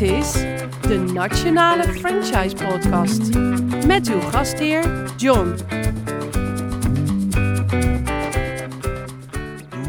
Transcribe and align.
Dit 0.00 0.10
is 0.10 0.32
de 0.80 1.10
Nationale 1.12 1.82
Franchise 1.82 2.56
Podcast 2.56 3.34
met 3.86 4.08
uw 4.08 4.20
gastheer 4.20 5.14
John. 5.16 5.54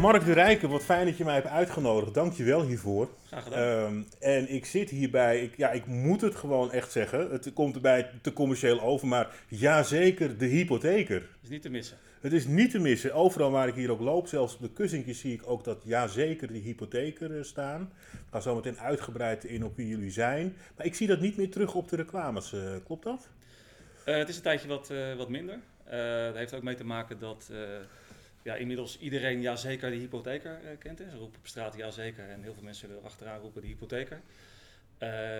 Mark 0.00 0.24
de 0.24 0.32
Rijken, 0.32 0.68
wat 0.68 0.82
fijn 0.82 1.06
dat 1.06 1.16
je 1.16 1.24
mij 1.24 1.34
hebt 1.34 1.46
uitgenodigd. 1.46 2.14
Dank 2.14 2.32
je 2.32 2.44
wel 2.44 2.62
hiervoor. 2.62 3.08
Graag 3.26 3.42
gedaan. 3.42 3.84
Ehm, 3.84 4.02
en 4.18 4.52
ik 4.54 4.66
zit 4.66 4.90
hierbij, 4.90 5.42
ik, 5.42 5.56
ja, 5.56 5.70
ik 5.70 5.86
moet 5.86 6.20
het 6.20 6.34
gewoon 6.34 6.72
echt 6.72 6.92
zeggen. 6.92 7.30
Het 7.30 7.52
komt 7.52 7.74
erbij 7.74 8.10
te 8.22 8.32
commercieel 8.32 8.80
over, 8.80 9.08
maar 9.08 9.34
jazeker, 9.48 10.38
de 10.38 10.46
hypotheker. 10.46 11.28
is 11.42 11.48
niet 11.48 11.62
te 11.62 11.70
missen. 11.70 11.96
Het 12.22 12.32
is 12.32 12.46
niet 12.46 12.70
te 12.70 12.78
missen. 12.78 13.14
Overal 13.14 13.50
waar 13.50 13.68
ik 13.68 13.74
hier 13.74 13.90
ook 13.90 14.00
loop, 14.00 14.26
zelfs 14.26 14.54
op 14.54 14.60
de 14.60 14.72
kussentjes, 14.72 15.20
zie 15.20 15.32
ik 15.32 15.46
ook 15.46 15.64
dat 15.64 15.82
jazeker 15.84 16.52
de 16.52 16.58
hypotheker 16.58 17.36
eh, 17.36 17.42
staan. 17.42 17.92
Ik 18.12 18.18
ga 18.30 18.40
zo 18.40 18.54
meteen 18.54 18.78
uitgebreid 18.78 19.44
in 19.44 19.64
op 19.64 19.76
wie 19.76 19.88
jullie 19.88 20.10
zijn. 20.10 20.56
Maar 20.76 20.86
ik 20.86 20.94
zie 20.94 21.06
dat 21.06 21.20
niet 21.20 21.36
meer 21.36 21.50
terug 21.50 21.74
op 21.74 21.88
de 21.88 21.96
reclames. 21.96 22.52
eh, 22.52 22.76
klopt 22.84 23.04
dat? 23.04 23.28
Eh, 24.04 24.16
het 24.16 24.28
is 24.28 24.36
een 24.36 24.42
tijdje 24.42 24.68
wat, 24.68 24.92
wat 25.16 25.28
minder. 25.28 25.58
Dat 26.26 26.36
heeft 26.36 26.54
ook 26.54 26.62
mee 26.62 26.74
te 26.74 26.84
maken 26.84 27.18
dat 27.18 27.50
ja, 28.42 28.54
inmiddels 28.54 28.98
iedereen 28.98 29.40
ja 29.40 29.56
zeker 29.56 29.90
de 29.90 29.96
hypotheker 29.96 30.58
kent. 30.78 30.98
Ze 30.98 31.16
roepen 31.16 31.38
op 31.38 31.46
straat 31.46 31.76
ja 31.76 31.90
zeker 31.90 32.28
en 32.28 32.42
heel 32.42 32.54
veel 32.54 32.62
mensen 32.62 32.90
er 32.90 33.04
achteraan 33.04 33.40
roepen 33.40 33.60
de 33.60 33.66
hypotheker. 33.66 34.20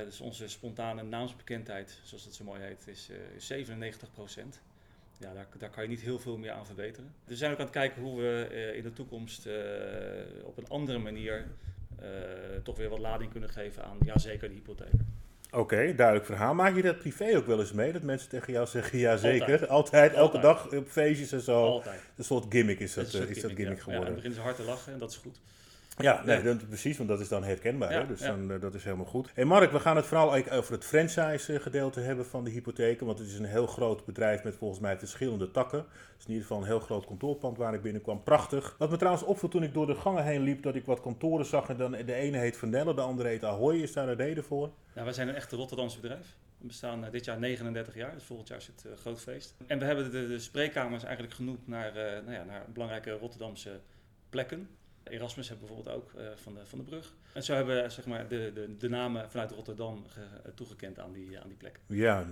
Dus 0.04 0.20
onze 0.20 0.48
spontane 0.48 1.02
naamsbekendheid, 1.02 2.00
zoals 2.02 2.24
dat 2.24 2.34
zo 2.34 2.44
mooi 2.44 2.60
heet, 2.60 2.86
is, 2.86 3.10
is 3.36 3.46
97 3.46 4.08
Ja, 5.22 5.32
daar, 5.34 5.46
daar 5.58 5.70
kan 5.70 5.82
je 5.82 5.88
niet 5.88 6.00
heel 6.00 6.18
veel 6.18 6.38
meer 6.38 6.50
aan 6.50 6.66
verbeteren. 6.66 7.14
Dus 7.24 7.28
we 7.32 7.36
zijn 7.36 7.52
ook 7.52 7.58
aan 7.58 7.64
het 7.64 7.74
kijken 7.74 8.02
hoe 8.02 8.20
we 8.20 8.48
eh, 8.52 8.76
in 8.76 8.82
de 8.82 8.92
toekomst 8.92 9.46
eh, 9.46 9.54
op 10.44 10.58
een 10.58 10.68
andere 10.68 10.98
manier 10.98 11.46
eh, 11.98 12.06
toch 12.62 12.76
weer 12.76 12.88
wat 12.88 12.98
lading 12.98 13.30
kunnen 13.30 13.50
geven 13.50 13.84
aan 13.84 13.96
ja 14.04 14.18
zeker 14.18 14.48
de 14.48 14.54
hypotheker. 14.54 14.98
Oké, 15.50 15.94
duidelijk 15.94 16.26
verhaal. 16.26 16.54
Maak 16.54 16.76
je 16.76 16.82
dat 16.82 16.98
privé 16.98 17.36
ook 17.36 17.46
wel 17.46 17.60
eens 17.60 17.72
mee? 17.72 17.92
Dat 17.92 18.02
mensen 18.02 18.28
tegen 18.28 18.52
jou 18.52 18.66
zeggen 18.66 18.98
jazeker? 18.98 19.66
Altijd, 19.66 19.68
Altijd. 19.68 20.12
elke 20.12 20.36
Altijd. 20.36 20.70
dag 20.70 20.78
op 20.80 20.88
feestjes 20.88 21.32
en 21.32 21.40
zo? 21.40 21.64
Altijd. 21.64 22.00
Een 22.16 22.24
soort 22.24 22.46
gimmick 22.48 22.80
is 22.80 22.94
dat, 22.94 23.04
is 23.04 23.10
soort 23.10 23.42
dat 23.42 23.52
gimmick 23.52 23.76
ja. 23.76 23.82
geworden. 23.82 24.00
Ja, 24.00 24.04
dan 24.04 24.14
beginnen 24.14 24.38
ze 24.38 24.44
hard 24.44 24.56
te 24.56 24.62
lachen 24.62 24.92
en 24.92 24.98
dat 24.98 25.10
is 25.10 25.16
goed. 25.16 25.40
Ja, 26.02 26.22
nee, 26.24 26.42
dat- 26.42 26.68
precies, 26.68 26.96
want 26.96 27.08
dat 27.08 27.20
is 27.20 27.28
dan 27.28 27.44
herkenbaar. 27.44 27.92
Hè? 27.92 28.06
Dus 28.06 28.20
dan, 28.20 28.50
eh, 28.52 28.60
dat 28.60 28.74
is 28.74 28.84
helemaal 28.84 29.06
goed. 29.06 29.30
En 29.34 29.46
Mark, 29.46 29.72
we 29.72 29.80
gaan 29.80 29.96
het 29.96 30.06
vooral 30.06 30.34
over 30.50 30.72
het 30.72 30.84
franchise-gedeelte 30.84 32.00
hebben 32.00 32.26
van 32.26 32.44
de 32.44 32.50
hypotheken. 32.50 33.06
Want 33.06 33.18
het 33.18 33.28
is 33.28 33.38
een 33.38 33.44
heel 33.44 33.66
groot 33.66 34.04
bedrijf 34.04 34.44
met 34.44 34.56
volgens 34.56 34.80
mij 34.80 34.98
verschillende 34.98 35.50
takken. 35.50 35.78
Het 35.78 36.18
is 36.18 36.24
in 36.24 36.30
ieder 36.30 36.46
geval 36.46 36.62
een 36.62 36.68
heel 36.68 36.80
groot 36.80 37.06
kantoorpand 37.06 37.56
waar 37.58 37.74
ik 37.74 37.82
binnenkwam. 37.82 38.22
Prachtig. 38.22 38.74
Wat 38.78 38.90
me 38.90 38.96
trouwens 38.96 39.24
opviel 39.24 39.48
toen 39.48 39.62
ik 39.62 39.74
door 39.74 39.86
de 39.86 39.94
gangen 39.94 40.24
heen 40.24 40.42
liep, 40.42 40.62
dat 40.62 40.74
ik 40.74 40.84
wat 40.84 41.00
kantoren 41.00 41.46
zag. 41.46 41.68
En 41.68 41.76
dan 41.76 41.90
de 41.90 42.14
ene 42.14 42.38
heet 42.38 42.56
Vanelle, 42.56 42.94
de 42.94 43.00
andere 43.00 43.28
heet 43.28 43.44
Ahoy. 43.44 43.76
Is 43.76 43.92
daar 43.92 44.08
een 44.08 44.16
reden 44.16 44.44
voor? 44.44 44.70
Nou, 44.92 45.04
wij 45.04 45.14
zijn 45.14 45.28
een 45.28 45.34
echte 45.34 45.56
Rotterdamse 45.56 46.00
bedrijf. 46.00 46.36
We 46.58 46.66
bestaan 46.66 47.04
eh, 47.04 47.10
dit 47.12 47.24
jaar 47.24 47.38
39 47.38 47.94
jaar, 47.94 48.14
dus 48.14 48.24
volgend 48.24 48.48
jaar 48.48 48.58
is 48.58 48.66
het 48.66 48.84
eh, 48.84 48.92
groot 49.00 49.20
feest. 49.20 49.54
En 49.66 49.78
we 49.78 49.84
hebben 49.84 50.10
de, 50.10 50.28
de 50.28 50.38
spreekkamers 50.38 51.02
eigenlijk 51.04 51.34
genoemd 51.34 51.66
naar, 51.68 51.88
eh, 51.96 52.22
nou 52.22 52.32
ja, 52.32 52.44
naar 52.44 52.64
belangrijke 52.72 53.10
Rotterdamse 53.10 53.80
plekken. 54.30 54.68
Erasmus 55.04 55.48
hebben 55.48 55.66
bijvoorbeeld 55.66 55.96
ook 55.96 56.12
eh, 56.14 56.26
van, 56.34 56.54
de, 56.54 56.66
van 56.66 56.78
de 56.78 56.84
brug. 56.84 57.14
En 57.32 57.42
zo 57.42 57.54
hebben 57.54 57.82
we 57.82 57.88
zeg 57.90 58.06
maar, 58.06 58.28
de, 58.28 58.50
de, 58.54 58.76
de 58.76 58.88
namen 58.88 59.30
vanuit 59.30 59.50
Rotterdam 59.50 60.04
ge- 60.08 60.20
eh, 60.44 60.52
toegekend 60.54 60.98
aan 60.98 61.12
die, 61.12 61.38
aan 61.40 61.48
die 61.48 61.56
plekken. 61.56 61.82
Ja, 61.86 62.26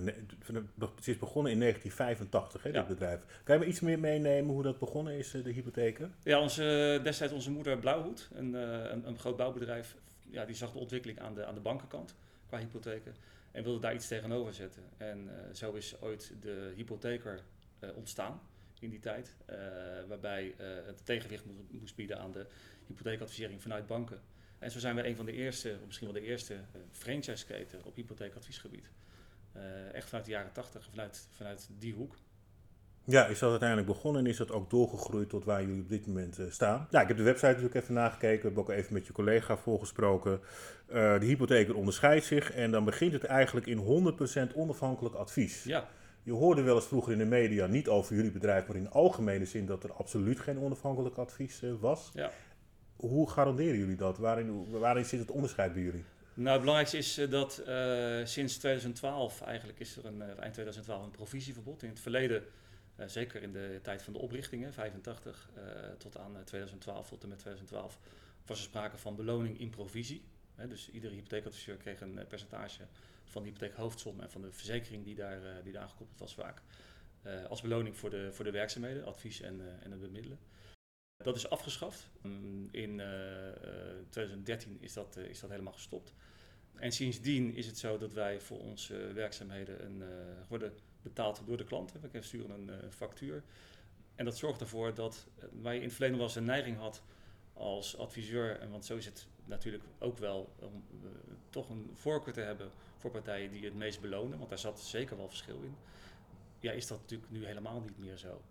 het 0.96 1.06
is 1.06 1.18
begonnen 1.18 1.52
in 1.52 1.58
1985, 1.60 2.62
hè, 2.62 2.68
Ja. 2.68 2.78
dit 2.78 2.86
bedrijf. 2.88 3.24
Kan 3.44 3.54
je 3.54 3.60
me 3.60 3.66
iets 3.68 3.80
meer 3.80 3.98
meenemen 3.98 4.54
hoe 4.54 4.62
dat 4.62 4.78
begonnen 4.78 5.18
is, 5.18 5.34
eh, 5.34 5.44
de 5.44 5.50
hypotheken? 5.52 6.14
Ja, 6.22 6.40
onze, 6.40 7.00
destijds 7.02 7.32
onze 7.32 7.50
moeder 7.50 7.78
Blauwhoed, 7.78 8.28
een, 8.34 8.54
een, 8.54 9.06
een 9.08 9.18
groot 9.18 9.36
bouwbedrijf, 9.36 9.96
ja, 10.30 10.44
die 10.44 10.54
zag 10.56 10.72
de 10.72 10.78
ontwikkeling 10.78 11.20
aan 11.20 11.34
de, 11.34 11.44
aan 11.44 11.54
de 11.54 11.60
bankenkant 11.60 12.14
qua 12.48 12.58
hypotheken 12.58 13.14
en 13.52 13.62
wilde 13.62 13.80
daar 13.80 13.94
iets 13.94 14.08
tegenover 14.08 14.54
zetten. 14.54 14.82
En 14.96 15.28
zo 15.52 15.72
is 15.72 16.00
ooit 16.00 16.32
de 16.40 16.72
hypotheker 16.76 17.40
ontstaan 17.94 18.40
in 18.80 18.90
die 18.90 18.98
tijd, 18.98 19.36
eh, 19.46 19.58
waarbij 20.08 20.54
eh, 20.56 20.66
het 20.86 21.06
tegenwicht 21.06 21.44
moest, 21.44 21.58
moest 21.70 21.94
bieden 21.94 22.18
aan 22.18 22.32
de 22.32 22.46
hypotheekadvisering 22.86 23.62
vanuit 23.62 23.86
banken. 23.86 24.20
En 24.58 24.70
zo 24.70 24.78
zijn 24.78 24.96
we 24.96 25.06
een 25.06 25.16
van 25.16 25.24
de 25.24 25.32
eerste, 25.32 25.76
of 25.80 25.86
misschien 25.86 26.12
wel 26.12 26.20
de 26.22 26.28
eerste, 26.28 26.54
eh, 26.54 26.80
franchise-keten 26.90 27.84
op 27.84 27.94
hypotheekadviesgebied. 27.94 28.90
Echt 29.92 30.08
vanuit 30.08 30.24
de 30.24 30.30
jaren 30.30 30.52
80, 30.52 30.84
vanuit, 30.90 31.28
vanuit 31.30 31.68
die 31.78 31.94
hoek. 31.94 32.14
Ja, 33.04 33.26
is 33.26 33.38
dat 33.38 33.50
uiteindelijk 33.50 33.88
begonnen 33.88 34.24
en 34.24 34.30
is 34.30 34.36
dat 34.36 34.50
ook 34.50 34.70
doorgegroeid 34.70 35.28
tot 35.28 35.44
waar 35.44 35.62
jullie 35.62 35.82
op 35.82 35.88
dit 35.88 36.06
moment 36.06 36.38
staan? 36.48 36.86
Ja, 36.90 37.00
ik 37.00 37.08
heb 37.08 37.16
de 37.16 37.22
website 37.22 37.46
natuurlijk 37.46 37.74
even 37.74 37.94
nagekeken, 37.94 38.38
we 38.38 38.46
hebben 38.46 38.62
ook 38.62 38.70
even 38.70 38.92
met 38.92 39.06
je 39.06 39.12
collega 39.12 39.56
voorgesproken. 39.56 40.40
De 40.86 41.18
hypotheker 41.20 41.74
onderscheidt 41.74 42.24
zich 42.24 42.52
en 42.52 42.70
dan 42.70 42.84
begint 42.84 43.12
het 43.12 43.24
eigenlijk 43.24 43.66
in 43.66 43.78
100% 43.78 44.54
onafhankelijk 44.54 45.14
advies. 45.14 45.64
Ja, 45.64 45.88
Je 46.22 46.32
hoorde 46.32 46.62
wel 46.62 46.74
eens 46.74 46.86
vroeger 46.86 47.12
in 47.12 47.18
de 47.18 47.24
media, 47.24 47.66
niet 47.66 47.88
over 47.88 48.16
jullie 48.16 48.30
bedrijf, 48.30 48.66
maar 48.66 48.76
in 48.76 48.90
algemene 48.90 49.44
zin 49.44 49.66
dat 49.66 49.84
er 49.84 49.92
absoluut 49.92 50.40
geen 50.40 50.58
onafhankelijk 50.58 51.16
advies 51.16 51.62
eh, 51.62 51.70
was. 51.80 52.10
ja. 52.14 52.30
Hoe 52.96 53.30
garanderen 53.30 53.78
jullie 53.78 53.96
dat? 53.96 54.18
Waarin, 54.18 54.70
waarin 54.70 55.04
zit 55.04 55.20
het 55.20 55.30
onderscheid 55.30 55.72
bij 55.72 55.82
jullie? 55.82 56.04
Nou, 56.34 56.50
het 56.50 56.60
belangrijkste 56.60 56.98
is 56.98 57.18
eh, 57.18 57.30
dat 57.30 57.58
eh, 57.58 58.20
sinds 58.24 58.56
2012 58.56 59.40
eigenlijk 59.40 59.80
is 59.80 59.96
er 59.96 60.06
een, 60.06 60.22
eind 60.22 60.52
2012 60.52 61.04
een 61.04 61.10
provisieverbod. 61.10 61.82
In 61.82 61.88
het 61.88 62.00
verleden, 62.00 62.42
zeker 63.06 63.42
in 63.42 63.52
de 63.52 63.78
tijd 63.82 64.02
van 64.02 64.12
de 64.12 64.18
oprichtingen, 64.18 64.72
85 64.72 65.48
eh, 65.54 65.62
tot 65.98 66.18
aan 66.18 66.36
eh, 66.36 66.42
2012, 66.42 67.08
tot 67.08 67.22
en 67.22 67.28
met 67.28 67.38
2012, 67.38 67.98
was 68.46 68.58
er 68.58 68.64
sprake 68.64 68.98
van 68.98 69.16
beloning 69.16 69.60
in 69.60 69.70
provisie. 69.70 70.24
Dus 70.68 70.90
iedere 70.90 71.14
hypotheekadviseur 71.14 71.76
kreeg 71.76 72.00
een 72.00 72.20
percentage 72.28 72.82
van 73.30 73.42
de 73.42 73.48
hypotheekhoofdsom 73.48 74.20
en 74.20 74.30
van 74.30 74.40
de 74.42 74.52
verzekering 74.52 75.04
die 75.04 75.14
daar, 75.14 75.44
eh, 75.44 75.62
die 75.64 75.72
daar 75.72 75.82
aangekoppeld 75.82 76.18
was 76.18 76.34
vaak. 76.34 76.62
eh, 77.22 77.44
als 77.44 77.60
beloning 77.60 77.96
voor 77.96 78.10
de, 78.10 78.32
voor 78.32 78.44
de 78.44 78.50
werkzaamheden, 78.50 79.04
advies 79.04 79.40
en, 79.40 79.60
eh, 79.60 79.84
en 79.84 79.90
het 79.90 80.00
bemiddelen. 80.00 80.38
Dat 81.16 81.36
is 81.36 81.50
afgeschaft. 81.50 82.10
Mm, 82.22 82.68
In 82.72 83.00
eh, 83.00 83.48
eh, 83.48 83.96
2013 84.08 84.76
is 84.80 84.92
dat, 84.92 85.16
is 85.16 85.40
dat 85.40 85.50
helemaal 85.50 85.72
gestopt. 85.72 86.14
En 86.74 86.92
sindsdien 86.92 87.54
is 87.54 87.66
het 87.66 87.78
zo 87.78 87.98
dat 87.98 88.12
wij 88.12 88.40
voor 88.40 88.58
onze 88.60 89.12
werkzaamheden 89.12 89.84
een, 89.84 90.02
worden 90.48 90.72
betaald 91.02 91.42
door 91.46 91.56
de 91.56 91.64
klanten. 91.64 92.00
We 92.12 92.22
sturen 92.22 92.68
een 92.68 92.92
factuur. 92.92 93.42
En 94.14 94.24
dat 94.24 94.36
zorgt 94.38 94.60
ervoor 94.60 94.94
dat 94.94 95.26
je 95.62 95.74
in 95.74 95.82
het 95.82 95.92
verleden 95.92 96.16
wel 96.16 96.26
eens 96.26 96.36
een 96.36 96.44
neiging 96.44 96.76
had 96.76 97.02
als 97.60 97.96
adviseur, 97.96 98.58
en 98.58 98.70
want 98.70 98.84
zo 98.84 98.96
is 98.96 99.04
het 99.04 99.26
natuurlijk 99.44 99.84
ook 99.98 100.18
wel, 100.18 100.52
om 100.58 100.84
eh, 101.02 101.08
toch 101.50 101.68
een 101.68 101.90
voorkeur 101.94 102.32
te 102.32 102.40
hebben 102.40 102.70
voor 102.96 103.10
partijen 103.10 103.50
die 103.50 103.64
het 103.64 103.74
meest 103.74 104.00
belonen, 104.00 104.38
want 104.38 104.50
daar 104.50 104.58
zat 104.58 104.80
zeker 104.80 105.16
wel 105.16 105.28
verschil 105.28 105.62
in. 105.62 105.76
Ja, 106.60 106.72
is 106.72 106.86
dat 106.86 107.00
natuurlijk 107.00 107.30
nu 107.30 107.46
helemaal 107.46 107.80
niet 107.80 107.98
meer 107.98 108.16
zo. 108.16 108.42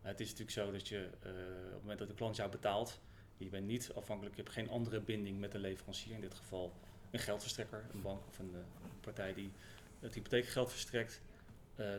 Het 0.00 0.20
is 0.20 0.26
natuurlijk 0.26 0.56
zo 0.56 0.72
dat 0.72 0.88
je 0.88 1.08
eh, 1.22 1.30
op 1.66 1.72
het 1.72 1.80
moment 1.80 1.98
dat 1.98 2.08
de 2.08 2.14
klant 2.14 2.36
jou 2.36 2.50
betaalt, 2.50 3.00
je 3.36 3.48
bent 3.48 3.66
niet 3.66 3.92
afhankelijk, 3.94 4.36
je 4.36 4.42
hebt 4.42 4.54
geen 4.54 4.68
andere 4.68 5.00
binding 5.00 5.40
met 5.40 5.52
de 5.52 5.58
leverancier, 5.58 6.14
in 6.14 6.20
dit 6.20 6.34
geval 6.34 6.72
een 7.10 7.18
geldverstrekker, 7.18 7.84
een 7.92 8.02
bank 8.02 8.26
of 8.28 8.38
een 8.38 8.54
eh, 8.54 8.60
partij 9.00 9.34
die 9.34 9.52
het 10.00 10.14
hypotheekgeld 10.14 10.70
verstrekt, 10.70 11.22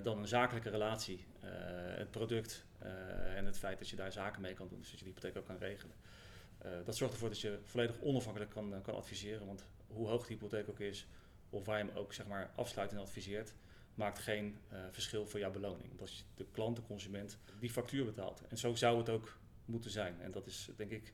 dan 0.03 0.17
een 0.17 0.27
zakelijke 0.27 0.69
relatie. 0.69 1.25
Het 1.95 2.11
product 2.11 2.65
en 3.35 3.45
het 3.45 3.57
feit 3.57 3.79
dat 3.79 3.89
je 3.89 3.95
daar 3.95 4.11
zaken 4.11 4.41
mee 4.41 4.53
kan 4.53 4.67
doen, 4.67 4.79
dus 4.79 4.89
dat 4.89 4.99
je 4.99 5.05
de 5.05 5.11
hypotheek 5.11 5.37
ook 5.37 5.45
kan 5.45 5.57
regelen. 5.57 5.95
Eh, 6.63 6.71
dat 6.85 6.95
zorgt 6.95 7.13
ervoor 7.13 7.29
dat 7.29 7.39
je 7.39 7.59
volledig 7.63 8.01
onafhankelijk 8.01 8.51
kan, 8.51 8.73
eh, 8.73 8.81
kan 8.81 8.95
adviseren, 8.95 9.47
want 9.47 9.65
hoe 9.87 10.07
hoog 10.07 10.27
de 10.27 10.33
hypotheek 10.33 10.69
ook 10.69 10.79
is, 10.79 11.07
of 11.49 11.65
waar 11.65 11.77
je 11.77 11.85
hem 11.85 11.97
ook 11.97 12.13
zeg 12.13 12.27
maar, 12.27 12.51
afsluit 12.55 12.91
en 12.91 12.97
adviseert, 12.97 13.53
maakt 13.95 14.19
geen 14.19 14.57
eh, 14.69 14.79
verschil 14.91 15.27
voor 15.27 15.39
jouw 15.39 15.51
beloning. 15.51 15.97
Dat 15.97 16.17
je 16.17 16.23
de 16.35 16.45
klant, 16.51 16.75
de 16.75 16.81
consument, 16.81 17.37
die 17.59 17.69
factuur 17.69 18.05
betaalt. 18.05 18.41
En 18.47 18.57
zo 18.57 18.75
zou 18.75 18.97
het 18.97 19.09
ook 19.09 19.37
moeten 19.65 19.91
zijn. 19.91 20.21
En 20.21 20.31
dat 20.31 20.47
is 20.47 20.69
denk 20.75 20.91
ik 20.91 21.13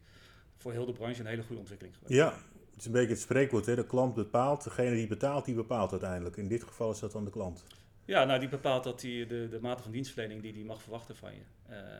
voor 0.58 0.72
heel 0.72 0.86
de 0.86 0.94
branche 0.94 1.20
een 1.20 1.28
hele 1.28 1.44
goede 1.44 1.60
ontwikkeling 1.60 1.98
geweest. 1.98 2.16
Ja, 2.16 2.34
het 2.70 2.80
is 2.80 2.86
een 2.86 2.92
beetje 2.92 3.10
het 3.10 3.20
spreekwoord, 3.20 3.66
hè? 3.66 3.76
de 3.76 3.86
klant 3.86 4.14
bepaalt, 4.14 4.64
degene 4.64 4.96
die 4.96 5.08
betaalt, 5.08 5.46
die 5.46 5.56
bepaalt 5.56 5.92
uiteindelijk. 5.92 6.38
In 6.38 6.48
dit 6.48 6.64
geval 6.64 6.92
is 6.92 7.00
dat 7.00 7.12
dan 7.12 7.26
de 7.26 7.32
klant. 7.32 7.64
Ja, 8.06 8.24
nou 8.24 8.40
die 8.40 8.50
bepaalt 8.50 8.84
dat 8.84 9.00
die, 9.00 9.26
de, 9.26 9.48
de 9.50 9.60
mate 9.62 9.84
van 9.84 9.92
dienstverlening 9.92 10.42
die 10.42 10.54
die 10.54 10.66
mag 10.66 10.82
verwachten 10.82 11.16
van 11.16 11.34
je. 11.34 11.42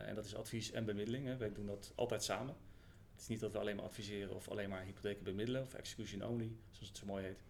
En 0.06 0.14
dat 0.14 0.24
is 0.24 0.34
advies 0.34 0.70
en 0.70 0.84
bemiddeling. 0.84 1.26
Hè. 1.26 1.36
Wij 1.36 1.52
doen 1.52 1.66
dat 1.66 1.92
altijd 1.94 2.22
samen. 2.22 2.54
Het 3.20 3.28
is 3.28 3.34
niet 3.34 3.44
dat 3.44 3.52
we 3.52 3.58
alleen 3.58 3.76
maar 3.76 3.84
adviseren 3.84 4.34
of 4.34 4.48
alleen 4.48 4.68
maar 4.68 4.82
hypotheken 4.82 5.24
bemiddelen 5.24 5.62
of 5.62 5.74
execution 5.74 6.24
only, 6.24 6.50
zoals 6.70 6.88
het 6.88 6.96
zo 6.96 7.06
mooi 7.06 7.24
heet. 7.24 7.42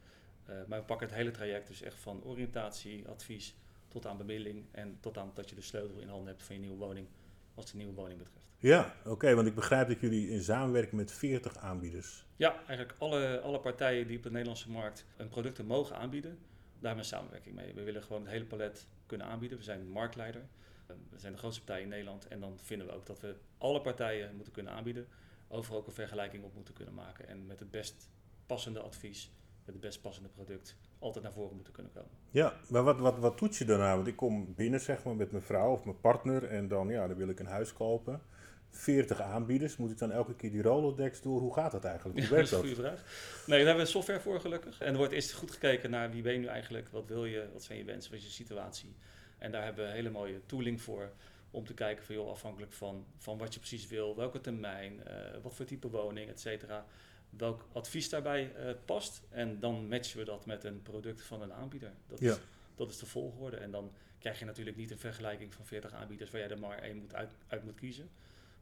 Eh, 0.44 0.54
maar 0.66 0.78
we 0.78 0.84
pakken 0.84 1.06
het 1.06 1.16
hele 1.16 1.30
traject 1.30 1.66
dus 1.66 1.82
echt 1.82 1.98
van 2.00 2.24
oriëntatie, 2.24 3.08
advies 3.08 3.54
tot 3.88 4.06
aan 4.06 4.16
bemiddeling 4.16 4.64
en 4.70 4.96
tot 5.00 5.18
aan 5.18 5.30
dat 5.34 5.48
je 5.48 5.54
de 5.54 5.60
sleutel 5.60 5.98
in 5.98 6.08
handen 6.08 6.28
hebt 6.28 6.42
van 6.42 6.54
je 6.54 6.60
nieuwe 6.60 6.76
woning, 6.76 7.06
als 7.54 7.64
het 7.64 7.74
een 7.74 7.78
nieuwe 7.78 7.94
woning 7.94 8.18
betreft. 8.18 8.46
Ja, 8.58 8.94
oké, 9.04 9.34
want 9.34 9.46
ik 9.46 9.54
begrijp 9.54 9.88
dat 9.88 10.00
jullie 10.00 10.28
in 10.28 10.42
samenwerking 10.42 10.96
met 10.96 11.12
40 11.12 11.56
aanbieders. 11.56 12.26
Ja, 12.36 12.56
eigenlijk 12.66 12.94
alle, 12.98 13.40
alle 13.40 13.60
partijen 13.60 14.06
die 14.06 14.16
op 14.16 14.22
de 14.22 14.30
Nederlandse 14.30 14.70
markt 14.70 15.04
een 15.16 15.28
producten 15.28 15.66
mogen 15.66 15.96
aanbieden, 15.96 16.38
daar 16.78 16.94
hebben 16.94 17.10
we 17.10 17.16
samenwerking 17.16 17.54
mee. 17.54 17.74
We 17.74 17.82
willen 17.82 18.02
gewoon 18.02 18.22
het 18.22 18.30
hele 18.30 18.44
palet 18.44 18.86
kunnen 19.06 19.26
aanbieden. 19.26 19.58
We 19.58 19.64
zijn 19.64 19.88
marktleider. 19.88 20.42
Eh, 20.86 20.96
We 21.10 21.18
zijn 21.18 21.32
de 21.32 21.38
grootste 21.38 21.64
partij 21.64 21.82
in 21.82 21.88
Nederland. 21.88 22.28
En 22.28 22.40
dan 22.40 22.58
vinden 22.62 22.86
we 22.86 22.92
ook 22.92 23.06
dat 23.06 23.20
we 23.20 23.36
alle 23.58 23.80
partijen 23.80 24.34
moeten 24.34 24.52
kunnen 24.52 24.72
aanbieden. 24.72 25.06
Overal 25.52 25.78
ook 25.78 25.86
een 25.86 25.92
vergelijking 25.92 26.44
op 26.44 26.54
moeten 26.54 26.74
kunnen 26.74 26.94
maken. 26.94 27.28
En 27.28 27.46
met 27.46 27.58
het 27.58 27.70
best 27.70 28.08
passende 28.46 28.80
advies 28.80 29.30
het 29.64 29.80
best 29.80 30.00
passende 30.00 30.28
product 30.28 30.76
altijd 30.98 31.24
naar 31.24 31.32
voren 31.32 31.54
moeten 31.54 31.72
kunnen 31.72 31.92
komen. 31.92 32.10
Ja, 32.30 32.54
maar 32.68 32.82
wat, 32.82 32.98
wat, 32.98 33.18
wat 33.18 33.36
toets 33.36 33.58
je 33.58 33.64
daarna? 33.64 33.94
Want 33.94 34.06
ik 34.06 34.16
kom 34.16 34.54
binnen 34.54 34.80
zeg 34.80 35.04
maar, 35.04 35.16
met 35.16 35.30
mijn 35.30 35.42
vrouw 35.42 35.72
of 35.72 35.84
mijn 35.84 36.00
partner 36.00 36.44
en 36.44 36.68
dan, 36.68 36.88
ja, 36.88 37.06
dan 37.06 37.16
wil 37.16 37.28
ik 37.28 37.40
een 37.40 37.46
huis 37.46 37.72
kopen. 37.72 38.22
40 38.70 39.20
aanbieders, 39.20 39.76
moet 39.76 39.90
ik 39.90 39.98
dan 39.98 40.12
elke 40.12 40.34
keer 40.34 40.50
die 40.50 40.62
Rolodex 40.62 41.22
door? 41.22 41.40
Hoe 41.40 41.54
gaat 41.54 41.72
dat 41.72 41.84
eigenlijk? 41.84 42.18
Hoe 42.18 42.28
werkt 42.28 42.50
dat 42.50 42.64
is 42.64 42.70
dat? 42.70 42.80
een 42.80 42.84
goede 42.84 42.98
vraag. 42.98 43.44
Nee, 43.46 43.58
daar 43.58 43.66
hebben 43.66 43.84
we 43.84 43.90
software 43.90 44.20
voor 44.20 44.40
gelukkig. 44.40 44.80
En 44.80 44.92
er 44.92 44.96
wordt 44.96 45.12
eerst 45.12 45.32
goed 45.32 45.50
gekeken 45.50 45.90
naar 45.90 46.10
wie 46.10 46.22
ben 46.22 46.32
je 46.32 46.38
nu 46.38 46.46
eigenlijk, 46.46 46.88
wat 46.90 47.06
wil 47.06 47.24
je, 47.24 47.48
wat 47.52 47.62
zijn 47.62 47.78
je 47.78 47.84
wensen, 47.84 48.10
wat 48.10 48.20
is 48.20 48.26
je 48.26 48.32
situatie. 48.32 48.96
En 49.38 49.52
daar 49.52 49.64
hebben 49.64 49.84
we 49.84 49.90
een 49.90 49.96
hele 49.96 50.10
mooie 50.10 50.40
tooling 50.46 50.80
voor 50.80 51.12
om 51.50 51.64
te 51.66 51.74
kijken 51.74 52.04
van 52.04 52.14
joh, 52.14 52.30
afhankelijk 52.30 52.72
van, 52.72 53.06
van 53.16 53.38
wat 53.38 53.54
je 53.54 53.58
precies 53.60 53.86
wil, 53.86 54.16
welke 54.16 54.40
termijn, 54.40 55.04
eh, 55.04 55.14
wat 55.42 55.54
voor 55.54 55.64
type 55.64 55.90
woning, 55.90 56.28
et 56.28 56.40
cetera. 56.40 56.86
Welk 57.30 57.66
advies 57.72 58.08
daarbij 58.08 58.54
eh, 58.54 58.74
past. 58.84 59.22
En 59.28 59.60
dan 59.60 59.88
matchen 59.88 60.18
we 60.18 60.24
dat 60.24 60.46
met 60.46 60.64
een 60.64 60.82
product 60.82 61.22
van 61.22 61.42
een 61.42 61.52
aanbieder. 61.52 61.92
Dat, 62.06 62.18
Ja. 62.20 62.32
is, 62.32 62.38
dat 62.74 62.90
is 62.90 62.98
de 62.98 63.06
volgorde. 63.06 63.56
En 63.56 63.70
dan 63.70 63.92
krijg 64.18 64.38
je 64.38 64.44
natuurlijk 64.44 64.76
niet 64.76 64.90
een 64.90 64.98
vergelijking 64.98 65.54
van 65.54 65.66
40 65.66 65.92
aanbieders 65.92 66.30
waar 66.30 66.40
jij 66.40 66.50
er 66.50 66.58
maar 66.58 66.78
één 66.78 66.96
moet 66.96 67.14
uit, 67.14 67.32
uit 67.46 67.64
moet 67.64 67.74
kiezen. 67.74 68.10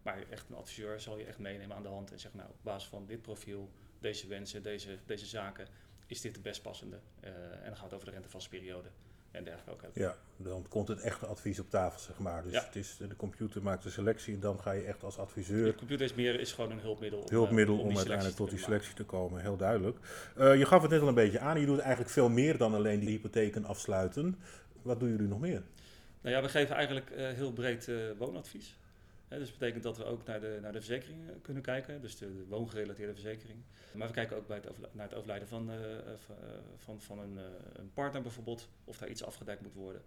Maar 0.02 0.22
echt 0.30 0.48
een 0.48 0.56
adviseur 0.56 1.00
zal 1.00 1.18
je 1.18 1.24
echt 1.24 1.38
meenemen 1.38 1.76
aan 1.76 1.82
de 1.82 1.88
hand 1.88 2.12
en 2.12 2.18
zeggen, 2.20 2.40
nou, 2.40 2.52
op 2.52 2.58
basis 2.62 2.88
van 2.88 3.06
dit 3.06 3.22
profiel, 3.22 3.70
deze 4.00 4.26
wensen, 4.26 4.62
deze, 4.62 4.98
deze 5.06 5.26
zaken, 5.26 5.66
is 6.06 6.20
dit 6.20 6.34
de 6.34 6.40
best 6.40 6.62
passende. 6.62 6.98
Eh, 7.20 7.30
en 7.52 7.64
dan 7.64 7.74
gaat 7.76 7.84
het 7.84 7.94
over 7.94 8.06
de 8.06 8.12
rentevastperiode 8.12 8.88
en 9.38 9.44
dergelijke 9.44 9.86
ook. 9.86 9.92
Ja, 9.94 10.16
dan 10.36 10.66
komt 10.68 10.88
het 10.88 11.00
echte 11.00 11.26
advies 11.26 11.58
op 11.58 11.70
tafel, 11.70 12.00
zeg 12.00 12.18
maar. 12.18 12.42
Dus 12.42 12.52
Ja. 12.52 12.64
het 12.64 12.76
is, 12.76 12.96
de 12.96 13.16
computer 13.16 13.62
maakt 13.62 13.82
de 13.82 13.90
selectie 13.90 14.34
en 14.34 14.40
dan 14.40 14.60
ga 14.60 14.72
je 14.72 14.82
echt 14.82 15.02
als 15.04 15.14
De 15.14 15.20
adviseur 15.20 15.74
computer 15.74 16.04
is 16.06 16.14
meer 16.14 16.40
is 16.40 16.52
gewoon 16.52 16.70
een 16.70 16.80
hulpmiddel. 16.80 17.18
om, 17.18 17.24
eh, 17.24 17.30
hulpmiddel 17.30 17.78
om, 17.78 17.96
uiteindelijk 17.96 18.36
tot 18.36 18.50
die 18.50 18.58
selectie 18.58 18.94
te 18.94 19.04
komen. 19.04 19.40
Heel 19.40 19.56
duidelijk. 19.56 19.98
Eh, 20.36 20.56
je 20.58 20.66
gaf 20.66 20.82
het 20.82 20.90
net 20.90 21.00
al 21.00 21.08
een 21.08 21.14
beetje 21.14 21.38
aan. 21.38 21.60
Je 21.60 21.66
doet 21.66 21.78
eigenlijk 21.78 22.10
veel 22.10 22.28
meer 22.28 22.56
dan 22.56 22.74
alleen 22.74 23.00
die 23.00 23.08
hypotheken 23.08 23.64
afsluiten. 23.64 24.38
Wat 24.82 25.00
doen 25.00 25.08
jullie 25.08 25.28
nog 25.28 25.40
meer? 25.40 25.62
Nou 26.20 26.34
ja, 26.34 26.42
we 26.42 26.48
geven 26.48 26.74
eigenlijk 26.76 27.10
eh, 27.10 27.28
heel 27.28 27.52
breed 27.52 27.90
woonadvies. 28.18 28.76
Dus 29.28 29.48
dat 29.50 29.58
betekent 29.58 29.82
dat 29.82 29.96
we 29.96 30.04
ook 30.04 30.24
naar 30.24 30.40
de, 30.40 30.58
naar 30.62 30.72
de 30.72 30.78
verzekeringen 30.78 31.40
kunnen 31.40 31.62
kijken, 31.62 32.00
dus 32.00 32.16
de, 32.16 32.36
de 32.36 32.46
woongerelateerde 32.46 33.12
verzekering. 33.12 33.58
Maar 33.92 34.06
we 34.06 34.12
kijken 34.12 34.36
ook 34.36 34.46
bij 34.46 34.56
het 34.56 34.94
naar 34.94 35.06
het 35.08 35.14
overlijden 35.14 35.48
van, 35.48 35.70
eh, 35.70 35.98
eh, 35.98 36.04
van, 36.16 36.36
eh, 36.36 36.58
van, 36.76 37.00
van 37.00 37.18
een, 37.18 37.38
eh, 37.38 37.44
een 37.72 37.92
partner 37.92 38.22
bijvoorbeeld, 38.22 38.68
of 38.84 38.98
daar 38.98 39.08
iets 39.08 39.24
afgedekt 39.24 39.62
moet 39.62 39.74
worden. 39.74 40.02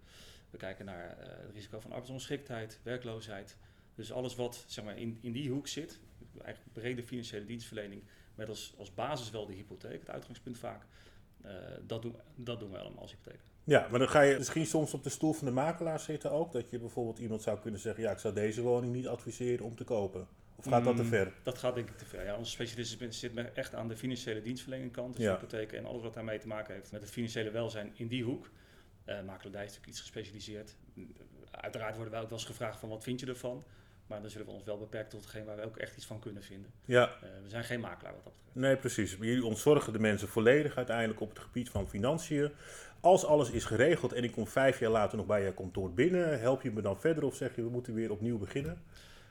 We 0.50 0.56
kijken 0.58 0.84
naar 0.84 1.18
eh, 1.18 1.26
het 1.46 1.50
risico 1.54 1.80
van 1.80 1.90
arbeidsongeschiktheid, 1.90 2.80
werkloosheid. 2.82 3.56
Dus 3.94 4.12
alles 4.12 4.34
wat 4.34 4.64
zeg 4.66 4.84
maar, 4.84 4.98
in, 4.98 5.18
in 5.20 5.32
die 5.32 5.50
hoek 5.50 5.66
zit, 5.68 5.98
eigenlijk 6.42 6.72
brede 6.72 7.02
financiële 7.02 7.44
dienstverlening, 7.44 8.02
met 8.34 8.48
als, 8.48 8.74
als 8.78 8.94
basis 8.94 9.30
wel 9.30 9.46
de 9.46 9.52
hypotheek, 9.54 10.00
het 10.00 10.10
uitgangspunt 10.10 10.58
vaak. 10.58 10.82
eh, 11.42 11.52
dat, 11.86 12.02
doen, 12.02 12.16
dat 12.34 12.60
doen 12.60 12.70
we 12.70 12.78
allemaal 12.78 13.02
als 13.02 13.10
hypotheek. 13.10 13.40
Ja, 13.64 13.86
maar 13.90 13.98
dan 13.98 14.08
ga 14.08 14.20
je 14.20 14.38
misschien 14.38 14.66
soms 14.66 14.94
op 14.94 15.02
de 15.02 15.10
stoel 15.10 15.32
van 15.32 15.46
de 15.46 15.52
makelaar 15.52 16.00
zitten 16.00 16.30
ook. 16.30 16.52
Dat 16.52 16.70
je 16.70 16.78
bijvoorbeeld 16.78 17.18
iemand 17.18 17.42
zou 17.42 17.58
kunnen 17.58 17.80
zeggen: 17.80 18.02
Ja, 18.02 18.10
ik 18.10 18.18
zou 18.18 18.34
deze 18.34 18.62
woning 18.62 18.92
niet 18.92 19.06
adviseren 19.08 19.64
om 19.66 19.76
te 19.76 19.84
kopen. 19.84 20.26
Of 20.56 20.64
gaat 20.64 20.84
dat 20.84 20.96
te 20.96 21.02
Mm, 21.02 21.08
ver? 21.08 21.32
Dat 21.42 21.58
gaat 21.58 21.74
denk 21.74 21.88
ik 21.88 21.96
te 21.98 22.04
ver. 22.04 22.24
Ja, 22.24 22.36
onze 22.36 22.50
specialist 22.50 23.00
is- 23.00 23.18
zit 23.18 23.52
echt 23.54 23.74
aan 23.74 23.88
de 23.88 23.96
financiële 23.96 24.42
dienstverlening 24.42 24.92
kant. 24.92 25.16
Dus 25.16 25.24
Ja. 25.24 25.32
hypotheken 25.34 25.78
en 25.78 25.84
alles 25.84 26.02
wat 26.02 26.14
daarmee 26.14 26.38
te 26.38 26.46
maken 26.46 26.74
heeft 26.74 26.92
met 26.92 27.00
het 27.00 27.10
financiële 27.10 27.50
welzijn 27.50 27.92
in 27.94 28.06
die 28.06 28.24
hoek. 28.24 28.50
Eh 29.04 29.14
makelaardij 29.14 29.62
is 29.64 29.68
natuurlijk 29.68 29.86
iets 29.86 30.00
gespecialiseerd. 30.00 30.74
Uiteraard 31.50 31.94
worden 31.94 32.12
wij 32.12 32.22
ook 32.22 32.28
wel 32.28 32.38
eens 32.38 32.46
gevraagd 32.46 32.78
van 32.80 32.88
wat 32.88 33.02
vind 33.02 33.20
je 33.20 33.26
ervan. 33.26 33.64
Maar 34.12 34.20
dan 34.20 34.30
zullen 34.30 34.46
we 34.46 34.52
ons 34.52 34.64
wel 34.64 34.78
beperken 34.78 35.10
tot 35.10 35.20
hetgeen 35.20 35.44
waar 35.44 35.56
we 35.56 35.64
ook 35.64 35.76
echt 35.76 35.96
iets 35.96 36.06
van 36.06 36.18
kunnen 36.18 36.42
vinden. 36.42 36.70
Ja, 36.84 37.08
Eh, 37.08 37.28
we 37.42 37.48
zijn 37.48 37.64
geen 37.64 37.80
makelaar 37.80 38.12
wat 38.14 38.24
dat 38.24 38.32
betreft. 38.32 38.56
nee, 38.56 38.76
precies. 38.76 39.16
Maar 39.16 39.26
jullie 39.26 39.44
ontzorgen 39.44 39.92
de 39.92 39.98
mensen 39.98 40.28
volledig 40.28 40.76
uiteindelijk 40.76 41.20
op 41.20 41.28
het 41.28 41.38
gebied 41.38 41.70
van 41.70 41.88
financiën. 41.88 42.50
Als 43.00 43.24
alles 43.24 43.50
is 43.50 43.64
geregeld 43.64 44.12
en 44.12 44.24
ik 44.24 44.32
kom 44.32 44.46
vijf 44.46 44.78
jaar 44.80 44.90
later 44.90 45.16
nog 45.16 45.26
bij 45.26 45.44
je 45.44 45.54
kantoor 45.54 45.92
binnen, 45.92 46.40
help 46.40 46.62
je 46.62 46.70
me 46.70 46.80
dan 46.82 47.00
verder 47.00 47.24
of 47.24 47.34
zeg 47.36 47.56
je 47.56 47.62
we 47.62 47.70
moeten 47.70 47.94
weer 47.94 48.10
opnieuw 48.10 48.38
beginnen? 48.38 48.82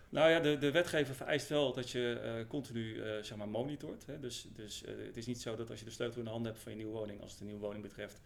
Nou 0.09 0.29
ja, 0.29 0.39
de, 0.39 0.57
de 0.57 0.71
wetgever 0.71 1.15
vereist 1.15 1.49
wel 1.49 1.73
dat 1.73 1.89
je 1.89 2.19
eh, 2.23 2.47
continu 2.47 3.01
eh, 3.01 3.23
zeg 3.23 3.37
maar 3.37 3.47
monitort. 3.49 4.05
Hè. 4.05 4.19
Dus, 4.19 4.47
dus 4.55 4.83
het 5.05 5.17
is 5.17 5.25
niet 5.25 5.41
zo 5.41 5.55
dat 5.55 5.69
als 5.69 5.79
je 5.79 5.85
de 5.85 5.91
sleutel 5.91 6.17
in 6.19 6.25
de 6.25 6.31
hand 6.31 6.45
hebt 6.45 6.59
van 6.59 6.71
je 6.71 6.77
nieuwe 6.77 6.93
woning, 6.93 7.21
als 7.21 7.31
het 7.31 7.39
een 7.39 7.45
nieuwe 7.45 7.61
woning 7.61 7.83
betreft, 7.83 8.21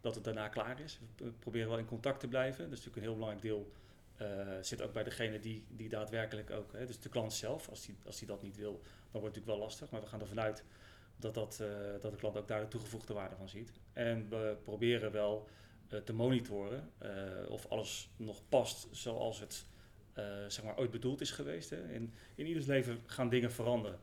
dat 0.00 0.14
het 0.14 0.24
daarna 0.24 0.48
klaar 0.48 0.80
is. 0.80 1.00
We 1.16 1.32
proberen 1.38 1.68
wel 1.68 1.78
in 1.78 1.84
contact 1.86 2.20
te 2.20 2.28
blijven. 2.28 2.58
Dat 2.64 2.78
is 2.78 2.84
natuurlijk 2.84 2.96
een 2.96 3.02
heel 3.02 3.12
belangrijk 3.14 3.42
deel. 3.42 3.70
Eh, 4.20 4.56
zit 4.60 4.82
ook 4.82 4.92
bij 4.92 5.02
degene 5.02 5.38
die, 5.38 5.64
die 5.68 5.88
daadwerkelijk 5.88 6.50
ook, 6.50 6.72
hè, 6.72 6.86
dus 6.86 7.00
de 7.00 7.08
klant 7.08 7.32
zelf, 7.32 7.68
als 7.68 7.86
die, 7.86 7.96
als 8.04 8.18
die 8.18 8.26
dat 8.26 8.42
niet 8.42 8.56
wil, 8.56 8.72
dan 8.72 8.80
wordt 8.80 9.12
het 9.12 9.22
natuurlijk 9.22 9.46
wel 9.46 9.58
lastig. 9.58 9.90
Maar 9.90 10.00
we 10.00 10.06
gaan 10.06 10.20
ervan 10.20 10.40
uit 10.40 10.64
dat, 11.16 11.34
dat, 11.34 11.60
eh, 11.60 11.68
dat 12.00 12.10
de 12.10 12.16
klant 12.16 12.36
ook 12.36 12.48
daar 12.48 12.60
de 12.60 12.68
toegevoegde 12.68 13.14
waarde 13.14 13.36
van 13.36 13.48
ziet. 13.48 13.72
En 13.92 14.28
we 14.28 14.56
proberen 14.62 15.12
wel 15.12 15.48
eh, 15.88 15.98
te 15.98 16.12
monitoren 16.12 16.92
of 17.48 17.66
alles 17.66 18.10
nog 18.16 18.48
past 18.48 18.88
zoals 18.90 19.40
het 19.40 19.64
zeg 20.48 20.64
maar 20.64 20.78
ooit 20.78 20.90
bedoeld 20.90 21.20
is 21.20 21.30
geweest. 21.30 21.70
Hè. 21.70 21.92
In, 21.92 22.14
in 22.34 22.46
ieders 22.46 22.66
leven 22.66 23.00
gaan 23.06 23.28
dingen 23.28 23.52
veranderen. 23.52 23.98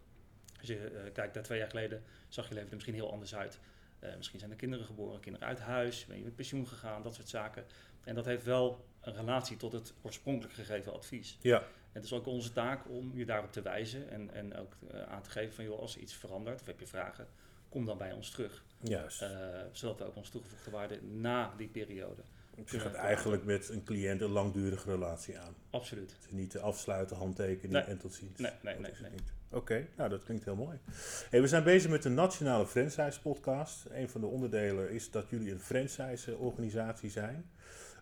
Als 0.60 0.68
je 0.68 1.10
kijkt 1.14 1.34
naar 1.34 1.44
twee 1.44 1.60
jaar 1.60 1.70
geleden, 1.70 2.04
zag 2.28 2.48
je 2.48 2.54
leven 2.54 2.70
er 2.70 2.76
misschien 2.76 2.94
heel 2.94 3.12
anders 3.12 3.36
uit. 3.36 3.60
Misschien 4.18 4.40
zijn 4.40 4.52
er 4.52 4.58
kinderen 4.58 4.86
geboren, 4.86 5.20
kinderen 5.20 5.48
uit 5.48 5.60
huis, 5.60 6.06
ben 6.06 6.18
je 6.18 6.24
met 6.24 6.36
pensioen 6.36 6.68
gegaan, 6.68 7.02
dat 7.02 7.16
soort 7.16 7.30
zaken. 7.30 7.66
En 8.04 8.16
dat 8.16 8.26
heeft 8.26 8.44
wel 8.44 8.86
een 9.08 9.16
relatie 9.16 9.58
tot 9.58 9.72
het 9.72 9.94
oorspronkelijk 10.02 10.54
gegeven 10.54 10.94
advies. 10.94 11.38
Ja, 11.42 11.58
En 11.58 11.64
het 11.92 12.04
is 12.04 12.14
ook 12.14 12.26
onze 12.26 12.52
taak 12.52 12.90
om 12.90 13.12
je 13.16 13.26
daarop 13.26 13.52
te 13.52 13.62
wijzen 13.62 14.10
en, 14.10 14.34
en 14.34 14.56
ook 14.56 14.74
eh, 14.92 15.02
aan 15.02 15.22
te 15.22 15.30
geven 15.30 15.54
van 15.54 15.64
joh, 15.64 15.80
als 15.80 15.96
er 15.96 16.02
iets 16.02 16.14
verandert 16.14 16.62
of 16.62 16.68
heb 16.68 16.80
je 16.80 16.88
vragen, 16.88 17.28
kom 17.70 17.86
dan 17.86 17.98
bij 17.98 18.12
ons 18.12 18.30
terug. 18.32 18.64
juist. 18.80 19.22
Eh, 19.22 19.30
zodat 19.72 19.98
we 19.98 20.06
ook 20.06 20.16
onze 20.16 20.32
toegevoegde 20.32 20.72
waarde 20.72 21.00
na 21.02 21.54
die 21.58 21.68
periode. 21.68 22.22
je 22.66 22.80
gaat 22.80 22.94
eigenlijk 22.94 23.44
met 23.46 23.70
een 23.70 23.84
cliënt 23.84 24.22
een 24.22 24.30
langdurige 24.32 24.90
relatie 24.92 25.38
aan. 25.40 25.56
Absoluut. 25.70 26.16
Is 26.26 26.32
niet 26.32 26.50
te 26.50 26.60
afsluiten, 26.60 27.18
handtekening 27.18 27.74
Nee. 27.74 27.84
en 27.84 27.98
tot 27.98 28.14
ziens. 28.14 28.40
Nee, 28.40 28.52
nee, 28.62 28.80
nee, 28.80 28.92
nee. 29.02 29.12
Oké, 29.52 29.88
nou 29.96 30.10
dat 30.10 30.24
klinkt 30.24 30.44
heel 30.46 30.56
mooi. 30.56 30.78
Hey, 31.30 31.42
we 31.42 31.48
zijn 31.48 31.64
bezig 31.64 31.90
met 31.92 32.04
de 32.04 32.10
Nationale 32.10 32.66
Franchise 32.66 33.22
Podcast. 33.22 33.86
Een 33.90 34.10
van 34.10 34.22
de 34.22 34.28
onderdelen 34.28 34.90
is 34.92 35.12
dat 35.12 35.30
jullie 35.30 35.52
een 35.52 35.60
franchise-organisatie 35.60 37.10
zijn. 37.10 37.50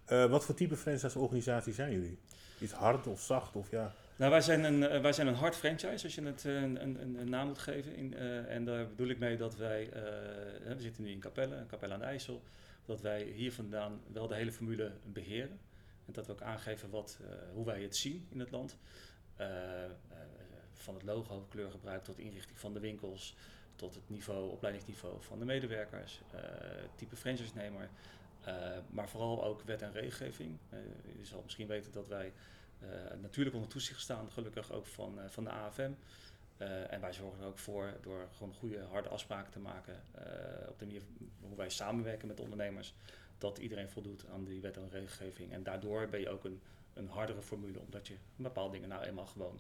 Eh, 0.06 0.26
wat 0.26 0.46
voor 0.46 0.56
type 0.56 0.76
franchise-organisatie 0.76 1.74
zijn 1.74 1.92
jullie? 1.92 2.18
Iets 2.60 2.74
hard 2.74 3.08
of 3.08 3.22
zacht 3.22 3.56
of 3.56 3.72
ja? 3.72 3.94
Nou, 4.16 4.32
wij 4.32 4.42
zijn 4.42 4.64
een, 4.64 4.88
eh, 4.88 5.02
wij 5.02 5.14
zijn 5.14 5.28
een 5.28 5.34
hard 5.34 5.56
franchise, 5.56 6.04
als 6.04 6.16
je 6.16 6.22
het 6.22 6.46
eh, 6.46 6.62
een, 6.62 6.82
een, 6.82 7.16
een 7.20 7.30
naam 7.30 7.48
moet 7.48 7.58
geven. 7.58 7.96
In, 7.96 8.14
en 8.48 8.66
daar 8.66 8.88
bedoel 8.88 9.08
ik 9.08 9.20
mee 9.20 9.38
dat 9.38 9.56
wij, 9.56 9.90
we 10.64 10.76
zitten 10.78 11.04
nu 11.04 11.12
in 11.12 11.20
Capelle, 11.20 11.66
Capelle 11.68 11.94
aan 11.94 12.00
de 12.00 12.06
IJssel, 12.06 12.42
dat 12.86 13.02
wij 13.02 13.24
hier 13.24 13.54
vandaan 13.54 14.02
wel 14.12 14.28
de 14.28 14.36
hele 14.36 14.52
formule 14.52 14.92
beheren. 15.04 15.60
En 16.06 16.14
dat 16.14 16.26
we 16.26 16.32
ook 16.32 16.42
aangeven 16.42 16.90
wat, 16.90 17.20
hoe 17.54 17.66
wij 17.66 17.82
het 17.82 17.96
zien 17.96 18.28
in 18.30 18.40
het 18.40 18.52
land. 18.52 18.78
Van 20.74 20.94
het 20.94 21.04
logo, 21.04 21.46
kleurgebruik 21.50 22.04
tot 22.04 22.16
de 22.16 22.22
inrichting 22.22 22.60
van 22.60 22.74
de 22.74 22.80
winkels, 22.80 23.36
tot 23.76 23.96
het 23.96 24.10
niveau, 24.10 24.52
opleidingsniveau 24.52 25.16
van 25.20 25.40
de 25.40 25.46
medewerkers, 25.46 26.22
type 26.96 27.16
franchise-nemer. 27.16 27.90
Eh, 28.46 28.54
maar 28.90 29.10
vooral 29.10 29.44
ook 29.44 29.62
wet 29.62 29.82
en 29.82 29.92
regelgeving. 29.92 30.58
Eh, 30.70 30.80
je 31.18 31.26
zal 31.26 31.42
misschien 31.44 31.68
weten 31.68 31.92
dat 31.92 32.08
wij 32.08 32.34
eh, 32.80 32.90
natuurlijk 33.22 33.56
onder 33.56 33.70
toezicht 33.70 34.02
staan, 34.02 34.32
gelukkig 34.32 34.72
ook 34.72 34.86
van, 34.86 35.20
van 35.28 35.44
de 35.44 35.50
AFM. 35.50 35.92
En 36.90 37.02
wij 37.02 37.14
zorgen 37.14 37.42
er 37.42 37.48
ook 37.48 37.60
voor 37.60 37.94
door 38.02 38.28
gewoon 38.38 38.54
goede, 38.54 38.84
harde 38.84 39.10
afspraken 39.10 39.52
te 39.52 39.60
maken 39.60 40.02
op 40.68 40.80
de 40.80 40.86
manier 40.86 41.02
hoe 41.40 41.56
wij 41.56 41.70
samenwerken 41.70 42.28
met 42.28 42.40
ondernemers, 42.40 42.94
dat 43.38 43.58
iedereen 43.58 43.90
voldoet 43.90 44.26
aan 44.34 44.44
die 44.44 44.62
wet 44.62 44.78
en 44.78 44.90
regelgeving. 44.92 45.52
En 45.52 45.64
daardoor 45.64 46.08
ben 46.10 46.20
je 46.20 46.30
ook 46.30 46.44
een, 46.44 46.62
een 46.94 47.08
hardere 47.08 47.42
formule, 47.42 47.80
omdat 47.80 48.08
je 48.08 48.16
bepaalde 48.36 48.72
dingen 48.74 48.90
nou 48.90 49.04
eenmaal 49.04 49.26
gewoon 49.26 49.60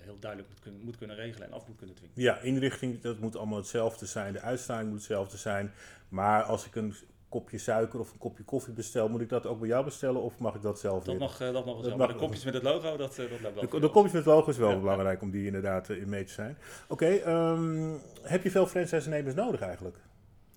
heel 0.00 0.18
duidelijk 0.18 0.50
moet 0.50 0.60
kunnen, 0.60 0.80
moet 0.80 0.96
kunnen 0.96 1.16
regelen 1.16 1.46
en 1.48 1.54
af 1.54 1.66
moet 1.66 1.76
kunnen 1.76 1.96
dwingen. 1.96 2.20
Ja, 2.20 2.38
inrichting, 2.38 3.00
dat 3.00 3.18
moet 3.18 3.36
allemaal 3.36 3.58
hetzelfde 3.58 4.06
zijn. 4.06 4.32
De 4.32 4.40
uitstraling 4.40 4.88
moet 4.88 4.98
hetzelfde 4.98 5.36
zijn. 5.36 5.72
Maar 6.08 6.42
als 6.42 6.66
ik 6.66 6.74
een 6.74 6.94
kopje 7.34 7.58
suiker 7.58 8.00
of 8.00 8.12
een 8.12 8.18
kopje 8.18 8.44
koffie 8.44 8.72
bestel, 8.72 9.08
moet 9.08 9.20
ik 9.20 9.28
dat 9.28 9.46
ook 9.46 9.58
bij 9.58 9.68
jou 9.68 9.84
bestellen 9.84 10.22
of 10.22 10.38
mag 10.38 10.54
ik 10.54 10.62
dat 10.62 10.78
zelf 10.80 11.04
Dat 11.04 11.18
mag, 11.18 11.40
eh, 11.40 11.52
dat 11.52 11.64
mag 11.64 11.80
wel 11.80 12.06
de 12.06 12.14
kopjes 12.14 12.44
met 12.44 12.54
het 12.54 12.62
logo, 12.62 12.96
dat, 12.96 13.18
eh, 13.18 13.42
dat 13.42 13.54
wel. 13.70 13.80
De, 13.80 13.90
kopjes 13.90 14.12
met 14.12 14.24
logo 14.24 14.50
is 14.50 14.56
wel 14.56 14.70
Ja. 14.70 14.78
belangrijk 14.78 15.22
om 15.22 15.30
die 15.30 15.46
inderdaad 15.46 15.90
eh, 15.90 15.96
in 15.96 16.08
mee 16.08 16.24
te 16.24 16.32
zijn. 16.32 16.58
Oké, 16.88 17.06
ehm, 17.06 17.92
heb 18.22 18.42
je 18.42 18.50
veel 18.50 18.66
franchise-nemers 18.66 19.34
nodig 19.34 19.60
eigenlijk? 19.60 19.96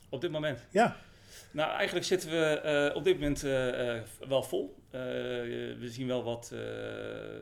Op 0.10 0.22
dit 0.22 0.32
moment. 0.32 0.60
Ja, 0.70 0.96
Nou, 1.52 1.72
eigenlijk 1.72 2.06
zitten 2.06 2.30
we 2.30 2.92
op 2.96 3.04
dit 3.04 3.14
moment 3.14 3.42
wel 4.28 4.44
vol. 4.44 4.76
We 4.92 5.88
zien 5.90 6.08
wel 6.08 6.24
wat, 6.24 6.54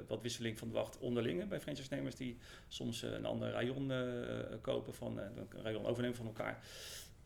wat 0.07 0.21
wisseling 0.21 0.57
van 0.59 0.67
de 0.67 0.73
wacht 0.73 0.97
onderling 0.99 1.47
bij 1.47 1.59
franchise-nemers 1.59 2.15
die 2.15 2.37
soms 2.67 3.01
een 3.01 3.25
ander 3.25 3.51
rayon 3.51 3.91
kopen, 4.61 4.93
van, 4.93 5.17
een 5.17 5.47
rayon 5.63 5.85
overnemen 5.85 6.17
van 6.17 6.25
elkaar. 6.25 6.59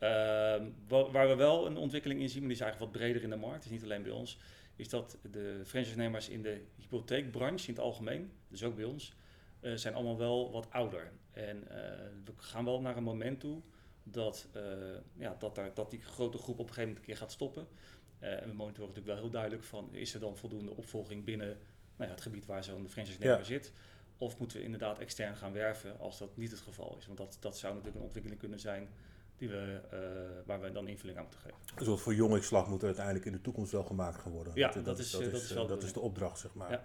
Ehm, 0.00 0.64
wa- 0.88 1.10
waar 1.10 1.28
we 1.28 1.34
wel 1.34 1.66
een 1.66 1.76
ontwikkeling 1.76 2.20
in 2.20 2.28
zien, 2.28 2.38
maar 2.38 2.48
die 2.48 2.56
is 2.56 2.62
eigenlijk 2.62 2.92
wat 2.92 3.00
breder 3.02 3.22
in 3.22 3.30
de 3.30 3.36
markt, 3.36 3.64
is 3.64 3.70
niet 3.70 3.82
alleen 3.82 4.02
bij 4.02 4.12
ons, 4.12 4.38
is 4.76 4.88
dat 4.88 5.18
de 5.30 5.62
franchise-nemers 5.66 6.28
in 6.28 6.42
de 6.42 6.60
hypotheekbranche 6.76 7.66
in 7.68 7.74
het 7.74 7.82
algemeen, 7.82 8.30
dus 8.48 8.62
ook 8.64 8.76
bij 8.76 8.84
ons, 8.84 9.12
eh, 9.60 9.72
zijn 9.74 9.94
allemaal 9.94 10.18
wel 10.18 10.50
wat 10.50 10.70
ouder. 10.70 11.12
En 11.32 11.68
eh, 11.68 11.98
we 12.24 12.32
gaan 12.36 12.64
wel 12.64 12.80
naar 12.80 12.96
een 12.96 13.02
moment 13.02 13.40
toe 13.40 13.60
dat, 14.02 14.48
eh, 14.52 14.62
ja, 15.16 15.36
dat, 15.38 15.54
daar, 15.54 15.74
dat 15.74 15.90
die 15.90 16.00
grote 16.02 16.38
groep 16.38 16.58
op 16.58 16.68
een 16.68 16.74
gegeven 16.74 16.82
moment 16.82 16.98
een 16.98 17.04
keer 17.04 17.16
gaat 17.16 17.32
stoppen. 17.32 17.66
En 18.18 18.48
we 18.48 18.52
monitoren 18.54 18.88
natuurlijk 18.88 19.06
wel 19.06 19.16
heel 19.16 19.30
duidelijk 19.30 19.62
van, 19.64 19.88
is 19.92 20.14
er 20.14 20.20
dan 20.20 20.36
voldoende 20.36 20.76
opvolging 20.76 21.24
binnen 21.24 21.48
nou 21.96 22.08
ja, 22.10 22.16
het 22.16 22.20
gebied 22.20 22.46
waar 22.46 22.64
zo'n 22.64 22.88
franchise-nemer 22.88 23.38
Ja. 23.38 23.44
zit? 23.44 23.72
Of 24.18 24.38
moeten 24.38 24.56
we 24.58 24.62
inderdaad 24.64 24.98
extern 24.98 25.36
gaan 25.36 25.52
werven 25.52 25.98
als 25.98 26.18
dat 26.18 26.36
niet 26.36 26.50
het 26.50 26.60
geval 26.60 26.96
is? 26.98 27.06
Want 27.06 27.18
dat, 27.18 27.36
dat 27.40 27.58
zou 27.58 27.70
natuurlijk 27.72 27.96
een 27.98 28.04
ontwikkeling 28.04 28.40
kunnen 28.40 28.60
zijn 28.60 28.88
die 29.40 29.48
we, 29.48 29.80
eh, 29.90 29.98
waar 30.46 30.60
we 30.60 30.72
dan 30.72 30.88
invulling 30.88 31.18
aan 31.18 31.24
moeten 31.24 31.40
geven. 31.40 31.58
Een 31.74 31.84
soort 31.84 32.00
voor 32.00 32.14
jongingslag 32.14 32.68
moet 32.68 32.80
er 32.80 32.86
uiteindelijk 32.86 33.24
in 33.24 33.32
de 33.32 33.40
toekomst 33.40 33.72
wel 33.72 33.84
gemaakt 33.84 34.20
gaan 34.20 34.32
worden. 34.32 34.52
Ja, 34.54 34.72
dat 34.82 34.98
is, 34.98 35.14
eh, 35.14 35.20
dat 35.20 35.42
is 35.42 35.48
dat 35.48 35.82
is 35.82 35.92
de 35.92 36.00
opdracht, 36.00 36.38
zeg 36.38 36.54
maar. 36.54 36.70
Ja. 36.70 36.82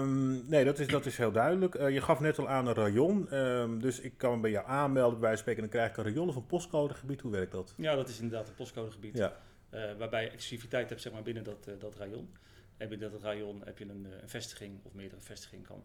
Ehm, 0.00 0.48
nee, 0.48 0.64
dat 0.64 0.78
is, 0.78 0.86
dat 0.86 1.06
is 1.06 1.16
heel 1.16 1.32
duidelijk. 1.32 1.74
Eh, 1.74 1.90
je 1.90 2.00
gaf 2.00 2.20
net 2.20 2.38
al 2.38 2.48
aan 2.48 2.66
een 2.66 2.74
rayon, 2.74 3.30
ehm, 3.30 3.78
dus 3.78 4.00
ik 4.00 4.12
kan 4.16 4.34
me 4.34 4.40
bij 4.40 4.50
jou 4.50 4.66
aanmelden, 4.66 5.20
bij 5.20 5.36
spreken, 5.36 5.62
dan 5.62 5.70
krijg 5.70 5.90
ik 5.90 5.96
een 5.96 6.04
rayon 6.04 6.28
of 6.28 6.36
een 6.36 6.46
postcodegebied. 6.46 7.20
Hoe 7.20 7.32
werkt 7.32 7.52
dat? 7.52 7.74
Ja, 7.76 7.94
dat 7.94 8.08
is 8.08 8.20
inderdaad 8.20 8.48
een 8.48 8.54
postcodegebied. 8.54 9.16
Ja, 9.16 9.36
eh, 9.70 9.94
waarbij 9.98 10.22
je 10.22 10.30
exclusiviteit 10.30 10.88
hebt 10.88 11.00
zeg 11.00 11.12
maar, 11.12 11.22
binnen 11.22 11.44
dat, 11.44 11.66
eh, 11.66 11.74
dat 11.78 11.96
rayon. 11.96 12.28
En 12.76 12.88
binnen 12.88 13.10
dat 13.10 13.22
rayon 13.22 13.62
heb 13.64 13.78
je 13.78 13.84
een, 13.84 14.06
eh, 14.06 14.22
een 14.22 14.28
vestiging 14.28 14.80
of 14.82 14.94
meerdere 14.94 15.20
vestigingen 15.20 15.64
kan. 15.64 15.84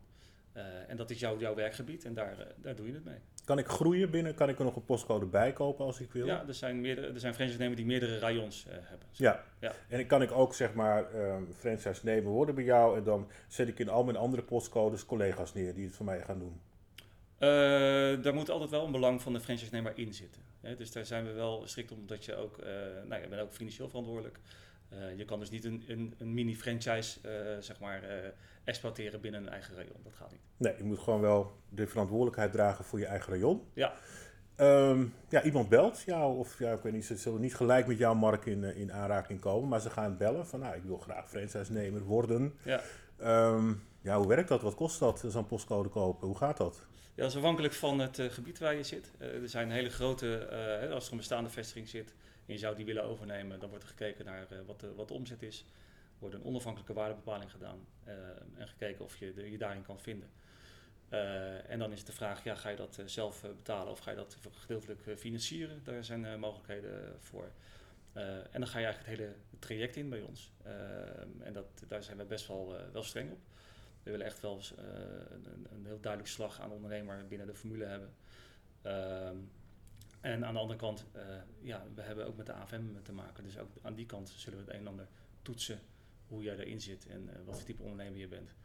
Eh, 0.54 0.64
en 0.88 0.98
dat 0.98 1.10
is 1.10 1.20
jouw, 1.20 1.40
jouw 1.40 1.56
werkgebied 1.56 2.06
en 2.06 2.14
daar, 2.14 2.40
eh, 2.40 2.46
daar 2.56 2.76
doe 2.76 2.88
je 2.88 2.94
het 2.94 3.04
mee. 3.04 3.18
kan 3.46 3.58
ik 3.58 3.68
groeien 3.68 4.10
binnen? 4.10 4.36
Kan 4.36 4.50
ik 4.50 4.58
er 4.60 4.66
nog 4.66 4.76
een 4.76 4.86
postcode 4.86 5.26
bij 5.26 5.54
kopen 5.54 5.86
als 5.86 6.00
ik 6.00 6.12
wil? 6.12 6.26
Ja, 6.26 6.48
er 6.48 6.54
zijn, 6.54 6.82
meerdere, 6.82 7.08
er 7.08 7.20
zijn 7.20 7.34
franchise-nemers 7.34 7.78
die 7.78 7.86
meerdere 7.86 8.20
rayons 8.20 8.66
eh, 8.66 8.74
hebben. 8.80 9.08
Ja. 9.12 9.44
Ja. 9.60 9.72
En 9.90 10.08
kan 10.08 10.22
ik 10.22 10.32
ook 10.32 10.54
zeg 10.54 10.74
maar 10.74 11.14
ehm 11.14 11.44
franchise 11.52 12.02
nemen 12.04 12.32
worden 12.32 12.56
bij 12.56 12.64
jou 12.64 12.98
en 12.98 13.04
dan 13.04 13.30
zet 13.48 13.68
ik 13.68 13.80
in 13.80 13.90
al 13.90 14.04
mijn 14.04 14.18
andere 14.18 14.44
postcodes 14.44 15.06
collega's 15.06 15.54
neer 15.54 15.74
die 15.74 15.86
het 15.86 15.96
voor 15.96 16.06
mij 16.06 16.22
gaan 16.22 16.40
doen. 16.40 16.62
Daar 18.22 18.34
moet 18.34 18.50
altijd 18.50 18.70
wel 18.70 18.86
een 18.86 18.92
belang 18.92 19.22
van 19.22 19.34
de 19.34 19.40
franchise-nemer 19.40 19.92
in 19.96 20.14
zitten. 20.14 20.42
Hè? 20.62 20.76
Dus 20.76 20.92
daar 20.92 21.06
zijn 21.06 21.26
we 21.26 21.32
wel 21.32 21.68
strikt 21.68 21.92
om, 21.92 22.00
omdat 22.00 22.26
je 22.26 22.36
ook, 22.36 22.58
nou, 23.08 23.22
je 23.22 23.28
bent 23.28 23.42
ook 23.42 23.54
financieel 23.54 23.90
verantwoordelijk. 23.90 24.40
Eh, 25.00 25.18
je 25.18 25.26
kan 25.26 25.40
dus 25.40 25.50
niet 25.50 25.66
een, 25.66 25.84
een, 25.88 26.14
een 26.18 26.34
mini-franchise 26.34 27.20
eh, 27.22 27.58
zeg 27.60 27.80
maar, 27.80 28.04
eh, 28.04 28.30
exploiteren 28.64 29.22
binnen 29.22 29.42
een 29.42 29.50
eigen 29.50 29.76
rayon. 29.76 29.98
Dat 30.04 30.14
gaat 30.14 30.32
niet. 30.32 30.42
Nee, 30.58 30.74
je 30.78 30.84
moet 30.84 31.00
gewoon 31.00 31.22
wel 31.22 31.52
de 31.70 31.88
verantwoordelijkheid 31.88 32.52
dragen 32.52 32.86
voor 32.86 33.00
je 33.00 33.06
eigen 33.06 33.34
rayon. 33.34 33.62
Ja. 33.74 33.94
Ehm, 34.56 35.06
ja, 35.30 35.44
iemand 35.44 35.70
belt 35.70 36.02
jou, 36.06 36.38
of 36.38 36.60
ja, 36.60 36.74
ik 36.74 36.82
weet 36.82 36.94
niet, 36.94 37.06
ze 37.06 37.18
zullen 37.18 37.42
niet 37.42 37.56
gelijk 37.56 37.88
met 37.88 37.98
jouw 37.98 38.14
markt 38.14 38.46
in, 38.46 38.64
in 38.64 38.94
aanraking 38.94 39.40
komen, 39.40 39.70
maar 39.70 39.82
ze 39.82 39.90
gaan 39.90 40.18
bellen 40.18 40.48
van, 40.48 40.60
nou, 40.60 40.76
ik 40.76 40.84
wil 40.84 40.98
graag 40.98 41.30
franchise-nemer 41.30 42.02
worden. 42.02 42.54
Ja. 42.64 42.82
Ehm, 43.18 43.74
ja, 44.02 44.18
hoe 44.18 44.28
werkt 44.28 44.50
dat? 44.50 44.62
Wat 44.62 44.76
kost 44.76 45.00
dat, 45.00 45.24
zo'n 45.28 45.46
postcode 45.46 45.90
kopen? 45.90 46.28
Hoe 46.28 46.38
gaat 46.38 46.58
dat? 46.58 46.88
Ja, 47.16 47.22
dat 47.22 47.32
is 47.32 47.38
afhankelijk 47.38 47.74
van 47.74 48.00
het 48.00 48.20
eh, 48.20 48.30
gebied 48.30 48.60
waar 48.60 48.76
je 48.76 48.84
zit. 48.84 49.12
Eh, 49.18 49.42
er 49.42 49.50
zijn 49.50 49.72
hele 49.72 49.90
grote, 49.90 50.38
eh, 50.38 50.92
als 50.92 51.06
er 51.06 51.12
een 51.12 51.18
bestaande 51.18 51.50
vestiging 51.50 51.90
zit 51.90 52.14
en 52.46 52.54
je 52.54 52.58
zou 52.58 52.76
die 52.76 52.86
willen 52.86 53.04
overnemen, 53.04 53.60
dan 53.60 53.70
wordt 53.70 53.84
er 53.84 53.90
gekeken 53.90 54.26
naar 54.26 54.48
wat, 54.66 54.80
de, 54.80 54.94
wat 54.96 55.08
de 55.08 55.14
omzet 55.14 55.42
is. 55.42 55.60
Er 55.60 56.20
wordt 56.20 56.36
een 56.36 56.44
onafhankelijke 56.44 56.94
waardebepaling 56.94 57.52
gedaan 57.52 57.88
en 58.56 58.68
gekeken 58.68 59.06
of 59.06 59.18
je 59.18 59.50
je 59.52 59.58
daarin 59.58 59.82
kan 59.82 60.00
vinden. 60.00 60.30
En 61.68 61.80
dan 61.80 61.92
is 61.92 62.04
de 62.04 62.12
vraag, 62.12 62.44
ja, 62.44 62.56
ga 62.56 62.70
je 62.70 62.76
dat 62.76 63.02
zelf 63.06 63.42
betalen 63.42 63.92
of 63.92 64.00
ga 64.00 64.10
je 64.10 64.16
dat 64.16 64.38
gedeeltelijk 64.52 65.02
financieren? 65.18 65.84
Daar 65.84 66.04
zijn 66.04 66.40
mogelijkheden 66.40 67.18
voor. 67.20 67.52
En 68.14 68.60
dan 68.60 68.68
ga 68.68 68.80
je 68.80 68.86
eigenlijk 68.86 69.06
het 69.06 69.20
hele 69.20 69.36
traject 69.60 69.96
in 69.96 70.10
bij 70.10 70.22
ons. 70.22 70.52
Eh, 70.64 70.72
en 71.40 71.54
dat, 71.54 71.84
daar 71.88 72.04
zijn 72.04 72.18
we 72.18 72.26
best 72.26 72.48
wel, 72.48 72.76
wel 72.92 73.04
streng 73.04 73.32
op. 73.32 73.40
We 74.04 74.12
willen 74.12 74.26
echt 74.26 74.40
wel 74.42 74.56
eens, 74.56 74.76
eh, 74.76 74.84
een, 75.30 75.46
een- 75.54 75.68
een 75.72 75.86
heel 75.86 76.00
duidelijk 76.00 76.32
slag 76.32 76.62
aan 76.62 76.70
de 76.70 76.76
ondernemer 76.76 77.28
binnen 77.28 77.48
de 77.48 77.54
formule 77.56 77.86
hebben. 77.86 78.10
Ehm, 78.82 79.36
en 80.22 80.46
aan 80.46 80.54
de 80.54 80.60
andere 80.60 80.80
kant, 80.80 81.06
eh, 81.12 81.22
ja, 81.62 81.84
we 81.96 82.02
hebben 82.02 82.28
ook 82.28 82.38
met 82.38 82.46
de 82.46 82.54
AFM 82.54 82.82
te 83.04 83.14
maken. 83.14 83.44
Dus 83.44 83.58
ook 83.60 83.70
aan 83.82 83.96
die 83.96 84.06
kant 84.06 84.30
zullen 84.36 84.60
we 84.60 84.66
het 84.66 84.74
een 84.74 84.80
en 84.80 84.88
ander 84.88 85.08
toetsen 85.42 85.80
hoe 86.28 86.44
jij 86.44 86.58
erin 86.58 86.82
zit 86.82 87.08
en 87.08 87.30
eh, 87.30 87.36
wat 87.46 87.56
voor 87.56 87.66
type 87.66 87.82
ondernemer 87.84 88.20
je 88.20 88.28
bent. 88.28 88.56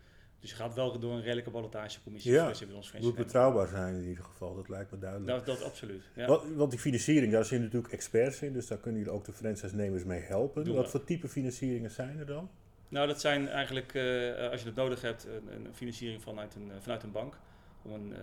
Dus 0.40 0.50
je 0.50 0.56
gaat 0.56 0.74
wel 0.74 0.98
door 0.98 1.12
een 1.12 1.22
redelijke 1.22 1.50
ballotagecommissie 1.50 2.32
Ja, 2.32 2.52
bij 2.66 2.74
ons 2.74 2.92
moet 2.92 3.14
betrouwbaar 3.14 3.66
zijn 3.68 3.94
in 3.94 4.04
ieder 4.08 4.24
geval, 4.24 4.54
dat 4.54 4.68
lijkt 4.68 4.90
me 4.90 4.98
duidelijk. 4.98 5.30
Dat, 5.30 5.46
dat 5.46 5.62
absoluut. 5.62 6.02
Ja. 6.14 6.26
Wat, 6.26 6.44
want 6.54 6.70
die 6.70 6.80
financiering, 6.80 7.32
daar 7.32 7.44
zitten 7.44 7.62
natuurlijk 7.66 7.92
experts 7.92 8.42
in, 8.42 8.52
dus 8.52 8.66
daar 8.66 8.78
kunnen 8.78 9.00
jullie 9.00 9.14
ook 9.16 9.24
de 9.24 9.32
franchise-nemers 9.32 10.04
mee 10.04 10.20
helpen. 10.20 10.64
Doen 10.64 10.74
Wat 10.74 10.84
we. 10.84 10.90
voor 10.90 11.04
type 11.04 11.28
financieringen 11.28 11.90
zijn 11.90 12.18
er 12.18 12.26
dan? 12.26 12.50
Nou, 12.88 13.06
dat 13.06 13.20
zijn 13.20 13.48
eigenlijk, 13.48 13.94
eh, 13.94 14.50
als 14.50 14.60
je 14.60 14.66
het 14.66 14.76
nodig 14.76 15.00
hebt, 15.02 15.24
een, 15.24 15.64
een 15.66 15.74
financiering 15.74 16.22
vanuit 16.22 16.54
een, 16.54 16.70
eh, 16.70 16.76
vanuit 16.80 17.02
een 17.02 17.12
bank. 17.12 17.34
Om 17.82 17.92
een, 17.92 18.14
eh, 18.14 18.20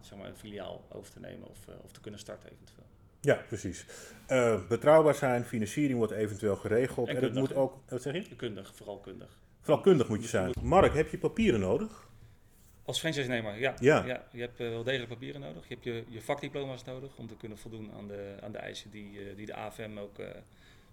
zeg 0.00 0.18
maar 0.18 0.28
een 0.28 0.36
filiaal 0.36 0.84
over 0.88 1.12
te 1.12 1.20
nemen 1.20 1.48
of, 1.48 1.68
eh, 1.68 1.74
of 1.82 1.92
te 1.92 2.00
kunnen 2.00 2.20
starten 2.20 2.50
eventueel. 2.52 2.86
Ja, 3.20 3.44
precies. 3.48 3.86
Eh, 4.26 4.68
betrouwbaar 4.68 5.14
zijn, 5.14 5.44
financiering 5.44 5.98
wordt 5.98 6.12
eventueel 6.12 6.56
geregeld. 6.56 7.08
En 7.08 7.16
En, 7.16 7.22
het 7.22 7.34
moet 7.34 7.54
ook, 7.54 7.78
wat 7.88 8.02
zeg 8.02 8.28
je? 8.28 8.36
Kundig, 8.36 8.74
vooral 8.74 8.98
kundig. 8.98 9.38
Vooral 9.60 9.82
kundig 9.82 10.08
moet 10.08 10.22
je 10.22 10.28
zijn. 10.28 10.52
Mark, 10.62 10.94
heb 10.94 11.10
je 11.10 11.18
papieren 11.18 11.60
nodig? 11.60 12.08
Als 12.84 12.98
franchise-nemer, 12.98 13.58
ja. 13.58 13.74
Ja. 13.80 14.24
Je 14.32 14.40
hebt 14.40 14.60
eh, 14.60 14.68
wel 14.68 14.82
degelijk 14.82 15.08
papieren 15.08 15.40
nodig. 15.40 15.68
Je 15.68 15.74
hebt 15.74 15.84
je, 15.84 16.04
je 16.08 16.20
vakdiploma's 16.22 16.84
nodig 16.84 17.16
om 17.16 17.26
te 17.26 17.36
kunnen 17.36 17.58
voldoen 17.58 17.90
aan 17.96 18.08
de, 18.08 18.34
aan 18.42 18.52
de 18.52 18.58
eisen 18.58 18.90
die, 18.90 19.18
eh, 19.18 19.36
die 19.36 19.46
de 19.46 19.54
AFM 19.54 19.98
ook 19.98 20.18
eh, 20.18 20.26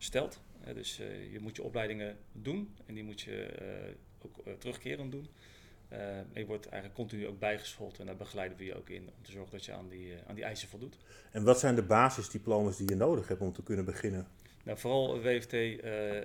stelt. 0.04 0.42
Eh, 0.64 0.74
dus 0.74 1.00
eh, 1.00 1.32
je 1.32 1.40
moet 1.40 1.56
je 1.56 1.64
opleidingen 1.64 2.18
doen 2.32 2.76
en 2.86 2.94
die 2.94 3.04
moet 3.04 3.22
je 3.22 3.46
eh, 3.46 4.26
ook 4.26 4.60
terugkerend 4.60 5.12
doen. 5.12 5.28
En 5.90 6.28
je 6.34 6.46
wordt 6.46 6.66
eigenlijk 6.66 6.96
continu 6.96 7.28
ook 7.28 7.40
bijgeschoold 7.40 8.00
en 8.00 8.06
daar 8.06 8.16
begeleiden 8.16 8.58
we 8.58 8.66
je 8.66 8.76
ook 8.76 8.90
in 8.90 9.10
om 9.18 9.24
te 9.24 9.32
zorgen 9.32 9.52
dat 9.52 9.66
je 9.66 9.74
aan 9.74 9.90
die, 9.90 10.14
aan 10.28 10.36
die 10.36 10.44
eisen 10.44 10.68
voldoet. 10.68 10.98
En 11.32 11.44
wat 11.44 11.60
zijn 11.60 11.76
de 11.76 11.84
basisdiploma's 11.84 12.78
die 12.78 12.90
je 12.90 12.96
nodig 12.96 13.28
hebt 13.28 13.42
om 13.42 13.54
te 13.54 13.64
kunnen 13.64 13.86
beginnen? 13.86 14.28
Nou, 14.64 14.78
vooral 14.78 15.22
WFT 15.22 15.54
eh 15.54 15.70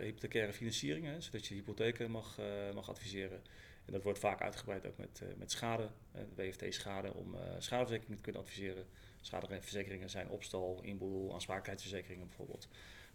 hypothecaire 0.01 0.53
financiering, 0.53 1.07
hè, 1.07 1.21
zodat 1.21 1.47
je 1.47 1.55
hypotheken 1.55 2.11
mag, 2.11 2.39
mag 2.75 2.89
adviseren. 2.89 3.41
En 3.87 3.93
dat 3.93 4.03
wordt 4.03 4.19
vaak 4.19 4.41
uitgebreid 4.41 4.87
ook 4.87 4.97
met, 4.97 5.23
met 5.37 5.51
schade, 5.51 5.89
eh, 6.13 6.21
WFT 6.35 6.75
schade, 6.75 7.15
om 7.15 7.37
schadeverzekeringen 7.59 8.17
te 8.17 8.23
kunnen 8.23 8.43
adviseren. 8.43 8.85
Schadeverzekeringen 9.21 10.11
zijn 10.11 10.29
opstal, 10.29 10.81
inboedel, 10.83 11.35
aansprakelijkheidsverzekeringen 11.35 12.27
bijvoorbeeld. 12.27 12.69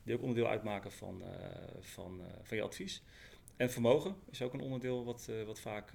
Die 0.03 0.15
ook 0.15 0.21
onderdeel 0.21 0.47
uitmaken 0.47 0.91
van, 0.91 1.23
eh, 1.23 1.29
van, 1.79 2.21
eh, 2.21 2.27
van 2.43 2.57
je 2.57 2.63
advies. 2.63 3.03
En 3.55 3.71
vermogen 3.71 4.15
is 4.29 4.41
ook 4.41 4.53
een 4.53 4.61
onderdeel 4.61 5.05
wat, 5.05 5.27
eh, 5.29 5.43
wat 5.43 5.59
vaak 5.59 5.91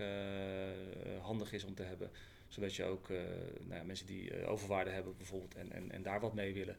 handig 1.21 1.53
is 1.53 1.65
om 1.65 1.75
te 1.75 1.83
hebben. 1.83 2.11
Zodat 2.49 2.75
je 2.75 2.85
ook 2.85 3.09
nou 3.09 3.75
ja, 3.75 3.83
mensen 3.83 4.07
die 4.07 4.31
eh, 4.31 4.51
overwaarde 4.51 4.91
hebben 4.91 5.17
bijvoorbeeld 5.17 5.55
en, 5.55 5.73
en, 5.73 5.93
en 5.93 6.03
daar 6.03 6.21
wat 6.21 6.35
mee 6.35 6.55
willen, 6.55 6.77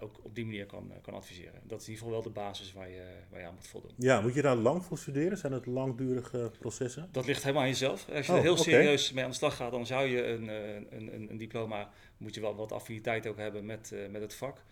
ook 0.00 0.20
op 0.22 0.34
die 0.34 0.44
manier 0.44 0.66
kan, 0.66 0.92
kan 1.02 1.14
adviseren. 1.14 1.60
Dat 1.62 1.80
is 1.80 1.86
in 1.86 1.92
ieder 1.92 2.06
geval 2.06 2.10
wel 2.10 2.32
de 2.32 2.40
basis 2.40 2.72
waar 2.72 2.88
je, 2.88 3.04
waar 3.30 3.40
je 3.40 3.46
aan 3.46 3.54
moet 3.54 3.66
voldoen. 3.66 3.90
Ja, 3.96 4.20
moet 4.20 4.34
je 4.34 4.42
daar 4.42 4.56
lang 4.56 4.84
voor 4.84 4.98
studeren? 4.98 5.38
Zijn 5.38 5.52
het 5.52 5.66
langdurige 5.66 6.50
processen? 6.58 7.08
Dat 7.12 7.26
ligt 7.26 7.42
helemaal 7.42 7.62
aan 7.62 7.68
jezelf. 7.68 8.08
Als 8.08 8.26
je 8.26 8.32
Oh, 8.32 8.38
er 8.38 8.44
heel 8.44 8.56
serieus 8.56 9.12
mee 9.12 9.24
aan 9.24 9.30
de 9.30 9.36
slag 9.36 9.56
gaat, 9.56 9.70
dan 9.70 9.86
zou 9.86 10.06
je 10.06 10.26
een, 10.26 10.48
een, 10.48 11.14
een, 11.14 11.30
een 11.30 11.36
diploma, 11.36 11.90
moet 12.16 12.34
je 12.34 12.40
wel 12.40 12.54
wat 12.54 12.72
affiniteit 12.72 13.26
ook 13.26 13.36
hebben 13.36 13.66
met, 13.66 13.94
met 14.10 14.20
het 14.20 14.34
vak. 14.34 14.62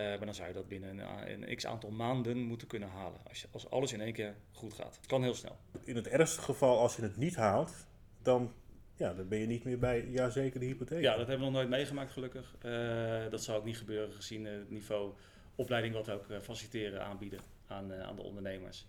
Eh, 0.00 0.06
maar 0.06 0.24
dan 0.24 0.34
zou 0.34 0.48
je 0.48 0.54
dat 0.54 0.68
binnen 0.68 0.98
een, 0.98 1.42
een 1.42 1.56
x 1.56 1.66
aantal 1.66 1.90
maanden 1.90 2.38
moeten 2.38 2.68
kunnen 2.68 2.88
halen. 2.88 3.20
Als, 3.28 3.40
je, 3.40 3.46
als 3.50 3.70
alles 3.70 3.92
in 3.92 4.00
één 4.00 4.12
keer 4.12 4.34
goed 4.52 4.72
gaat. 4.72 4.96
Het 4.96 5.06
kan 5.06 5.22
heel 5.22 5.34
snel. 5.34 5.56
In 5.84 5.96
het 5.96 6.08
ergste 6.08 6.40
geval, 6.40 6.78
als 6.78 6.96
je 6.96 7.02
het 7.02 7.16
niet 7.16 7.36
haalt, 7.36 7.86
dan, 8.22 8.52
ja, 8.94 9.14
dan 9.14 9.28
ben 9.28 9.38
je 9.38 9.46
niet 9.46 9.64
meer 9.64 9.78
bij 9.78 10.06
ja, 10.08 10.30
zeker 10.30 10.60
de 10.60 10.66
hypotheek. 10.66 11.02
Ja, 11.02 11.16
dat 11.16 11.26
hebben 11.26 11.46
we 11.46 11.52
nog 11.52 11.60
nooit 11.60 11.68
meegemaakt 11.68 12.12
gelukkig. 12.12 12.54
Eh, 12.60 13.30
dat 13.30 13.42
zou 13.42 13.58
ook 13.58 13.64
niet 13.64 13.78
gebeuren 13.78 14.14
gezien 14.14 14.44
het 14.44 14.70
niveau 14.70 15.12
opleiding 15.54 15.94
wat 15.94 16.10
ook 16.10 16.30
eh, 16.30 16.40
faciliteren 16.40 17.04
aanbieden 17.04 17.40
aan, 17.66 17.92
aan 17.92 18.16
de 18.16 18.22
ondernemers. 18.22 18.86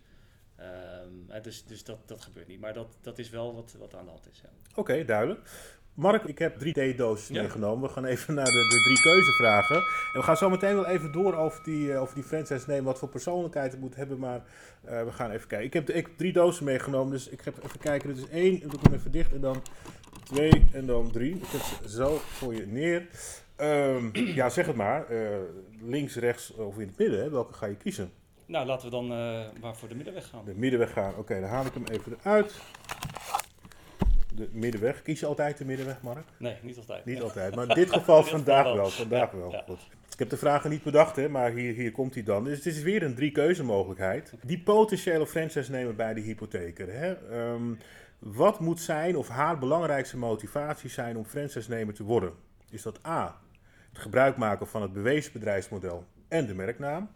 Dus 1.42 1.66
dus 1.66 1.84
dat, 1.84 2.08
dat 2.08 2.22
gebeurt 2.22 2.48
niet. 2.48 2.60
Maar 2.60 2.74
dat, 2.74 2.98
dat 3.02 3.18
is 3.18 3.30
wel 3.30 3.56
wat, 3.56 3.76
wat 3.80 3.96
aan 3.96 4.06
de 4.06 4.12
hand 4.12 4.28
is. 4.32 4.42
Ja. 4.42 4.50
Oké, 4.76 5.06
duidelijk. 5.06 5.50
Mark, 6.02 6.24
ik 6.24 6.40
heb 6.40 6.60
drie 6.60 6.74
theedoosjes 6.74 7.28
Ja. 7.28 7.42
meegenomen. 7.42 7.88
We 7.88 7.94
gaan 7.94 8.06
even 8.06 8.34
naar 8.34 8.46
de, 8.46 8.52
de 8.70 8.82
drie 8.84 9.02
keuzevragen. 9.02 9.76
En 9.76 10.20
we 10.20 10.22
gaan 10.22 10.38
zo 10.38 10.50
meteen 10.50 10.76
wel 10.76 10.86
even 10.86 11.12
door 11.12 11.36
over 11.36 11.64
die, 11.64 11.94
eh, 11.94 12.02
over 12.02 12.16
die 12.16 12.24
franchise 12.24 12.64
nemen, 12.68 12.84
wat 12.84 13.00
voor 13.00 13.10
persoonlijkheid 13.10 13.72
het 13.72 13.82
moet 13.82 13.96
hebben. 13.96 14.20
Maar 14.20 14.42
eh, 14.84 15.04
we 15.04 15.12
gaan 15.12 15.32
even 15.32 15.48
kijken. 15.48 15.68
Ik 15.68 15.74
heb, 15.74 15.90
ik 15.90 16.06
heb 16.06 16.18
drie 16.18 16.34
dozen 16.34 16.66
meegenomen, 16.66 17.12
dus 17.12 17.30
ik 17.30 17.42
ga 17.42 17.52
even 17.64 17.80
kijken. 17.80 18.08
Dit 18.16 18.18
is 18.18 18.30
één, 18.30 18.62
en 18.62 18.68
doe 18.68 18.80
ik 18.80 18.86
hem 18.86 18.94
even 18.94 19.12
dicht. 19.12 19.32
En 19.34 19.42
dan 19.42 19.62
twee 20.24 20.66
en 20.74 20.86
dan 20.86 21.12
drie. 21.12 21.36
Ik 21.36 21.48
heb 21.48 21.62
ze 21.62 21.90
zo 21.90 22.18
voor 22.24 22.56
je 22.56 22.68
neer. 22.68 23.08
Ehm, 23.56 24.10
ja, 24.40 24.50
zeg 24.50 24.66
het 24.66 24.76
maar. 24.76 25.08
Eh, 25.10 25.38
links, 25.82 26.16
rechts 26.16 26.54
of 26.54 26.80
in 26.80 26.88
het 26.88 26.98
midden. 26.98 27.20
Hè? 27.20 27.30
Welke 27.30 27.54
ga 27.54 27.66
je 27.66 27.76
kiezen? 27.76 28.12
Nou, 28.46 28.66
laten 28.66 28.86
we 28.86 28.92
dan 28.92 29.08
maar 29.62 29.76
voor 29.76 29.88
de 29.90 29.96
middenweg 29.96 30.28
gaan. 30.30 30.46
De 30.46 30.54
middenweg 30.56 30.92
gaan. 30.94 31.16
Oké, 31.18 31.40
dan 31.40 31.50
haal 31.50 31.66
ik 31.66 31.74
hem 31.74 31.86
even 31.92 32.18
eruit. 32.24 32.54
De 34.36 34.50
middenweg. 34.52 35.02
Kies 35.02 35.20
je 35.20 35.26
altijd 35.26 35.58
de 35.58 35.66
middenweg, 35.66 36.02
Mark? 36.02 36.28
Nee, 36.38 36.56
niet 36.62 36.78
altijd. 36.78 37.06
Niet 37.06 37.22
altijd, 37.22 37.56
maar 37.56 37.70
in 37.70 37.76
dit 37.76 37.94
geval 37.94 38.24
vandaag 38.38 38.74
wel. 38.74 38.90
Vandaag 38.90 39.32
wel. 39.32 39.52
ja. 39.52 39.64
Goed. 39.68 39.80
Ik 40.12 40.20
heb 40.20 40.30
de 40.30 40.38
vragen 40.38 40.70
niet 40.70 40.84
bedacht, 40.84 41.16
hè, 41.16 41.30
maar 41.30 41.52
hier, 41.52 41.74
hier 41.74 41.92
komt 41.92 42.14
hij 42.14 42.24
dan. 42.24 42.44
Dus 42.44 42.58
het 42.58 42.66
is 42.66 42.82
weer 42.82 43.04
een 43.04 43.16
drie 43.16 43.32
keuze 43.32 43.64
mogelijkheid. 43.64 44.34
Die 44.44 44.60
potentiële 44.60 45.28
franchise 45.28 45.72
nemen 45.72 45.96
bij 45.96 46.14
de 46.14 46.22
hypotheker. 46.22 46.94
Hè? 46.94 47.14
Ehm, 47.14 47.74
wat 48.20 48.60
moet 48.60 48.80
zijn 48.80 49.18
of 49.18 49.28
haar 49.28 49.60
belangrijkste 49.60 50.18
motivatie 50.18 50.90
zijn 50.90 51.18
om 51.18 51.26
franchise 51.26 51.70
nemer 51.70 51.94
te 51.94 52.04
worden? 52.04 52.34
Is 52.70 52.82
dat 52.82 53.06
A, 53.08 53.42
het 53.90 54.02
gebruik 54.02 54.38
maken 54.38 54.68
van 54.68 54.82
het 54.82 54.94
bewezen 54.94 55.34
bedrijfsmodel 55.34 56.06
en 56.28 56.46
de 56.46 56.54
merknaam. 56.54 57.10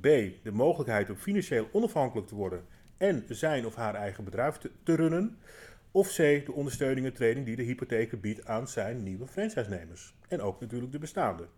B. 0.00 0.02
De 0.42 0.52
mogelijkheid 0.52 1.10
om 1.10 1.16
financieel 1.16 1.68
onafhankelijk 1.72 2.26
te 2.26 2.34
worden 2.34 2.64
en 2.96 3.24
zijn 3.28 3.66
of 3.66 3.74
haar 3.74 3.94
eigen 3.94 4.24
bedrijf 4.24 4.56
te, 4.56 4.70
te 4.82 4.94
runnen. 4.94 5.38
Of 5.92 6.08
C. 6.08 6.16
De 6.16 6.52
ondersteuning 6.52 7.06
en 7.06 7.12
training 7.12 7.46
die 7.46 7.56
de 7.56 7.62
hypotheker 7.62 8.20
biedt 8.20 8.46
aan 8.46 8.68
zijn 8.68 9.02
nieuwe 9.02 9.26
franchise-nemers. 9.26 10.14
En 10.28 10.40
ook 10.40 10.60
natuurlijk 10.60 10.92
de 10.92 10.98
bestaande. 10.98 11.48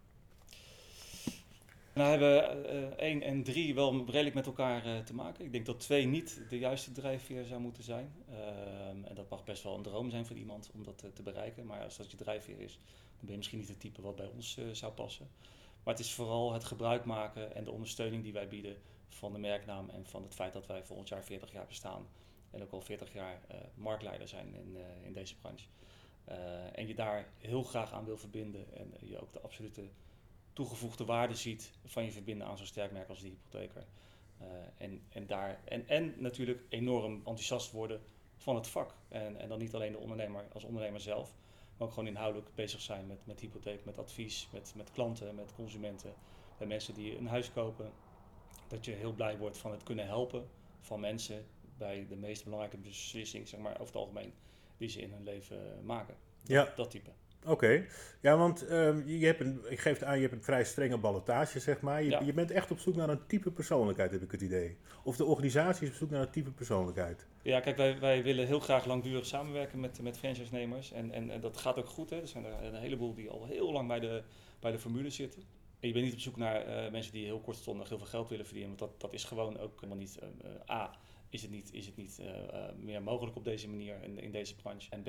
Nou 1.94 2.10
hebben 2.10 2.66
uh, 2.74 2.82
1 2.96 3.22
en 3.22 3.42
3 3.42 3.74
wel 3.74 4.04
redelijk 4.06 4.34
met 4.34 4.46
elkaar 4.46 4.86
uh, 4.86 4.98
te 4.98 5.14
maken. 5.14 5.44
Ik 5.44 5.52
denk 5.52 5.66
dat 5.66 5.80
2 5.80 6.06
niet 6.06 6.42
de 6.48 6.58
juiste 6.58 6.92
drijfveer 6.92 7.44
zou 7.44 7.60
moeten 7.60 7.82
zijn. 7.82 8.12
Uh, 8.30 8.36
en 8.88 9.14
dat 9.14 9.28
mag 9.28 9.44
best 9.44 9.62
wel 9.62 9.76
een 9.76 9.82
droom 9.82 10.10
zijn 10.10 10.26
voor 10.26 10.36
iemand 10.36 10.70
om 10.74 10.84
dat 10.84 11.04
te 11.14 11.22
bereiken. 11.22 11.66
Maar 11.66 11.82
als 11.82 11.96
dat 11.96 12.10
je 12.10 12.16
drijfveer 12.16 12.60
is, 12.60 12.80
dan 12.82 13.20
ben 13.20 13.30
je 13.30 13.36
misschien 13.36 13.58
niet 13.58 13.68
het 13.68 13.80
type 13.80 14.02
wat 14.02 14.16
bij 14.16 14.30
ons 14.34 14.56
eh, 14.58 14.64
zou 14.72 14.92
passen. 14.92 15.28
Maar 15.84 15.94
het 15.94 16.04
is 16.04 16.12
vooral 16.12 16.52
het 16.52 16.64
gebruik 16.64 17.04
maken 17.04 17.54
en 17.54 17.64
de 17.64 17.70
ondersteuning 17.70 18.22
die 18.22 18.32
wij 18.32 18.48
bieden 18.48 18.76
van 19.08 19.32
de 19.32 19.38
merknaam 19.38 19.88
en 19.90 20.06
van 20.06 20.22
het 20.22 20.34
feit 20.34 20.52
dat 20.52 20.66
wij 20.66 20.84
volgend 20.84 21.08
jaar 21.08 21.24
40 21.24 21.52
jaar 21.52 21.66
bestaan 21.66 22.06
en 22.52 22.62
ook 22.62 22.72
al 22.72 22.80
40 22.80 23.12
jaar 23.12 23.40
marktleider 23.74 24.28
zijn 24.28 24.54
in, 24.54 24.76
in 25.02 25.12
deze 25.12 25.36
branche. 25.36 25.66
en 26.72 26.86
je 26.86 26.94
daar 26.94 27.28
heel 27.38 27.62
graag 27.62 27.92
aan 27.92 28.04
wil 28.04 28.16
verbinden 28.16 28.74
en 28.74 28.92
je 29.00 29.20
ook 29.20 29.32
de 29.32 29.40
absolute 29.40 29.88
toegevoegde 30.52 31.04
waarde 31.04 31.34
ziet 31.34 31.72
van 31.84 32.04
je 32.04 32.12
verbinden 32.12 32.46
aan 32.46 32.56
zo'n 32.56 32.66
sterk 32.66 32.92
merk 32.92 33.08
als 33.08 33.20
de 33.20 33.28
hypotheker. 33.28 33.86
En, 34.76 35.02
en, 35.08 35.26
daar, 35.26 35.60
en, 35.64 35.88
en 35.88 36.14
natuurlijk 36.18 36.62
enorm 36.68 37.14
enthousiast 37.14 37.70
worden 37.70 38.00
van 38.36 38.54
het 38.54 38.66
vak. 38.66 38.94
En, 39.08 39.36
en 39.36 39.48
dan 39.48 39.58
niet 39.58 39.74
alleen 39.74 39.92
de 39.92 39.98
ondernemer 39.98 40.44
als 40.52 40.64
ondernemer 40.64 41.00
zelf, 41.00 41.34
maar 41.76 41.86
ook 41.86 41.94
gewoon 41.94 42.08
inhoudelijk 42.08 42.54
bezig 42.54 42.80
zijn 42.80 43.06
met, 43.06 43.26
met 43.26 43.40
hypotheek, 43.40 43.84
met 43.84 43.98
advies, 43.98 44.48
met, 44.52 44.72
met 44.76 44.90
klanten, 44.90 45.34
met 45.34 45.54
consumenten, 45.54 46.14
bij 46.58 46.66
mensen 46.66 46.94
die 46.94 47.16
een 47.16 47.26
huis 47.26 47.52
kopen. 47.52 47.92
Dat 48.68 48.84
je 48.84 48.92
heel 48.92 49.12
blij 49.12 49.38
wordt 49.38 49.58
van 49.58 49.70
het 49.70 49.82
kunnen 49.82 50.06
helpen 50.06 50.48
van 50.80 51.00
mensen 51.00 51.46
bij 51.78 52.06
de 52.08 52.16
meest 52.16 52.44
belangrijke 52.44 52.76
beslissing, 52.76 53.48
zeg 53.48 53.60
maar 53.60 53.72
over 53.72 53.86
het 53.86 53.96
algemeen, 53.96 54.32
die 54.76 54.88
ze 54.88 55.00
in 55.00 55.12
hun 55.12 55.24
leven 55.24 55.58
maken. 55.84 56.14
Ja. 56.44 56.72
Dat 56.76 56.90
type. 56.90 57.10
Oké, 57.46 57.84
ja, 58.20 58.36
want 58.36 58.70
um, 58.70 59.08
je 59.08 59.26
hebt 59.26 59.40
een, 59.40 59.60
ik 59.68 59.80
geef 59.80 59.98
het 59.98 60.04
aan, 60.04 60.14
je 60.16 60.22
hebt 60.22 60.32
een 60.34 60.42
vrij 60.42 60.64
strenge 60.64 60.98
ballotage, 60.98 61.60
zeg 61.60 61.80
maar. 61.80 62.02
Je, 62.02 62.10
Ja. 62.10 62.20
je 62.20 62.32
bent 62.32 62.50
echt 62.50 62.70
op 62.70 62.78
zoek 62.78 62.94
naar 62.94 63.08
een 63.08 63.26
type 63.26 63.50
persoonlijkheid, 63.50 64.10
heb 64.10 64.22
ik 64.22 64.30
het 64.30 64.40
idee. 64.40 64.76
Of 65.04 65.16
de 65.16 65.24
organisatie 65.24 65.86
is 65.86 65.92
op 65.92 65.96
zoek 65.98 66.10
naar 66.10 66.20
een 66.20 66.30
type 66.30 66.50
persoonlijkheid. 66.50 67.26
Ja, 67.42 67.60
kijk, 67.60 67.76
wij, 67.76 67.98
wij 67.98 68.22
willen 68.22 68.46
heel 68.46 68.60
graag 68.60 68.84
langdurig 68.86 69.26
samenwerken 69.26 69.80
met, 69.80 70.02
met 70.02 70.18
franchise-nemers. 70.18 70.92
En, 70.92 71.10
en, 71.12 71.30
en 71.30 71.40
dat 71.40 71.56
gaat 71.56 71.78
ook 71.78 71.88
goed. 71.88 72.10
Hè. 72.10 72.20
Er 72.20 72.28
zijn 72.28 72.44
er 72.44 72.64
een 72.64 72.74
heleboel 72.74 73.14
die 73.14 73.30
al 73.30 73.46
heel 73.46 73.72
lang 73.72 73.88
bij 73.88 74.00
de, 74.00 74.22
bij 74.60 74.70
de 74.70 74.78
formule 74.78 75.10
zitten. 75.10 75.42
En 75.80 75.88
je 75.88 75.94
bent 75.94 76.04
niet 76.04 76.14
op 76.14 76.20
zoek 76.20 76.36
naar 76.36 76.66
eh, 76.66 76.90
mensen 76.92 77.12
die 77.12 77.24
heel 77.24 77.40
kortstondig 77.40 77.88
heel 77.88 77.98
veel 77.98 78.06
geld 78.06 78.28
willen 78.28 78.46
verdienen. 78.46 78.76
Want 78.76 78.90
dat, 78.90 79.00
dat 79.00 79.12
is 79.12 79.24
gewoon 79.24 79.58
ook 79.58 79.74
helemaal 79.74 79.96
niet... 79.96 80.18
eh, 80.18 80.28
eh, 80.68 80.70
A, 80.70 80.90
is 81.32 81.42
het 81.42 81.50
niet, 81.50 81.72
is 81.72 81.86
het 81.86 81.96
niet 81.96 82.18
eh, 82.18 82.68
eh, 82.68 82.74
meer 82.76 83.02
mogelijk 83.02 83.36
op 83.36 83.44
deze 83.44 83.68
manier 83.68 84.02
in, 84.02 84.18
in 84.18 84.30
deze 84.30 84.56
branche. 84.56 84.90
En 84.90 85.02
B, 85.02 85.08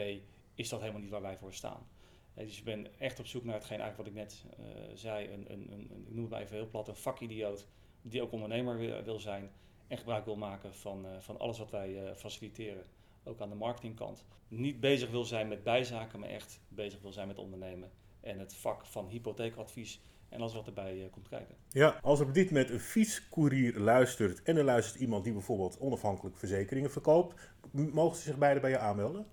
is 0.55 0.69
dat 0.69 0.79
helemaal 0.79 1.01
niet 1.01 1.09
waar 1.09 1.21
wij 1.21 1.37
voor 1.37 1.53
staan. 1.53 1.87
Dus 2.33 2.57
je 2.57 2.63
bent 2.63 2.89
echt 2.97 3.19
op 3.19 3.25
zoek 3.25 3.43
naar 3.43 3.53
hetgeen 3.53 3.79
eigenlijk 3.79 4.09
wat 4.09 4.19
ik 4.19 4.29
net 4.29 4.45
eh, 4.57 4.95
zei. 4.95 5.27
Een, 5.27 5.51
een, 5.51 5.71
een, 5.71 6.05
ik 6.07 6.13
noem 6.13 6.31
het 6.31 6.41
even 6.41 6.55
heel 6.55 6.69
plat, 6.69 6.87
een 6.87 6.95
vakidioot. 6.95 7.67
Die 8.01 8.21
ook 8.21 8.31
ondernemer 8.31 8.77
wil, 8.77 9.03
wil 9.03 9.19
zijn. 9.19 9.51
En 9.87 9.97
gebruik 9.97 10.25
wil 10.25 10.35
maken 10.35 10.73
van, 10.73 11.05
van 11.19 11.39
alles 11.39 11.57
wat 11.57 11.71
wij 11.71 12.15
faciliteren. 12.15 12.83
Ook 13.23 13.41
aan 13.41 13.49
de 13.49 13.55
marketingkant. 13.55 14.25
Niet 14.47 14.79
bezig 14.79 15.09
wil 15.09 15.25
zijn 15.25 15.47
met 15.47 15.63
bijzaken, 15.63 16.19
maar 16.19 16.29
echt 16.29 16.61
bezig 16.67 17.01
wil 17.01 17.11
zijn 17.11 17.27
met 17.27 17.37
ondernemen. 17.37 17.91
En 18.19 18.39
het 18.39 18.55
vak 18.55 18.85
van 18.85 19.07
hypotheekadvies 19.07 19.99
en 20.33 20.41
alles 20.41 20.53
wat 20.53 20.67
erbij 20.67 21.03
eh, 21.03 21.11
komt 21.11 21.27
kijken. 21.27 21.55
Ja, 21.69 21.99
als 22.01 22.19
op 22.19 22.33
dit 22.33 22.45
moment 22.45 22.69
een 22.69 22.79
fietscourier 22.79 23.79
luistert 23.79 24.43
en 24.43 24.57
er 24.57 24.63
luistert 24.63 25.01
iemand 25.01 25.23
die 25.23 25.33
bijvoorbeeld 25.33 25.79
onafhankelijk 25.79 26.37
verzekeringen 26.37 26.91
verkoopt, 26.91 27.35
mogen 27.71 28.17
ze 28.17 28.23
zich 28.23 28.37
beide 28.37 28.59
bij 28.59 28.69
je 28.69 28.77
aanmelden? 28.77 29.25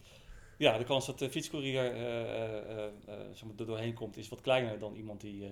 Ja, 0.57 0.79
de 0.79 0.85
kans 0.85 1.07
dat 1.07 1.19
de 1.19 1.31
fietscourier 1.31 1.93
eh, 1.93 2.71
eh, 2.77 3.59
er 3.59 3.67
doorheen 3.67 3.95
komt 3.95 4.17
is 4.17 4.29
wat 4.29 4.41
kleiner 4.41 4.79
dan 4.79 4.95
iemand 4.95 5.21
die, 5.21 5.49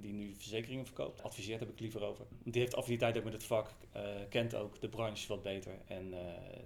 die 0.00 0.12
nu 0.12 0.34
verzekeringen 0.34 0.86
verkoopt. 0.86 1.22
Adviseert 1.22 1.60
heb 1.60 1.68
ik 1.68 1.80
liever 1.80 2.02
over. 2.02 2.24
Die 2.44 2.60
heeft 2.60 2.74
affiniteit 2.74 3.16
ook 3.16 3.24
met 3.24 3.32
het 3.32 3.44
vak, 3.44 3.70
kent 4.28 4.54
ook 4.54 4.80
de 4.80 4.88
branche 4.88 5.28
wat 5.28 5.42
beter. 5.42 5.72
En 5.86 6.10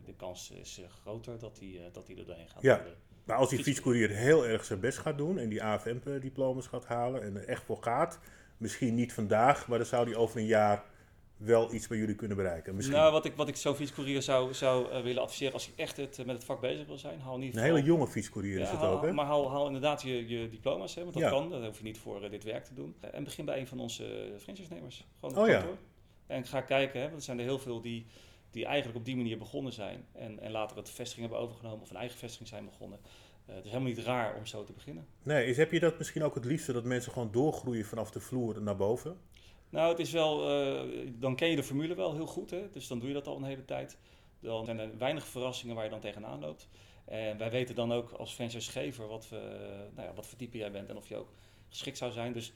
de 0.05 0.15
kans 0.17 0.51
is 0.51 0.81
groter 1.03 1.39
dat 1.39 1.59
hij 1.59 1.91
dat 1.93 2.07
die 2.07 2.17
er 2.17 2.27
doorheen 2.27 2.49
gaat. 2.49 2.63
Ja. 2.63 2.85
Maar 3.29 3.37
als 3.37 3.51
die 3.51 3.63
fietscourier 3.63 4.09
heel 4.11 4.47
erg 4.47 4.65
zijn 4.65 4.81
best 4.81 4.99
gaat 4.99 5.19
doen 5.19 5.39
en 5.39 5.49
die 5.49 5.63
AFM-diplomas 5.63 6.67
gaat 6.67 6.87
halen 6.87 7.23
en 7.23 7.37
er 7.37 7.45
echt 7.49 7.63
voor 7.63 7.83
gaat, 7.83 8.19
misschien 8.57 8.95
niet 8.95 9.13
vandaag, 9.13 9.69
maar 9.69 9.79
dan 9.79 9.87
zou 9.87 10.05
die 10.07 10.17
over 10.17 10.39
een 10.41 10.47
jaar 10.47 10.85
wel 11.37 11.75
iets 11.75 11.87
bij 11.87 11.99
jullie 11.99 12.15
kunnen 12.15 12.37
bereiken. 12.37 12.75
Misschien. 12.75 12.97
Nou, 12.97 13.13
wat 13.13 13.25
ik, 13.25 13.37
wat 13.37 13.49
ik 13.49 13.57
zo'n 13.57 13.75
fietscourier 13.75 14.23
zou, 14.23 14.55
zou 14.55 14.91
eh, 14.91 15.03
willen 15.03 15.23
adviseren 15.23 15.53
als 15.53 15.67
je 15.67 15.73
echt 15.77 15.97
het, 15.97 16.19
eh, 16.19 16.25
met 16.25 16.35
het 16.37 16.45
vak 16.45 16.61
bezig 16.61 16.87
wil 16.87 16.99
zijn, 16.99 17.21
haal 17.21 17.41
ieder 17.41 17.59
een 17.61 17.65
hele 17.67 17.83
jonge 17.83 18.07
fietscourier 18.07 18.59
is 18.59 18.67
Ja, 18.67 18.71
het 18.71 18.81
haal- 18.81 18.93
ook, 18.97 19.03
hè? 19.03 19.13
Maar 19.13 19.25
haal, 19.27 19.51
haal 19.51 19.67
inderdaad 19.67 20.03
je, 20.03 20.29
je 20.29 20.49
diploma's, 20.49 20.95
hè, 20.95 21.01
want 21.03 21.15
dat 21.15 21.23
Ja. 21.23 21.29
kan. 21.31 21.51
Dat 21.51 21.65
hoef 21.65 21.79
je 21.79 21.85
niet 21.85 21.99
voor 21.99 22.25
eh, 22.25 22.31
dit 22.31 22.45
werk 22.45 22.65
te 22.65 22.75
doen. 22.75 22.95
En 23.13 23.25
begin 23.25 23.45
bij 23.45 23.59
een 23.61 23.67
van 23.67 23.81
onze 23.81 24.33
franchise-nemers. 24.39 25.07
Gewoon 25.21 25.37
op 25.37 25.43
Oh 25.43 25.49
ja. 25.49 25.57
kantoor. 25.59 25.77
En 26.27 26.45
ga 26.47 26.61
kijken, 26.61 26.99
hè, 27.01 27.05
want 27.07 27.17
er 27.19 27.23
zijn 27.25 27.39
er 27.39 27.45
heel 27.45 27.59
veel 27.59 27.81
die, 27.81 28.07
die 28.51 28.65
eigenlijk 28.65 28.99
op 28.99 29.05
die 29.05 29.17
manier 29.17 29.39
begonnen 29.39 29.73
zijn. 29.73 30.07
En, 30.13 30.41
en 30.41 30.51
later 30.51 30.77
het 30.77 30.91
vestiging 30.91 31.27
hebben 31.27 31.47
overgenomen 31.47 31.81
of 31.81 31.91
een 31.91 31.97
eigen 31.97 32.19
vestiging 32.19 32.49
zijn 32.49 32.65
begonnen. 32.65 32.99
Eh, 33.47 33.55
het 33.55 33.65
is 33.65 33.71
helemaal 33.71 33.93
niet 33.93 34.05
raar 34.05 34.37
om 34.37 34.47
zo 34.47 34.65
te 34.65 34.73
beginnen. 34.73 35.07
Nee, 35.23 35.47
is, 35.47 35.57
heb 35.57 35.73
je 35.73 35.81
dat 35.81 35.99
misschien 35.99 36.23
ook 36.23 36.35
het 36.35 36.45
liefste 36.45 36.73
dat 36.73 36.85
mensen 36.85 37.13
gewoon 37.13 37.33
doorgroeien 37.33 37.85
vanaf 37.85 38.11
de 38.11 38.21
vloer 38.21 38.63
naar 38.63 38.77
boven? 38.77 39.17
Nou, 39.71 39.91
het 39.91 39.99
is 39.99 40.13
wel, 40.13 40.51
eh, 40.51 41.11
dan 41.19 41.37
ken 41.37 41.49
je 41.49 41.57
de 41.57 41.63
formule 41.63 41.95
wel 41.95 42.15
heel 42.15 42.27
goed, 42.27 42.51
hè? 42.51 42.71
dus 42.71 42.87
dan 42.87 42.99
doe 42.99 43.09
je 43.09 43.15
dat 43.15 43.27
al 43.27 43.37
een 43.37 43.45
hele 43.45 43.65
tijd. 43.65 43.99
Dan 44.41 44.65
zijn 44.65 44.79
er 44.79 44.99
weinig 44.99 45.27
verrassingen 45.27 45.75
waar 45.75 45.85
je 45.85 45.91
dan 45.91 46.01
tegenaan 46.01 46.41
loopt. 46.41 46.69
En 47.05 47.39
wij 47.39 47.51
weten 47.51 47.75
dan 47.75 47.93
ook 47.93 48.11
als 48.11 48.35
franchisegever 48.35 49.07
wat, 49.07 49.29
we, 49.29 49.37
nou 49.95 50.09
ja, 50.09 50.15
wat 50.15 50.27
voor 50.27 50.39
type 50.39 50.59
jij 50.59 50.71
bent 50.71 50.89
en 50.89 50.97
of 50.97 51.09
je 51.09 51.17
ook 51.17 51.33
geschikt 51.69 51.99
zou 51.99 52.13
zijn. 52.13 52.33
Dus 52.33 52.53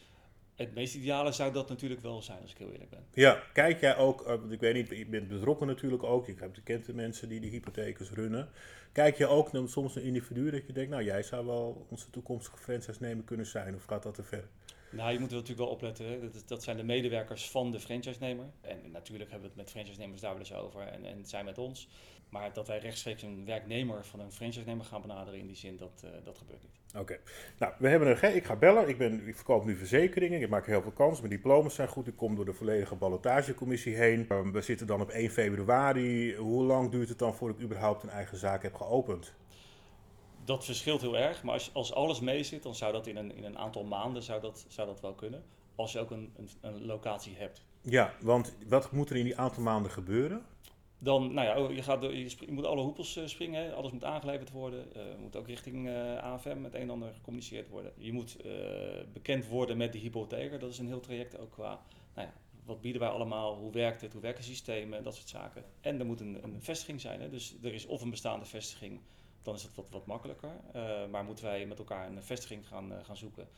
het 0.65 0.75
meest 0.75 0.95
ideale 0.95 1.33
zou 1.33 1.53
dat 1.53 1.69
natuurlijk 1.69 2.01
wel 2.01 2.23
zijn, 2.23 2.41
als 2.41 2.51
ik 2.51 2.59
heel 2.59 2.71
eerlijk 2.71 2.91
ben. 2.91 3.05
Ja, 3.13 3.43
kijk 3.53 3.81
jij 3.81 3.97
ook, 3.97 4.21
eh, 4.21 4.27
want 4.27 4.53
ik 4.53 4.61
weet 4.61 4.75
niet, 4.75 4.99
je 4.99 5.07
bent 5.07 5.29
betrokken 5.29 5.67
natuurlijk 5.67 6.03
ook, 6.03 6.27
je 6.27 6.35
kent 6.65 6.87
de 6.87 6.95
mensen 6.95 7.29
die 7.29 7.41
de 7.41 7.47
hypothekers 7.47 8.11
runnen. 8.11 8.49
Kijk 8.93 9.17
je 9.17 9.27
ook 9.27 9.53
dan 9.53 9.69
soms 9.69 9.97
een 9.97 10.03
individu 10.03 10.51
dat 10.51 10.67
je 10.67 10.73
denkt, 10.73 10.91
nou 10.91 11.05
jij 11.05 11.23
zou 11.23 11.47
wel 11.47 11.87
onze 11.91 12.11
toekomstige 12.11 12.59
franchise-nemer 12.59 13.25
kunnen 13.25 13.47
zijn, 13.47 13.75
of 13.75 13.85
gaat 13.85 14.03
dat 14.03 14.15
te 14.15 14.23
ver? 14.23 14.45
Nou, 14.93 15.13
je 15.13 15.19
moet 15.19 15.31
er 15.31 15.35
natuurlijk 15.35 15.67
wel 15.67 15.75
opletten. 15.75 16.33
Dat, 16.33 16.49
dat 16.49 16.63
zijn 16.63 16.77
de 16.77 16.83
medewerkers 16.83 17.51
van 17.51 17.71
de 17.71 17.81
franchise-nemer. 17.81 18.47
En 18.61 18.91
natuurlijk 18.91 19.31
hebben 19.31 19.51
we 19.51 19.55
het 19.55 19.65
met 19.65 19.71
franchise-nemers 19.71 20.21
daar 20.21 20.31
wel 20.31 20.41
eens 20.41 20.55
over. 20.55 20.81
En, 20.81 21.05
en 21.05 21.25
zij 21.25 21.45
met 21.45 21.59
ons. 21.59 21.89
Maar 22.33 22.53
dat 22.53 22.67
wij 22.67 22.79
rechtstreeks 22.79 23.23
een 23.23 23.45
werknemer 23.45 24.05
van 24.05 24.21
een 24.21 24.33
franchise-nemer 24.33 24.85
gaan 24.85 25.01
benaderen 25.01 25.41
in 25.41 25.47
die 25.47 25.57
zin, 25.57 25.77
dat, 25.77 26.03
eh, 26.05 26.11
dat 26.25 26.39
gebeurt 26.39 26.63
niet. 26.63 27.01
Oké, 27.03 27.19
nou 27.59 27.73
we 27.79 27.89
hebben 27.89 28.09
een, 28.09 28.37
ik 28.37 28.45
ga 28.45 28.57
bellen, 28.57 28.89
ik, 28.89 28.99
ben, 28.99 29.27
ik 29.27 29.35
verkoop 29.35 29.65
nu 29.65 29.77
verzekeringen, 29.77 30.41
ik 30.41 30.49
maak 30.49 30.67
heel 30.67 30.83
veel 30.83 30.93
kans, 30.93 31.19
mijn 31.19 31.33
diploma's 31.33 31.75
zijn 31.75 31.89
goed, 31.89 32.07
ik 32.07 32.17
kom 32.17 32.35
door 32.35 32.45
de 32.45 32.53
volledige 32.53 32.95
ballotagecommissie 32.95 33.95
heen. 33.95 34.29
Eh, 34.29 34.51
we 34.51 34.61
zitten 34.61 34.87
dan 34.87 35.01
op 35.01 35.11
1 35.11 35.31
februari, 35.31 36.37
hoe 36.37 36.65
lang 36.65 36.91
duurt 36.91 37.09
het 37.09 37.19
dan 37.19 37.35
voordat 37.35 37.59
ik 37.59 37.65
überhaupt 37.65 38.03
een 38.03 38.09
eigen 38.09 38.37
zaak 38.37 38.63
heb 38.63 38.75
geopend? 38.75 39.35
Dat 40.45 40.65
verschilt 40.65 41.01
heel 41.01 41.17
erg, 41.17 41.43
maar 41.43 41.55
als, 41.55 41.75
als 41.75 41.93
alles 41.93 42.21
mee 42.21 42.43
zit, 42.43 42.63
dan 42.63 42.75
zou 42.75 42.93
dat 42.93 43.07
in 43.07 43.17
een, 43.17 43.37
in 43.37 43.45
een 43.45 43.59
aantal 43.59 43.85
maanden 43.85 44.23
zou 44.23 44.41
dat, 44.41 44.65
zou 44.69 44.87
dat 44.89 45.01
wel 45.01 45.15
kunnen. 45.15 45.43
Als 45.75 45.93
je 45.93 45.99
ook 45.99 46.11
een, 46.11 46.33
een, 46.37 46.49
een 46.61 46.85
locatie 46.85 47.37
hebt. 47.37 47.63
Ja, 47.81 48.15
want 48.21 48.57
wat 48.69 48.93
moet 48.93 49.11
er 49.11 49.17
in 49.17 49.25
die 49.25 49.39
aantal 49.39 49.63
maanden 49.63 49.93
gebeuren? 49.93 50.43
Dan, 50.99 51.35
nou 51.35 51.47
ja, 51.47 51.63
oh, 51.63 51.75
je, 51.75 51.83
gaat 51.83 52.03
je, 52.03 52.29
spring- 52.29 52.51
je 52.51 52.57
moet 52.57 52.67
alle 52.67 52.83
hoepels 52.83 53.17
eh, 53.17 53.27
springen, 53.27 53.65
hè. 53.65 53.73
alles 53.73 53.93
moet 53.93 54.05
aangeleverd 54.05 54.51
worden. 54.51 54.95
Eh 54.95 55.03
moet 55.21 55.37
ook 55.37 55.47
richting 55.47 55.89
eh, 55.89 56.17
AFM 56.17 56.61
met 56.61 56.75
een 56.75 56.81
en 56.81 56.91
ander 56.91 57.13
gecommuniceerd 57.13 57.69
worden. 57.69 57.93
Je 57.97 58.13
moet 58.13 58.37
bekend 59.13 59.47
worden 59.47 59.77
met 59.77 59.93
de 59.93 59.99
hypotheker, 59.99 60.59
dat 60.59 60.71
is 60.71 60.79
een 60.79 60.87
heel 60.87 61.01
traject 61.01 61.39
ook 61.39 61.51
qua, 61.51 61.81
nou 62.15 62.27
ja, 62.27 62.33
wat 62.65 62.81
bieden 62.81 63.01
wij 63.01 63.11
allemaal, 63.11 63.55
hoe 63.55 63.73
werkt 63.73 64.01
het, 64.01 64.13
hoe 64.13 64.23
werken 64.23 64.45
systemen, 64.45 65.03
dat 65.03 65.15
soort 65.15 65.29
zaken. 65.29 65.65
En 65.81 65.99
er 65.99 66.07
moet 66.07 66.21
een, 66.21 66.39
een 66.45 66.63
vestiging 66.63 67.01
zijn, 67.01 67.21
hè. 67.21 67.29
dus 67.29 67.57
er 67.63 67.75
is 67.75 67.87
of 67.87 68.03
een 68.03 68.11
bestaande 68.11 68.47
vestiging, 68.47 69.01
dan 69.43 69.55
is 69.55 69.63
het 69.63 69.75
wat, 69.75 69.89
wat 69.91 70.07
makkelijker. 70.07 70.51
Eh, 70.73 71.07
maar 71.11 71.25
moeten 71.25 71.45
wij 71.45 71.67
met 71.67 71.79
elkaar 71.79 72.07
een 72.07 72.23
vestiging 72.23 72.69
gaan, 72.69 72.93
eh, 72.93 73.05
gaan 73.05 73.17
zoeken. 73.17 73.49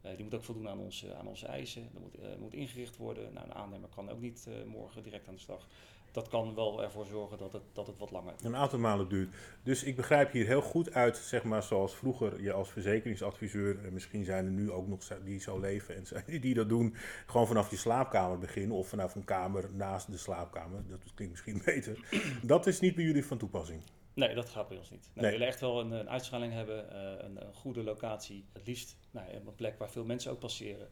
Eh, 0.00 0.10
die 0.14 0.24
moet 0.24 0.34
ook 0.34 0.44
voldoen 0.44 0.68
aan 0.68 0.78
onze, 0.78 1.14
aan 1.14 1.26
onze 1.26 1.46
eisen. 1.46 1.90
Er 1.94 2.00
moet, 2.00 2.38
moet 2.38 2.54
ingericht 2.54 2.96
worden. 2.96 3.32
Nou, 3.32 3.46
een 3.46 3.54
aannemer 3.54 3.88
kan 3.88 4.10
ook 4.10 4.20
niet 4.20 4.48
morgen 4.66 5.02
direct 5.02 5.28
aan 5.28 5.34
de 5.34 5.40
slag. 5.40 5.66
Dat 6.12 6.28
kan 6.28 6.54
wel 6.54 6.82
ervoor 6.82 7.06
zorgen 7.06 7.38
dat 7.38 7.52
het, 7.52 7.62
dat 7.72 7.86
het 7.86 7.98
wat 7.98 8.10
langer 8.10 8.34
Een 8.42 8.56
aantal 8.56 8.78
maanden 8.78 9.08
duurt. 9.08 9.34
Dus 9.62 9.82
ik 9.82 9.96
begrijp 9.96 10.32
hier 10.32 10.46
heel 10.46 10.62
goed 10.62 10.92
uit, 10.92 11.16
zeg 11.16 11.44
maar 11.44 11.62
zoals 11.62 11.94
vroeger 11.94 12.42
je 12.42 12.52
als 12.52 12.70
verzekeringsadviseur, 12.70 13.84
en 13.84 13.92
misschien 13.92 14.24
zijn 14.24 14.44
er 14.44 14.50
nu 14.50 14.70
ook 14.70 14.88
nog 14.88 15.00
die 15.24 15.40
zo 15.40 15.58
leven 15.58 15.96
en 15.96 16.04
die 16.40 16.54
dat 16.54 16.68
doen, 16.68 16.94
gewoon 17.26 17.46
vanaf 17.46 17.70
je 17.70 17.76
slaapkamer 17.76 18.38
beginnen 18.38 18.76
of 18.76 18.88
vanaf 18.88 19.14
een 19.14 19.24
kamer 19.24 19.70
naast 19.72 20.10
de 20.10 20.16
slaapkamer. 20.16 20.82
Dat 20.88 21.14
klinkt 21.14 21.34
misschien 21.34 21.62
beter. 21.74 21.98
Dat 22.42 22.66
is 22.66 22.80
niet 22.80 22.94
bij 22.94 23.04
jullie 23.04 23.24
van 23.24 23.38
toepassing. 23.38 23.82
Nee, 24.18 24.34
dat 24.34 24.48
gaat 24.48 24.68
bij 24.68 24.76
ons 24.76 24.90
niet. 24.90 25.00
Nee, 25.02 25.10
Nee. 25.14 25.24
We 25.24 25.30
willen 25.30 25.46
echt 25.46 25.60
wel 25.60 25.80
een, 25.80 25.90
een 25.90 26.10
uitstraling 26.10 26.52
hebben, 26.52 26.90
eh, 26.90 27.24
een, 27.24 27.46
een 27.46 27.54
goede 27.54 27.82
locatie. 27.82 28.44
Het 28.52 28.66
liefst 28.66 28.96
nou, 29.10 29.32
een 29.32 29.54
plek 29.54 29.78
waar 29.78 29.90
veel 29.90 30.04
mensen 30.04 30.30
ook 30.30 30.38
passeren. 30.38 30.88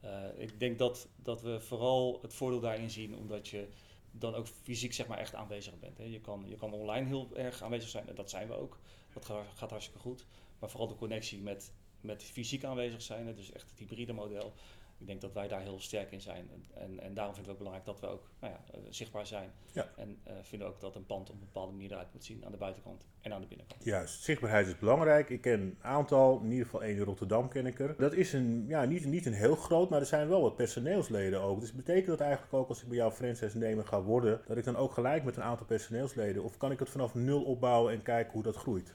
Eh, 0.00 0.24
ik 0.36 0.60
denk 0.60 0.78
dat, 0.78 1.08
dat 1.16 1.42
we 1.42 1.60
vooral 1.60 2.18
het 2.22 2.34
voordeel 2.34 2.60
daarin 2.60 2.90
zien, 2.90 3.16
omdat 3.16 3.48
je 3.48 3.68
dan 4.10 4.34
ook 4.34 4.46
fysiek 4.46 4.92
zeg 4.92 5.06
maar 5.06 5.18
echt 5.18 5.34
aanwezig 5.34 5.78
bent. 5.78 5.98
Hè. 5.98 6.04
Je, 6.04 6.20
kan, 6.20 6.44
je 6.46 6.56
kan 6.56 6.72
online 6.72 7.06
heel 7.06 7.28
erg 7.36 7.62
aanwezig 7.62 7.88
zijn, 7.88 8.08
en 8.08 8.14
dat 8.14 8.30
zijn 8.30 8.48
we 8.48 8.54
ook. 8.54 8.78
Dat 9.12 9.24
gaat, 9.24 9.46
gaat 9.54 9.70
hartstikke 9.70 10.00
goed. 10.00 10.26
Maar 10.58 10.70
vooral 10.70 10.88
de 10.88 10.96
connectie 10.96 11.40
met, 11.40 11.72
met 12.00 12.22
fysiek 12.22 12.64
aanwezig 12.64 13.02
zijn, 13.02 13.26
hè, 13.26 13.34
dus 13.34 13.52
echt 13.52 13.70
het 13.70 13.78
hybride 13.78 14.12
model. 14.12 14.54
Ik 14.98 15.06
denk 15.06 15.20
dat 15.20 15.32
wij 15.32 15.48
daar 15.48 15.60
heel 15.60 15.80
sterk 15.80 16.12
in 16.12 16.20
zijn. 16.20 16.50
En, 16.74 17.00
en, 17.00 17.14
daarom 17.14 17.34
vinden 17.34 17.52
we 17.52 17.58
het 17.58 17.58
belangrijk 17.58 17.84
dat 17.84 18.00
we 18.00 18.06
ook 18.06 18.28
nou 18.40 18.52
ja, 18.52 18.74
eh, 18.74 18.80
zichtbaar 18.90 19.26
zijn. 19.26 19.50
Ja. 19.72 19.88
En 19.96 20.18
eh, 20.22 20.34
vinden 20.42 20.68
ook 20.68 20.80
dat 20.80 20.94
een 20.94 21.06
pand 21.06 21.30
op 21.30 21.34
een 21.34 21.40
bepaalde 21.40 21.72
manier 21.72 21.92
eruit 21.92 22.12
moet 22.12 22.24
zien 22.24 22.44
aan 22.44 22.52
de 22.52 22.58
buitenkant 22.58 23.06
en 23.20 23.32
aan 23.32 23.40
de 23.40 23.46
binnenkant. 23.46 23.84
Juist, 23.84 24.22
zichtbaarheid 24.22 24.66
is 24.66 24.78
belangrijk. 24.78 25.30
Ik 25.30 25.40
ken 25.40 25.60
een 25.60 25.78
aantal, 25.80 26.40
in 26.40 26.50
ieder 26.50 26.64
geval 26.64 26.82
één 26.82 26.96
in 26.96 27.02
Rotterdam 27.02 27.48
ken 27.48 27.66
ik 27.66 27.80
er. 27.80 27.94
Dat 27.98 28.12
is 28.12 28.32
een, 28.32 28.64
ja, 28.68 28.84
niet, 28.84 29.04
niet 29.04 29.26
een 29.26 29.32
heel 29.32 29.56
groot, 29.56 29.90
maar 29.90 30.00
er 30.00 30.06
zijn 30.06 30.28
wel 30.28 30.42
wat 30.42 30.56
personeelsleden 30.56 31.40
ook. 31.40 31.60
Dus 31.60 31.72
betekent 31.72 32.06
dat 32.06 32.20
eigenlijk 32.20 32.54
ook 32.54 32.68
als 32.68 32.82
ik 32.82 32.88
bij 32.88 32.96
jou 32.96 33.12
franchise-nemer 33.12 33.86
ga 33.86 34.02
worden, 34.02 34.40
dat 34.46 34.56
ik 34.56 34.64
dan 34.64 34.76
ook 34.76 34.92
gelijk 34.92 35.24
met 35.24 35.36
een 35.36 35.42
aantal 35.42 35.66
personeelsleden, 35.66 36.42
of 36.42 36.56
kan 36.56 36.72
ik 36.72 36.78
het 36.78 36.90
vanaf 36.90 37.14
nul 37.14 37.42
opbouwen 37.42 37.92
en 37.92 38.02
kijken 38.02 38.32
hoe 38.32 38.42
dat 38.42 38.56
groeit? 38.56 38.94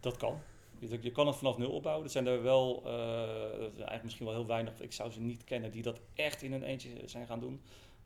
Dat 0.00 0.16
kan. 0.16 0.38
Je, 0.78 0.98
je 1.00 1.12
kan 1.12 1.26
het 1.26 1.36
vanaf 1.36 1.58
nul 1.58 1.70
opbouwen. 1.70 2.04
Er 2.04 2.10
zijn 2.10 2.26
er 2.26 2.42
wel, 2.42 2.82
eh, 2.84 2.92
er 2.92 3.62
eigenlijk 3.62 4.02
misschien 4.02 4.26
wel 4.26 4.34
heel 4.34 4.46
weinig, 4.46 4.80
ik 4.80 4.92
zou 4.92 5.10
ze 5.10 5.20
niet 5.20 5.44
kennen, 5.44 5.70
die 5.70 5.82
dat 5.82 6.00
echt 6.14 6.42
in 6.42 6.52
hun 6.52 6.62
eentje 6.62 6.90
zijn 7.04 7.26
gaan 7.26 7.40
doen. 7.40 7.60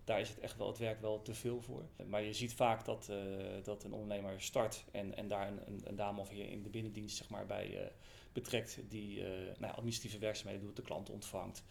Daar 0.05 0.21
is 0.21 0.29
het 0.29 0.41
echt 0.41 0.57
wel, 0.57 0.67
het 0.67 0.79
werk 0.79 1.01
wel 1.01 1.23
te 1.23 1.35
veel 1.35 1.61
voor. 1.61 1.85
Maar 2.07 2.23
je 2.23 2.33
ziet 2.33 2.55
vaak 2.55 2.85
dat, 2.85 3.09
eh, 3.09 3.17
dat 3.63 3.85
een 3.85 3.93
ondernemer 3.93 4.41
start 4.41 4.85
en, 4.93 5.17
en 5.17 5.29
daar 5.29 5.49
een, 5.49 5.61
een, 5.67 5.81
een 5.85 5.97
dame 5.97 6.21
of 6.21 6.29
heer 6.29 6.51
in 6.51 6.63
de 6.63 6.69
binnendienst 6.69 7.17
zeg 7.17 7.29
maar, 7.29 7.47
bij 7.47 7.79
eh, 7.79 7.91
betrekt 8.33 8.81
die 8.89 9.23
nou, 9.59 9.73
administratieve 9.73 10.19
werkzaamheden 10.19 10.67
doet, 10.67 10.77
de 10.77 10.83
klant 10.83 11.11
ontvangt, 11.11 11.65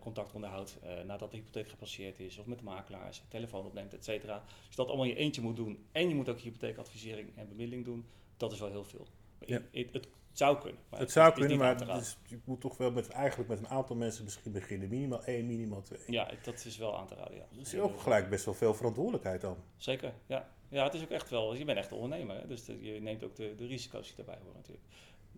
contact 0.00 0.32
onderhoudt 0.32 0.78
nadat 1.04 1.30
de 1.30 1.36
hypotheek 1.36 1.68
gepasseerd 1.68 2.20
is, 2.20 2.38
of 2.38 2.46
met 2.46 2.58
de 2.58 2.64
makelaars, 2.64 3.22
telefoon 3.28 3.66
opneemt, 3.66 3.94
et 3.94 4.04
cetera. 4.04 4.34
Als 4.34 4.70
je 4.70 4.76
dat 4.76 4.86
allemaal 4.86 5.04
in 5.04 5.10
je 5.10 5.16
eentje 5.16 5.40
moet 5.40 5.56
doen 5.56 5.86
en 5.92 6.08
je 6.08 6.14
moet 6.14 6.28
ook 6.28 6.38
hypotheekadvisering 6.38 7.36
en 7.36 7.48
bemiddeling 7.48 7.84
doen, 7.84 8.06
dat 8.36 8.52
is 8.52 8.58
wel 8.58 8.70
heel 8.70 8.84
veel. 8.84 9.06
Ja. 9.46 9.62
Het, 9.72 9.92
het 9.92 10.08
zou 10.38 10.58
kunnen. 10.58 10.80
maar 10.90 11.00
Het 11.00 11.10
zou 11.10 11.28
is 11.32 11.38
kunnen, 11.38 11.58
maar 11.58 11.76
dus, 11.78 12.18
je 12.26 12.38
moet 12.44 12.60
toch 12.60 12.76
wel 12.76 12.90
met, 12.90 13.08
eigenlijk 13.08 13.48
met 13.48 13.58
een 13.58 13.68
aantal 13.68 13.96
mensen 13.96 14.24
misschien 14.24 14.52
beginnen. 14.52 14.88
Minimaal 14.88 15.24
één, 15.24 15.46
minimaal 15.46 15.82
twee. 15.82 15.98
Ja, 16.06 16.30
dat 16.42 16.64
is 16.64 16.76
wel 16.76 16.98
aan 16.98 17.06
te 17.06 17.14
raden, 17.14 17.36
ja. 17.36 17.44
Dat 17.50 17.66
is 17.66 17.78
ook 17.78 18.00
gelijk 18.00 18.28
best 18.30 18.44
wel 18.44 18.54
veel 18.54 18.74
verantwoordelijkheid 18.74 19.40
dan. 19.40 19.56
Zeker, 19.76 20.12
ja. 20.26 20.48
Ja, 20.68 20.84
het 20.84 20.94
is 20.94 21.02
ook 21.02 21.10
echt 21.10 21.30
wel, 21.30 21.54
je 21.54 21.64
bent 21.64 21.78
echt 21.78 21.92
ondernemer, 21.92 22.36
hè? 22.40 22.46
dus 22.46 22.64
de- 22.64 22.82
je 22.82 23.00
neemt 23.00 23.24
ook 23.24 23.36
de, 23.36 23.54
de 23.54 23.66
risico's 23.66 24.06
die 24.06 24.16
daarbij 24.16 24.38
horen 24.42 24.54
natuurlijk. 24.56 24.84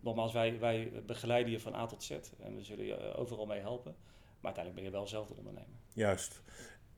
Nogmaals, 0.00 0.32
wij, 0.32 0.58
wij 0.58 0.92
begeleiden 1.06 1.52
je 1.52 1.60
van 1.60 1.74
A 1.74 1.86
tot 1.86 2.02
Z 2.02 2.10
en 2.40 2.56
we 2.56 2.62
zullen 2.62 2.84
je 2.84 2.94
eh, 2.96 3.20
overal 3.20 3.46
mee 3.46 3.60
helpen. 3.60 3.94
Maar 4.40 4.54
uiteindelijk 4.54 4.74
ben 4.74 4.84
je 4.84 4.90
wel 4.98 5.06
zelf 5.06 5.26
de 5.26 5.34
ondernemer. 5.36 5.76
Juist. 5.92 6.42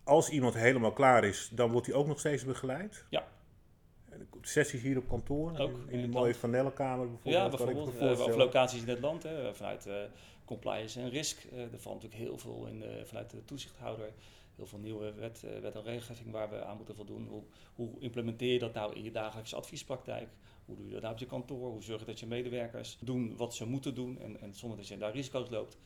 Als 0.04 0.28
iemand 0.28 0.54
helemaal 0.54 0.92
klaar 0.92 1.24
is, 1.24 1.50
dan 1.52 1.70
wordt 1.70 1.86
hij 1.86 1.96
ook 1.96 2.06
nog 2.06 2.18
steeds 2.18 2.44
begeleid? 2.44 3.06
Ja. 3.10 3.28
En 4.20 4.28
Sessies 4.40 4.82
hier 4.82 4.96
op 4.98 5.08
kantoor? 5.08 5.58
Ook, 5.58 5.70
in, 5.70 5.88
in 5.88 6.00
de 6.00 6.08
mooie. 6.08 6.34
Vanellenkamer 6.34 7.08
bijvoorbeeld? 7.08 7.52
ja, 7.52 7.56
kan 7.58 7.68
ik 7.68 7.74
me 7.76 7.84
bijvoorbeeld. 7.84 8.18
eh, 8.20 8.26
of 8.26 8.36
locaties 8.36 8.82
in 8.82 8.88
het 8.88 9.00
land, 9.00 9.22
hè, 9.22 9.54
vanuit 9.54 9.86
eh, 9.86 9.94
compliance 10.44 11.00
en 11.00 11.10
risk. 11.10 11.44
eh, 11.52 11.60
er 11.72 11.78
valt 11.78 12.02
natuurlijk 12.02 12.22
heel 12.30 12.38
veel 12.38 12.66
in 12.66 12.80
de, 12.80 13.02
vanuit 13.04 13.30
de 13.30 13.44
toezichthouder. 13.44 14.12
Heel 14.56 14.66
veel 14.66 14.78
nieuwe 14.78 15.12
wet, 15.12 15.42
eh, 15.44 15.60
wet 15.60 15.74
en 15.74 15.82
regelgeving 15.82 16.30
waar 16.30 16.50
we 16.50 16.64
aan 16.64 16.76
moeten 16.76 16.94
voldoen. 16.94 17.26
Hoe, 17.28 17.42
hoe 17.74 17.90
implementeer 17.98 18.52
je 18.52 18.58
dat 18.58 18.74
nou 18.74 18.94
in 18.94 19.02
je 19.04 19.10
dagelijkse 19.10 19.56
adviespraktijk? 19.56 20.28
Hoe 20.64 20.76
doe 20.76 20.86
je 20.86 20.92
dat 20.92 21.00
nou 21.02 21.14
op 21.14 21.20
je 21.20 21.26
kantoor? 21.26 21.70
Hoe 21.70 21.82
zorg 21.82 22.00
je 22.00 22.06
dat 22.06 22.20
je 22.20 22.26
medewerkers 22.26 22.98
doen 23.00 23.36
wat 23.36 23.54
ze 23.54 23.66
moeten 23.66 23.94
doen 23.94 24.18
en, 24.20 24.40
en 24.40 24.54
zonder 24.54 24.78
dat 24.78 24.88
je 24.88 24.96
daar 24.96 25.12
risico's 25.12 25.50
loopt? 25.50 25.78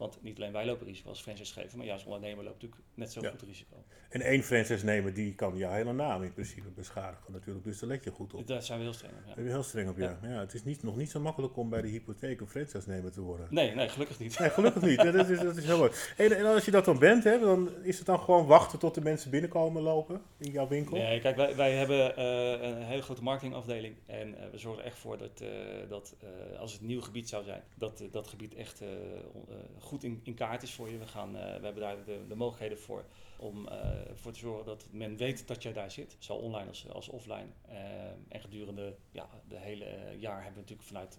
Want 0.00 0.22
niet 0.22 0.36
alleen 0.36 0.52
wij 0.52 0.66
lopen 0.66 0.86
risico 0.86 1.08
als 1.08 1.20
franchisegever, 1.22 1.76
maar 1.78 1.86
juist 1.86 2.04
ondernemer 2.04 2.44
loopt 2.44 2.62
natuurlijk 2.62 2.82
net 2.94 3.12
zo 3.12 3.20
Ja. 3.20 3.30
goed 3.30 3.42
risico. 3.42 3.76
En 4.08 4.20
één 4.20 4.42
franchise-nemer 4.42 5.14
die 5.14 5.34
kan 5.34 5.56
jouw 5.56 5.72
hele 5.72 5.92
naam 5.92 6.22
in 6.22 6.32
principe 6.32 6.68
beschadigen 6.68 7.32
natuurlijk. 7.32 7.64
Dus 7.64 7.78
daar 7.78 7.88
let 7.88 8.04
je 8.04 8.10
goed 8.10 8.34
op. 8.34 8.46
Daar 8.46 8.62
zijn 8.62 8.78
we 8.78 8.84
heel 8.84 8.92
streng 8.92 9.12
op. 9.12 9.18
Ja. 9.20 9.26
Daar 9.26 9.34
ben 9.34 9.44
je 9.44 9.50
heel 9.50 9.62
streng 9.62 9.88
op, 9.88 9.98
ja. 9.98 10.18
ja. 10.22 10.28
het 10.28 10.54
is 10.54 10.64
niet, 10.64 10.82
nog 10.82 10.96
niet 10.96 11.10
zo 11.10 11.20
makkelijk 11.20 11.56
om 11.56 11.70
bij 11.70 11.82
de 11.82 11.88
hypotheek 11.88 12.40
een 12.40 12.48
franchise-nemer 12.48 13.12
te 13.12 13.20
worden. 13.20 13.46
Nee, 13.50 13.74
nee, 13.74 13.88
gelukkig 13.88 14.18
niet. 14.18 14.38
Nee, 14.38 14.50
gelukkig 14.50 14.82
niet. 14.82 15.02
Dat 15.02 15.28
is, 15.28 15.40
dat 15.40 15.56
is 15.56 15.64
heel 15.64 15.78
mooi. 15.78 15.90
En, 16.16 16.36
en 16.36 16.44
als 16.44 16.64
je 16.64 16.70
dat 16.70 16.84
dan 16.84 16.98
bent, 16.98 17.24
hè, 17.24 17.38
dan 17.38 17.70
is 17.82 17.96
het 17.96 18.06
dan 18.06 18.18
gewoon 18.18 18.46
wachten 18.46 18.78
tot 18.78 18.94
de 18.94 19.00
mensen 19.00 19.30
binnenkomen 19.30 19.82
lopen 19.82 20.22
in 20.38 20.50
jouw 20.50 20.68
winkel? 20.68 20.96
Nee, 20.96 21.20
kijk, 21.20 21.36
wij, 21.36 21.56
wij 21.56 21.72
hebben 21.74 22.16
eh, 22.16 22.68
een 22.68 22.82
hele 22.82 23.02
grote 23.02 23.22
marketingafdeling. 23.22 23.96
En 24.06 24.38
eh, 24.38 24.50
we 24.50 24.58
zorgen 24.58 24.84
echt 24.84 24.98
voor 24.98 25.18
dat, 25.18 25.40
eh, 25.40 25.48
dat 25.88 26.16
als 26.58 26.72
het 26.72 26.80
een 26.80 26.86
nieuw 26.86 27.00
gebied 27.00 27.28
zou 27.28 27.44
zijn, 27.44 27.62
dat 27.74 28.02
dat 28.10 28.26
gebied 28.28 28.54
echt 28.54 28.80
eh, 28.80 28.88
goed 29.90 30.04
in, 30.04 30.20
in 30.22 30.34
kaart 30.34 30.62
is 30.62 30.74
voor 30.74 30.90
je. 30.90 30.98
We, 30.98 31.06
gaan, 31.06 31.36
eh, 31.36 31.42
we 31.42 31.64
hebben 31.64 31.82
daar 31.82 32.04
de, 32.04 32.20
de 32.28 32.34
mogelijkheden 32.34 32.78
voor 32.78 33.04
om 33.36 33.68
eh, 33.68 34.08
ervoor 34.08 34.32
te 34.32 34.38
zorgen 34.38 34.64
dat 34.64 34.86
men 34.90 35.16
weet 35.16 35.48
dat 35.48 35.62
jij 35.62 35.72
daar 35.72 35.90
zit. 35.90 36.16
Zowel 36.18 36.42
online 36.42 36.68
als, 36.68 36.88
als 36.88 37.08
offline. 37.08 37.46
Eh, 37.68 37.76
en 38.28 38.40
gedurende 38.40 38.96
ja, 39.10 39.28
de 39.48 39.58
hele 39.58 39.86
jaar 40.18 40.42
hebben 40.42 40.64
we 40.64 40.74
natuurlijk 40.74 40.88
vanuit 40.88 41.18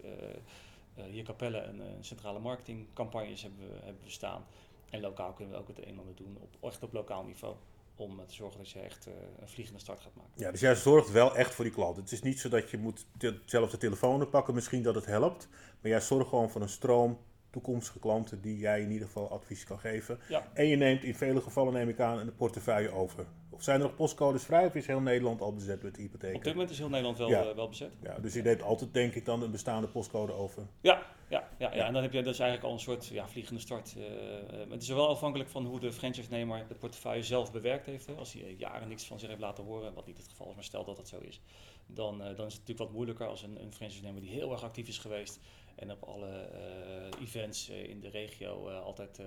hier 1.10 1.24
Capelle 1.24 1.62
een, 1.62 1.82
centrale 2.00 2.38
marketingcampagnes 2.38 3.42
hebben 3.42 3.60
we, 3.68 3.84
hebben 3.84 4.10
staan. 4.10 4.44
En 4.90 5.00
lokaal 5.00 5.32
kunnen 5.32 5.54
we 5.54 5.60
ook 5.60 5.68
het 5.68 5.78
een 5.78 5.84
en 5.84 5.98
ander 5.98 6.14
doen, 6.14 6.36
op, 6.40 6.70
echt 6.70 6.82
op 6.82 6.92
lokaal 6.92 7.24
niveau 7.24 7.54
om 7.96 8.26
te 8.26 8.34
zorgen 8.34 8.58
dat 8.58 8.70
je 8.70 8.80
echt 8.80 9.06
een 9.40 9.48
vliegende 9.48 9.80
start 9.80 10.00
gaat 10.00 10.14
maken. 10.14 10.32
Ja, 10.34 10.50
dus 10.50 10.60
jij 10.60 10.74
zorgt 10.74 11.10
wel 11.10 11.36
echt 11.36 11.54
voor 11.54 11.64
die 11.64 11.74
klant. 11.74 11.96
Het 11.96 12.12
is 12.12 12.22
niet 12.22 12.40
zo 12.40 12.48
dat 12.48 12.70
je 12.70 12.78
moet 12.78 13.06
zelf 13.44 13.70
de 13.70 13.76
telefoon 13.76 14.28
pakken, 14.30 14.54
misschien 14.54 14.82
dat 14.82 14.94
het 14.94 15.06
helpt. 15.06 15.48
Maar 15.80 15.90
jij 15.90 16.00
zorgt 16.00 16.28
gewoon 16.28 16.50
voor 16.50 16.60
een 16.60 16.68
stroom 16.68 17.18
toekomstige 17.52 17.98
klanten 17.98 18.40
die 18.40 18.58
jij 18.58 18.80
in 18.80 18.90
ieder 18.90 19.06
geval 19.06 19.30
advies 19.30 19.64
kan 19.64 19.78
geven. 19.78 20.18
Ja. 20.28 20.46
En 20.54 20.66
je 20.66 20.76
neemt 20.76 21.02
in 21.04 21.14
vele 21.14 21.40
gevallen, 21.40 21.72
neem 21.72 21.88
ik 21.88 22.00
aan, 22.00 22.18
een 22.18 22.34
portefeuille 22.34 22.90
over. 22.90 23.26
Of 23.50 23.62
zijn 23.62 23.80
er 23.80 23.86
nog 23.86 23.94
postcodes 23.96 24.44
vrij 24.44 24.66
of 24.66 24.74
is 24.74 24.86
heel 24.86 25.00
Nederland 25.00 25.40
al 25.40 25.52
bezet 25.54 25.82
met 25.82 25.94
de 25.94 26.02
Op 26.02 26.10
dit 26.10 26.20
hypotheken? 26.20 26.50
moment 26.50 26.70
is 26.70 26.78
heel 26.78 26.88
Nederland 26.88 27.18
wel, 27.18 27.28
Ja. 27.28 27.42
eh, 27.48 27.54
wel 27.54 27.68
bezet. 27.68 27.92
Ja, 28.02 28.18
dus 28.18 28.34
je 28.34 28.42
neemt 28.42 28.62
altijd, 28.62 28.94
denk 28.94 29.14
ik, 29.14 29.24
dan 29.24 29.42
een 29.42 29.50
bestaande 29.50 29.88
postcode 29.88 30.32
over. 30.32 30.66
Ja, 30.80 31.02
ja, 31.28 31.48
ja, 31.58 31.74
ja. 31.74 31.86
En 31.86 31.92
dan 31.92 32.02
heb 32.02 32.12
je 32.12 32.22
dus 32.22 32.38
eigenlijk 32.38 32.68
al 32.68 32.72
een 32.74 32.80
soort 32.84 33.06
ja, 33.06 33.28
vliegende 33.28 33.60
start. 33.60 33.94
eh, 33.98 34.70
het 34.70 34.82
is 34.82 34.88
wel 34.88 35.08
afhankelijk 35.08 35.50
van 35.50 35.66
hoe 35.66 35.80
de 35.80 35.92
franchise-nemer 35.92 36.64
het 36.68 36.78
portefeuille 36.78 37.22
zelf 37.22 37.52
bewerkt 37.52 37.86
heeft. 37.86 38.06
Hè. 38.06 38.14
Als 38.14 38.32
hij 38.32 38.42
eh, 38.42 38.58
jaren 38.58 38.88
niks 38.88 39.06
van 39.06 39.18
zich 39.18 39.28
heeft 39.28 39.40
laten 39.40 39.64
horen, 39.64 39.94
wat 39.94 40.06
niet 40.06 40.16
het 40.16 40.28
geval 40.28 40.48
is, 40.48 40.54
maar 40.54 40.64
stel 40.64 40.84
dat 40.84 40.96
dat 40.96 41.08
zo 41.08 41.18
is, 41.18 41.40
dan, 41.86 42.18
dan 42.18 42.28
is 42.28 42.36
het 42.36 42.38
natuurlijk 42.40 42.78
wat 42.78 42.92
moeilijker 42.92 43.26
als 43.26 43.42
een, 43.42 43.62
een 43.62 43.72
franchise-nemer 43.72 44.20
die 44.20 44.30
heel 44.30 44.52
erg 44.52 44.62
actief 44.62 44.88
is 44.88 44.98
geweest 44.98 45.40
en 45.74 45.90
op 45.90 46.02
alle 46.02 46.30
eh, 46.30 47.22
events 47.22 47.68
eh, 47.68 47.88
in 47.88 48.00
de 48.00 48.08
regio 48.08 48.68
eh, 48.68 48.80
altijd 48.82 49.20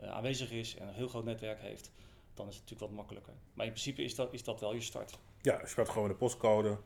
aanwezig 0.00 0.50
is 0.50 0.76
en 0.76 0.88
een 0.88 0.94
heel 0.94 1.08
groot 1.08 1.24
netwerk 1.24 1.60
heeft. 1.60 1.90
Dan 2.34 2.48
is 2.48 2.54
het 2.54 2.62
natuurlijk 2.62 2.90
wat 2.90 2.98
makkelijker. 3.00 3.32
Maar 3.54 3.66
in 3.66 3.72
principe 3.72 4.02
is 4.02 4.14
dat, 4.14 4.32
is 4.32 4.44
dat 4.44 4.60
wel 4.60 4.74
je 4.74 4.80
start. 4.80 5.18
Ja, 5.42 5.60
je 5.60 5.66
gaat 5.66 5.88
gewoon 5.88 6.08
de 6.08 6.14
postcode, 6.14 6.78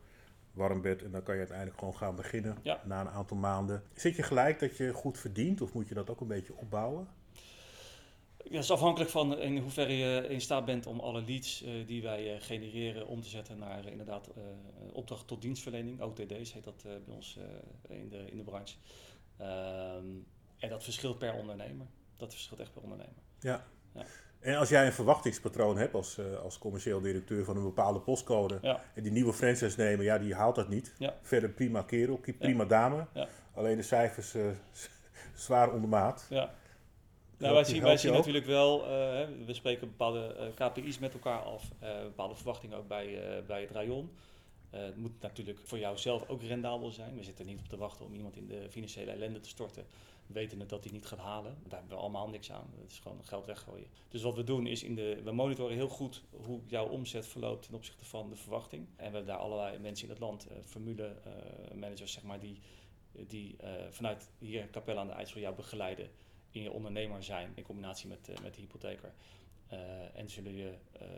warm 0.51 0.81
bed 0.81 1.03
en 1.03 1.11
dan 1.11 1.23
kan 1.23 1.33
je 1.33 1.39
uiteindelijk 1.39 1.79
gewoon 1.79 1.95
gaan 1.95 2.15
beginnen 2.15 2.57
Ja. 2.63 2.81
na 2.85 3.01
een 3.01 3.09
aantal 3.09 3.37
maanden. 3.37 3.83
Zit 3.93 4.15
je 4.15 4.23
gelijk 4.23 4.59
dat 4.59 4.77
je 4.77 4.93
goed 4.93 5.17
verdient 5.17 5.61
of 5.61 5.73
moet 5.73 5.87
je 5.87 5.93
dat 5.93 6.09
ook 6.09 6.21
een 6.21 6.27
beetje 6.27 6.55
opbouwen? 6.55 7.07
Het 8.43 8.53
is 8.53 8.71
afhankelijk 8.71 9.11
van 9.11 9.37
in 9.37 9.57
hoeverre 9.57 9.97
je 9.97 10.27
in 10.27 10.41
staat 10.41 10.65
bent 10.65 10.87
om 10.87 10.99
alle 10.99 11.21
leads 11.21 11.63
eh, 11.63 11.71
die 11.87 12.01
wij 12.01 12.33
eh, 12.33 12.41
genereren 12.41 13.07
om 13.07 13.21
te 13.21 13.29
zetten 13.29 13.57
naar 13.57 13.85
eh, 13.85 13.91
inderdaad 13.91 14.29
opdracht 14.91 15.27
tot 15.27 15.41
dienstverlening. 15.41 16.01
OTD's 16.01 16.53
heet 16.53 16.63
dat 16.63 16.83
bij 16.83 17.15
ons 17.15 17.39
in, 17.87 18.09
de, 18.09 18.31
in 18.31 18.37
de 18.37 18.43
branche. 18.43 18.75
Ehm, 19.37 20.05
en 20.57 20.69
dat 20.69 20.83
verschilt 20.83 21.17
per 21.17 21.33
ondernemer. 21.33 21.85
Dat 22.17 22.31
verschilt 22.31 22.59
echt 22.59 22.73
per 22.73 22.81
ondernemer. 22.81 23.21
Ja. 23.39 23.65
Ja. 23.93 24.05
En 24.39 24.55
als 24.55 24.69
jij 24.69 24.85
een 24.85 24.93
verwachtingspatroon 24.93 25.77
hebt 25.77 25.93
als, 25.93 26.19
als 26.43 26.57
commercieel 26.57 27.01
directeur 27.01 27.45
van 27.45 27.57
een 27.57 27.63
bepaalde 27.63 27.99
postcode 27.99 28.57
Ja, 28.61 28.83
en 28.95 29.03
die 29.03 29.11
nieuwe 29.11 29.33
franchise 29.33 29.79
nemen, 29.81 30.05
ja, 30.05 30.17
die 30.17 30.35
haalt 30.35 30.55
dat 30.55 30.69
niet. 30.69 30.95
Ja. 30.97 31.15
Verder 31.21 31.49
prima 31.49 31.81
kerel, 31.81 32.19
prima 32.39 32.65
dame. 32.65 33.07
Alleen 33.53 33.77
de 33.77 33.83
cijfers 33.83 34.35
zwaar 35.35 35.71
ondermaat. 35.73 36.25
ja. 36.29 36.53
Nou, 37.37 37.53
wij 37.53 37.63
zien, 37.63 37.81
wij 37.81 38.03
natuurlijk 38.03 38.45
wel, 38.45 38.83
eh, 38.83 39.27
we 39.45 39.53
spreken 39.53 39.87
bepaalde 39.87 40.33
eh, 40.33 40.67
KPI's 40.67 40.99
met 40.99 41.13
elkaar 41.13 41.39
af, 41.39 41.71
eh, 41.79 42.01
bepaalde 42.01 42.35
verwachtingen 42.35 42.77
ook 42.77 42.87
bij, 42.87 43.43
bij 43.47 43.61
het 43.61 43.71
rayon. 43.71 44.11
Het 44.69 44.97
moet 44.97 45.21
natuurlijk 45.21 45.59
voor 45.63 45.79
jou 45.79 45.97
zelf 45.97 46.29
ook 46.29 46.41
rendabel 46.41 46.91
zijn. 46.91 47.15
We 47.15 47.23
zitten 47.23 47.45
niet 47.45 47.59
op 47.59 47.67
te 47.67 47.77
wachten 47.77 48.05
om 48.05 48.13
iemand 48.13 48.35
in 48.35 48.47
de 48.47 48.67
financiële 48.69 49.11
ellende 49.11 49.39
te 49.39 49.49
storten, 49.49 49.85
wetende 50.27 50.65
dat 50.65 50.83
hij 50.83 50.93
niet 50.93 51.05
gaat 51.05 51.19
halen. 51.19 51.57
Daar 51.67 51.79
hebben 51.79 51.97
we 51.97 52.03
allemaal 52.03 52.29
niks 52.29 52.51
aan. 52.51 52.73
Het 52.81 52.91
is 52.91 52.99
gewoon 52.99 53.21
geld 53.23 53.45
weggooien. 53.45 53.87
Dus 54.09 54.21
wat 54.21 54.35
we 54.35 54.43
doen 54.43 54.67
is, 54.67 54.83
in 54.83 54.95
de, 54.95 55.21
we 55.23 55.31
monitoren 55.31 55.75
heel 55.75 55.87
goed 55.87 56.23
hoe 56.29 56.59
jouw 56.65 56.87
omzet 56.87 57.27
verloopt 57.27 57.65
ten 57.65 57.73
opzichte 57.73 58.05
van 58.05 58.29
de 58.29 58.35
verwachting. 58.35 58.87
En 58.87 58.95
we 58.95 59.03
hebben 59.03 59.25
daar 59.25 59.37
allerlei 59.37 59.79
mensen 59.79 60.05
in 60.05 60.11
het 60.11 60.21
land, 60.21 60.47
formule 60.65 61.15
managers 61.73 62.11
zeg 62.11 62.23
maar, 62.23 62.39
die, 62.39 62.59
die 63.11 63.55
vanuit 63.89 64.29
hier 64.37 64.69
Capelle 64.69 64.99
aan 64.99 65.07
de 65.07 65.13
IJssel 65.13 65.39
jou 65.39 65.55
begeleiden 65.55 66.09
in 66.53 66.61
je 66.61 66.71
ondernemer 66.71 67.23
zijn 67.23 67.51
in 67.55 67.63
combinatie 67.63 68.07
met, 68.07 68.29
eh, 68.29 68.39
met 68.41 68.53
de 68.53 68.61
hypotheker. 68.61 69.13
en 70.13 70.29
zullen 70.29 70.55
je 70.55 70.73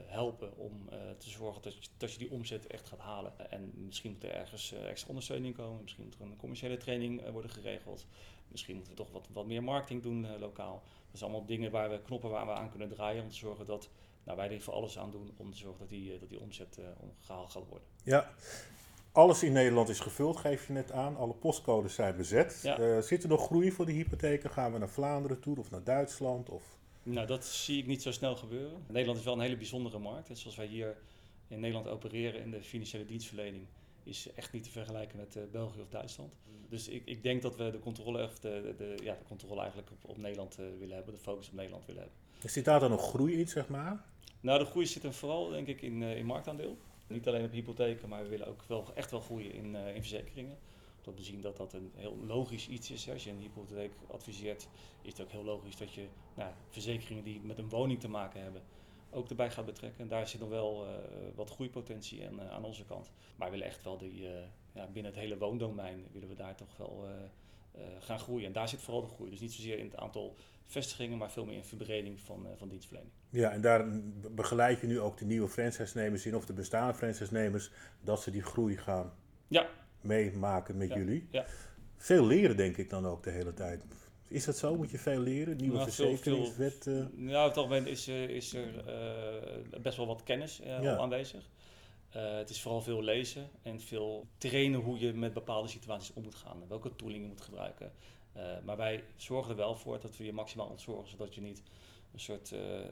helpen 0.05 0.57
om 0.57 0.89
te 1.17 1.29
zorgen 1.29 1.61
dat 1.61 1.73
je, 1.73 1.89
dat 1.97 2.11
je 2.11 2.17
die 2.17 2.31
omzet 2.31 2.67
echt 2.67 2.87
gaat 2.87 2.99
halen. 2.99 3.51
En 3.51 3.71
misschien 3.75 4.11
moet 4.11 4.23
er 4.23 4.31
ergens 4.31 4.71
extra 4.71 5.09
ondersteuning 5.09 5.55
komen. 5.55 5.81
Misschien 5.81 6.03
moet 6.03 6.15
er 6.15 6.21
een 6.21 6.35
commerciële 6.35 6.77
training 6.77 7.29
worden 7.29 7.51
geregeld. 7.51 8.05
Misschien 8.47 8.75
moeten 8.75 8.93
we 8.93 8.99
toch 8.99 9.11
wat, 9.11 9.27
wat 9.31 9.45
meer 9.45 9.63
marketing 9.63 10.03
doen 10.03 10.37
lokaal. 10.39 10.83
Dat 11.09 11.19
zijn 11.19 11.31
allemaal 11.31 11.47
dingen 11.47 11.71
waar 11.71 11.89
we 11.89 12.01
knoppen 12.01 12.29
waar 12.29 12.45
we 12.45 12.51
aan 12.51 12.69
kunnen 12.69 12.89
draaien 12.89 13.23
om 13.23 13.29
te 13.29 13.35
zorgen 13.35 13.65
dat 13.65 13.89
nou, 14.23 14.37
wij 14.37 14.51
er 14.51 14.61
voor 14.61 14.73
alles 14.73 14.99
aan 14.99 15.11
doen 15.11 15.33
om 15.37 15.51
te 15.51 15.57
zorgen 15.57 15.79
dat 15.79 15.89
die, 15.89 16.19
dat 16.19 16.29
die 16.29 16.39
omzet 16.39 16.79
gehaald 17.19 17.51
gaat 17.51 17.67
worden. 17.67 17.87
Ja, 18.03 18.33
alles 19.15 19.43
in 19.43 19.51
Nederland 19.51 19.89
is 19.89 19.99
gevuld, 19.99 20.37
geef 20.37 20.67
je 20.67 20.73
net 20.73 20.91
aan. 20.91 21.17
Alle 21.17 21.33
postcodes 21.33 21.95
zijn 21.95 22.15
bezet. 22.15 22.59
Ja. 22.63 22.79
Uh, 22.79 23.01
zit 23.01 23.23
er 23.23 23.29
nog 23.29 23.45
groei 23.45 23.71
voor 23.71 23.85
de 23.85 23.91
hypotheken? 23.91 24.49
Gaan 24.49 24.73
we 24.73 24.77
naar 24.77 24.89
Vlaanderen 24.89 25.39
toe 25.39 25.57
of 25.57 25.71
naar 25.71 25.83
Duitsland? 25.83 26.49
Of? 26.49 26.63
Nou, 27.03 27.27
dat 27.27 27.45
zie 27.45 27.77
ik 27.77 27.87
niet 27.87 28.01
zo 28.01 28.11
snel 28.11 28.35
gebeuren. 28.35 28.83
Nederland 28.87 29.19
is 29.19 29.25
wel 29.25 29.33
een 29.33 29.39
hele 29.39 29.57
bijzondere 29.57 29.99
markt. 29.99 30.29
En 30.29 30.37
zoals 30.37 30.55
wij 30.55 30.65
hier 30.65 30.97
in 31.47 31.59
Nederland 31.59 31.87
opereren 31.87 32.41
in 32.41 32.51
de 32.51 32.61
financiële 32.61 33.05
dienstverlening, 33.05 33.65
is 34.03 34.29
echt 34.35 34.51
niet 34.51 34.63
te 34.63 34.69
vergelijken 34.69 35.17
met 35.17 35.35
uh, 35.35 35.43
België 35.51 35.81
of 35.81 35.89
Duitsland. 35.89 36.33
Dus 36.69 36.87
ik, 36.87 37.01
ik 37.05 37.23
denk 37.23 37.41
dat 37.41 37.55
we 37.55 37.71
de 37.71 37.79
controle, 37.79 38.23
of 38.23 38.39
de, 38.39 38.73
de, 38.77 38.97
ja, 39.03 39.13
de 39.13 39.25
controle 39.27 39.59
eigenlijk 39.59 39.91
op, 39.91 40.09
op 40.09 40.17
Nederland 40.17 40.59
uh, 40.59 40.65
willen 40.79 40.95
hebben, 40.95 41.13
de 41.13 41.19
focus 41.19 41.47
op 41.47 41.53
Nederland 41.53 41.85
willen 41.85 42.01
hebben. 42.01 42.51
Zit 42.51 42.65
daar 42.65 42.79
dan 42.79 42.89
nog 42.89 43.09
groei 43.09 43.39
in, 43.39 43.47
zeg 43.47 43.67
maar? 43.67 44.03
Nou, 44.41 44.59
de 44.59 44.65
groei 44.65 44.85
zit 44.85 45.03
er 45.03 45.13
vooral, 45.13 45.49
denk 45.49 45.67
ik, 45.67 45.81
in, 45.81 46.01
in 46.01 46.25
marktaandeel. 46.25 46.77
Niet 47.07 47.27
alleen 47.27 47.45
op 47.45 47.51
hypotheken, 47.51 48.09
maar 48.09 48.23
we 48.23 48.29
willen 48.29 48.47
ook 48.47 48.63
wel 48.67 48.85
echt 48.93 49.11
wel 49.11 49.19
groeien 49.19 49.53
in, 49.53 49.73
uh, 49.73 49.95
in 49.95 50.01
verzekeringen. 50.01 50.57
Omdat 50.97 51.15
we 51.15 51.23
zien 51.23 51.41
dat 51.41 51.57
dat 51.57 51.73
een 51.73 51.91
heel 51.95 52.17
logisch 52.25 52.67
iets 52.67 52.91
is. 52.91 53.09
Als 53.09 53.23
je 53.23 53.29
een 53.29 53.39
hypotheek 53.39 53.91
adviseert, 54.07 54.67
is 55.01 55.11
het 55.11 55.21
ook 55.21 55.31
heel 55.31 55.43
logisch 55.43 55.77
dat 55.77 55.93
je 55.93 56.07
nou, 56.35 56.53
verzekeringen 56.69 57.23
die 57.23 57.41
met 57.41 57.57
een 57.57 57.69
woning 57.69 57.99
te 57.99 58.09
maken 58.09 58.41
hebben, 58.41 58.61
ook 59.09 59.29
erbij 59.29 59.51
gaat 59.51 59.65
betrekken. 59.65 60.01
En 60.01 60.07
daar 60.07 60.27
zit 60.27 60.39
nog 60.39 60.49
wel 60.49 60.85
uh, 60.85 60.91
wat 61.35 61.49
groeipotentie 61.49 62.19
in, 62.19 62.33
uh, 62.33 62.51
aan 62.51 62.63
onze 62.63 62.85
kant. 62.85 63.11
Maar 63.35 63.47
we 63.47 63.53
willen 63.53 63.71
echt 63.71 63.83
wel 63.83 63.97
die, 63.97 64.21
ja, 64.73 64.87
binnen 64.93 65.11
het 65.11 65.21
hele 65.21 65.37
woondomein 65.37 66.05
willen 66.11 66.29
we 66.29 66.35
daar 66.35 66.55
toch 66.55 66.77
wel 66.77 67.07
gaan 67.99 68.19
groeien. 68.19 68.45
En 68.45 68.51
daar 68.51 68.69
zit 68.69 68.81
vooral 68.81 69.01
de 69.01 69.07
groei. 69.07 69.29
Dus 69.29 69.39
niet 69.39 69.53
zozeer 69.53 69.77
in 69.77 69.85
het 69.85 69.97
aantal 69.97 70.35
vestigingen, 70.65 71.17
maar 71.17 71.31
veel 71.31 71.45
meer 71.45 71.55
in 71.55 71.63
verbreding 71.63 72.19
van, 72.19 72.47
van 72.57 72.67
dienstverlening. 72.69 73.13
Ja, 73.29 73.51
en 73.51 73.61
daar 73.61 73.85
begeleid 74.31 74.81
je 74.81 74.87
nu 74.87 74.99
ook 74.99 75.17
de 75.17 75.25
nieuwe 75.25 75.47
franchise-nemers 75.47 76.25
in, 76.25 76.35
of 76.35 76.45
de 76.45 76.53
bestaande 76.53 76.93
franchise-nemers, 76.93 77.71
dat 78.01 78.21
ze 78.21 78.31
die 78.31 78.43
groei 78.43 78.77
gaan 78.77 79.13
ja. 79.47 79.69
meemaken 80.01 80.77
met 80.77 80.93
jullie. 80.93 81.27
Ja. 81.31 81.45
Veel 81.97 82.25
leren, 82.25 82.57
denk 82.57 82.77
ik 82.77 82.89
dan 82.89 83.05
ook 83.05 83.23
de 83.23 83.31
hele 83.31 83.53
tijd. 83.53 83.83
Is 84.27 84.45
dat 84.45 84.57
zo? 84.57 84.75
Moet 84.75 84.91
je 84.91 84.97
veel 84.97 85.19
leren? 85.19 85.57
Nieuwe 85.57 85.77
nou, 85.77 85.91
verzekeringswet? 85.91 86.85
Uh... 86.85 87.45
Op 87.55 87.69
het 87.69 87.87
is, 87.87 88.07
is 88.07 88.53
er 88.53 88.83
uh, 89.73 89.79
best 89.81 89.97
wel 89.97 90.07
wat 90.07 90.23
kennis 90.23 90.61
uh, 90.61 90.97
aanwezig. 90.97 91.49
Het 92.19 92.49
is 92.49 92.61
vooral 92.61 92.81
veel 92.81 93.01
lezen 93.01 93.49
en 93.61 93.81
veel 93.81 94.27
trainen 94.37 94.79
hoe 94.79 94.99
je 94.99 95.13
met 95.13 95.33
bepaalde 95.33 95.67
situaties 95.67 96.13
om 96.13 96.23
moet 96.23 96.35
gaan. 96.35 96.67
Welke 96.67 96.95
tooling 96.95 97.21
je 97.21 97.27
moet 97.27 97.41
gebruiken. 97.41 97.91
maar 98.63 98.77
wij 98.77 99.03
zorgen 99.15 99.51
er 99.51 99.57
wel 99.57 99.75
voor 99.75 99.99
dat 99.99 100.17
we 100.17 100.25
je 100.25 100.33
maximaal 100.33 100.67
ontzorgen, 100.67 101.09
zodat 101.09 101.35
je 101.35 101.41
niet 101.41 101.63
een 102.15 102.21
soort 102.21 102.51
uh, 102.51 102.79
eh, 102.79 102.91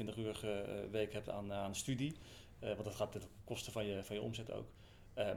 20-urige 0.00 0.50
eh, 0.50 0.90
week 0.90 1.12
hebt 1.12 1.28
aan, 1.28 1.52
aan 1.52 1.74
studie. 1.74 2.16
Eh, 2.58 2.68
want 2.68 2.84
dat 2.84 2.94
gaat 2.94 3.12
ten 3.12 3.22
koste 3.44 3.70
van 3.70 3.86
je, 3.86 4.04
van 4.04 4.16
je 4.16 4.22
omzet 4.22 4.52
ook. 4.52 4.66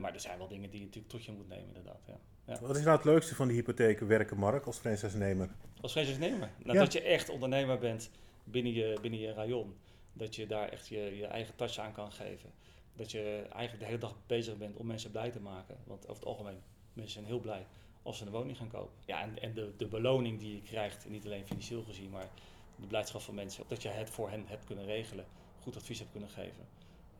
maar 0.00 0.14
er 0.14 0.20
zijn 0.20 0.38
wel 0.38 0.48
dingen 0.48 0.70
die 0.70 0.78
je 0.78 0.84
natuurlijk 0.84 1.12
tot 1.12 1.24
je 1.24 1.32
moet 1.32 1.48
nemen, 1.48 1.66
inderdaad. 1.66 2.00
Ja. 2.06 2.18
Ja. 2.46 2.60
Wat 2.60 2.76
is 2.76 2.84
nou 2.84 2.96
het 2.96 3.04
leukste 3.04 3.34
van 3.34 3.48
de 3.48 3.54
hypotheken 3.54 4.06
werken, 4.06 4.36
Mark, 4.36 4.66
als 4.66 4.78
franchise-nemer? 4.78 5.50
Als 5.80 5.92
franchise-nemer? 5.92 6.50
Nou, 6.64 6.78
Dat 6.78 6.92
je 6.92 7.00
echt 7.00 7.28
ondernemer 7.28 7.78
bent 7.78 8.10
binnen 8.44 8.72
je, 8.72 8.98
binnen 9.00 9.20
je 9.20 9.32
rayon. 9.32 9.76
Dat 10.12 10.34
je 10.34 10.46
daar 10.46 10.68
echt 10.68 10.88
je, 10.88 11.16
je 11.16 11.26
eigen 11.26 11.56
touch 11.56 11.78
aan 11.78 11.92
kan 11.92 12.12
geven. 12.12 12.52
Dat 12.96 13.10
je 13.10 13.46
eigenlijk 13.50 13.78
de 13.78 13.84
hele 13.84 13.98
dag 13.98 14.14
bezig 14.26 14.56
bent 14.56 14.76
om 14.76 14.86
mensen 14.86 15.10
blij 15.10 15.30
te 15.30 15.40
maken. 15.40 15.76
Want 15.84 16.02
over 16.02 16.22
het 16.22 16.24
algemeen, 16.24 16.62
mensen 16.92 17.12
zijn 17.12 17.24
heel 17.24 17.40
blij 17.40 17.66
als 18.02 18.18
ze 18.18 18.24
een 18.24 18.30
woning 18.30 18.56
gaan 18.56 18.68
kopen. 18.68 18.94
Ja, 19.04 19.20
en, 19.22 19.38
en 19.38 19.54
de, 19.54 19.72
de 19.76 19.86
beloning 19.86 20.38
die 20.38 20.54
je 20.54 20.62
krijgt, 20.62 21.08
niet 21.08 21.24
alleen 21.24 21.46
financieel 21.46 21.82
gezien, 21.82 22.10
maar 22.10 22.28
de 22.76 22.86
blijdschap 22.86 23.20
van 23.20 23.34
mensen. 23.34 23.64
Dat 23.68 23.82
je 23.82 23.88
het 23.88 24.10
voor 24.10 24.30
hen 24.30 24.44
hebt 24.46 24.64
kunnen 24.64 24.84
regelen, 24.84 25.24
goed 25.62 25.76
advies 25.76 25.98
hebt 25.98 26.10
kunnen 26.10 26.30
geven. 26.30 26.66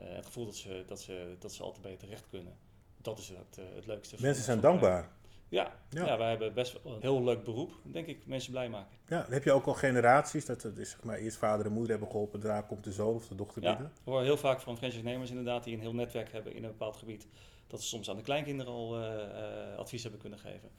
Uh, 0.00 0.06
het 0.08 0.26
gevoel 0.26 0.44
dat 0.44 0.56
ze, 0.56 0.84
dat, 0.86 1.00
ze, 1.00 1.36
dat 1.38 1.52
ze 1.52 1.62
altijd 1.62 1.82
bij 1.82 1.90
je 1.90 1.96
terecht 1.96 2.24
kunnen. 2.30 2.56
Dat 3.02 3.18
is 3.18 3.28
het, 3.28 3.58
uh, 3.58 3.64
het 3.74 3.86
leukste. 3.86 4.16
Mensen 4.20 4.44
zijn 4.44 4.60
dankbaar. 4.60 5.10
Ja, 5.54 5.72
ja. 5.90 6.06
ja, 6.06 6.18
wij 6.18 6.28
hebben 6.28 6.54
best 6.54 6.82
wel 6.82 6.94
een 6.94 7.00
heel 7.00 7.24
leuk 7.24 7.44
beroep, 7.44 7.72
denk 7.82 8.06
ik, 8.06 8.26
mensen 8.26 8.50
blij 8.50 8.68
maken. 8.68 8.96
Ja, 9.08 9.26
heb 9.28 9.44
je 9.44 9.52
ook 9.52 9.66
al 9.66 9.74
generaties, 9.74 10.44
dat 10.44 10.62
het, 10.62 10.74
zeg 10.76 11.02
maar, 11.02 11.16
eerst 11.16 11.36
vader 11.36 11.66
en 11.66 11.72
moeder 11.72 11.90
hebben 11.90 12.10
geholpen, 12.10 12.40
daarna 12.40 12.60
komt 12.60 12.84
de 12.84 12.92
zoon 12.92 13.14
of 13.14 13.28
de 13.28 13.34
dochter 13.34 13.62
ja, 13.62 13.72
binnen. 13.72 13.92
we 14.04 14.10
horen 14.10 14.24
heel 14.24 14.36
vaak 14.36 14.60
van 14.60 14.76
franchise-nemers 14.76 15.30
inderdaad, 15.30 15.64
die 15.64 15.74
een 15.74 15.80
heel 15.80 15.94
netwerk 15.94 16.32
hebben 16.32 16.54
in 16.54 16.64
een 16.64 16.70
bepaald 16.70 16.96
gebied, 16.96 17.26
dat 17.66 17.82
ze 17.82 17.88
soms 17.88 18.10
aan 18.10 18.16
de 18.16 18.22
kleinkinderen 18.22 18.72
al 18.72 19.00
uh, 19.00 19.78
advies 19.78 20.02
hebben 20.02 20.20
kunnen 20.20 20.38
geven. 20.38 20.70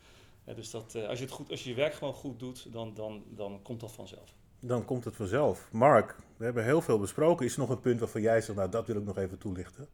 dus 0.56 0.72
dat, 0.72 0.96
als, 1.08 1.18
je 1.20 1.26
het 1.26 1.34
goed, 1.34 1.52
als 1.52 1.64
je 1.64 1.70
je 1.70 1.76
werk 1.76 1.94
gewoon 1.94 2.14
goed 2.14 2.40
doet, 2.40 2.74
dan, 2.74 2.94
dan, 2.94 3.24
dan 3.30 3.60
komt 3.62 3.80
dat 3.80 3.92
vanzelf 3.92 4.34
dan 4.60 4.86
komt 4.86 5.06
het 5.06 5.16
vanzelf. 5.16 5.68
Mark, 5.72 6.16
we 6.38 6.46
hebben 6.46 6.64
heel 6.64 6.82
veel 6.82 7.00
besproken. 7.00 7.46
Is 7.46 7.54
er 7.54 7.60
nog 7.60 7.70
een 7.70 7.80
punt 7.80 8.00
waarvan 8.00 8.22
jij 8.22 8.42
zegt, 8.42 8.58
nou 8.58 8.70
dat 8.70 8.88
wil 8.88 8.96
ik 8.96 9.06
nog 9.06 9.18
even 9.18 9.38
toelichten? 9.38 9.88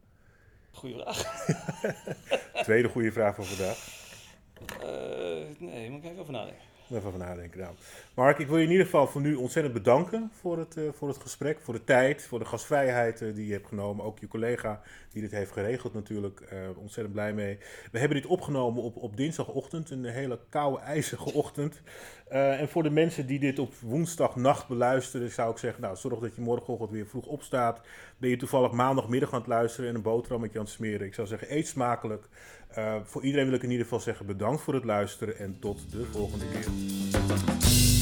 Goeie 0.72 0.96
vraag. 0.96 1.46
Tweede 2.63 2.89
goede 2.89 3.12
vraag 3.12 3.36
van 3.36 3.46
vandaag. 3.46 4.00
Nee, 5.62 5.89
moet 5.89 6.04
ik 6.04 6.10
even 6.10 6.21
over 6.21 6.34
nadenken. 6.34 6.63
Even 6.89 7.08
over 7.08 7.19
nadenken. 7.19 7.60
Nou. 7.60 7.74
Mark, 8.13 8.39
ik 8.39 8.47
wil 8.47 8.58
je 8.58 8.63
in 8.63 8.69
ieder 8.69 8.86
geval 8.86 9.08
voor 9.08 9.21
nu 9.21 9.36
ontzettend 9.36 9.74
bedanken 9.74 10.32
voor 10.34 10.58
het, 10.58 10.76
uh, 10.78 10.89
voor 10.91 11.08
het 11.08 11.17
gesprek, 11.17 11.60
voor 11.62 11.74
de 11.74 11.84
tijd, 11.84 12.24
voor 12.24 12.39
de 12.39 12.45
gastvrijheid 12.45 13.21
uh, 13.21 13.36
die 13.36 13.45
je 13.45 13.54
hebt 13.54 13.67
genomen. 13.67 14.06
Ook 14.06 14.19
je 14.19 14.28
collega 14.28 14.82
die 15.12 15.21
dit 15.21 15.32
heeft 15.32 15.52
geregeld 15.52 15.93
natuurlijk. 15.93 16.41
Uh, 16.54 16.78
ontzettend 16.78 17.13
blij 17.15 17.34
mee. 17.34 17.58
We 17.91 18.00
hebben 18.00 18.21
dit 18.21 18.30
opgenomen 18.30 18.84
op, 18.84 18.95
op 18.97 19.17
dinsdagochtend, 19.17 19.89
een 19.89 20.06
hele 20.06 20.39
koude, 20.50 20.80
ijzige 20.80 21.34
ochtend. 21.34 21.82
En 22.32 22.70
voor 22.70 22.84
de 22.84 22.89
mensen 22.89 23.28
die 23.28 23.39
dit 23.39 23.60
op 23.60 23.74
woensdagnacht 23.80 24.67
beluisteren, 24.67 25.32
zou 25.32 25.52
ik 25.52 25.58
zeggen, 25.58 25.82
nou, 25.82 25.96
zorg 25.96 26.20
dat 26.20 26.36
je 26.36 26.41
morgenochtend 26.41 26.91
weer 26.91 27.08
vroeg 27.08 27.26
opstaat. 27.26 27.82
Ben 28.17 28.30
je 28.30 28.38
toevallig 28.38 28.72
maandagmiddag 28.72 29.34
aan 29.34 29.39
het 29.39 29.48
luisteren 29.48 29.89
en 29.89 29.96
een 29.96 30.02
boterhammetje 30.02 30.60
aan 30.60 30.65
het 30.65 30.74
smeren. 30.74 31.08
Ik 31.08 31.13
zou 31.13 31.28
zeggen, 31.28 31.56
eet 31.56 31.67
smakelijk. 31.67 32.28
voor 33.04 33.24
iedereen 33.24 33.46
wil 33.46 33.56
ik 33.56 33.63
in 33.63 33.70
ieder 33.70 33.86
geval 33.86 34.00
zeggen 34.00 34.26
bedankt 34.26 34.62
voor 34.62 34.74
het 34.74 34.86
luisteren 34.86 35.38
en 35.38 35.60
tot 35.60 35.91
de 35.91 36.06
volgende 36.06 36.46
keer. 36.46 38.00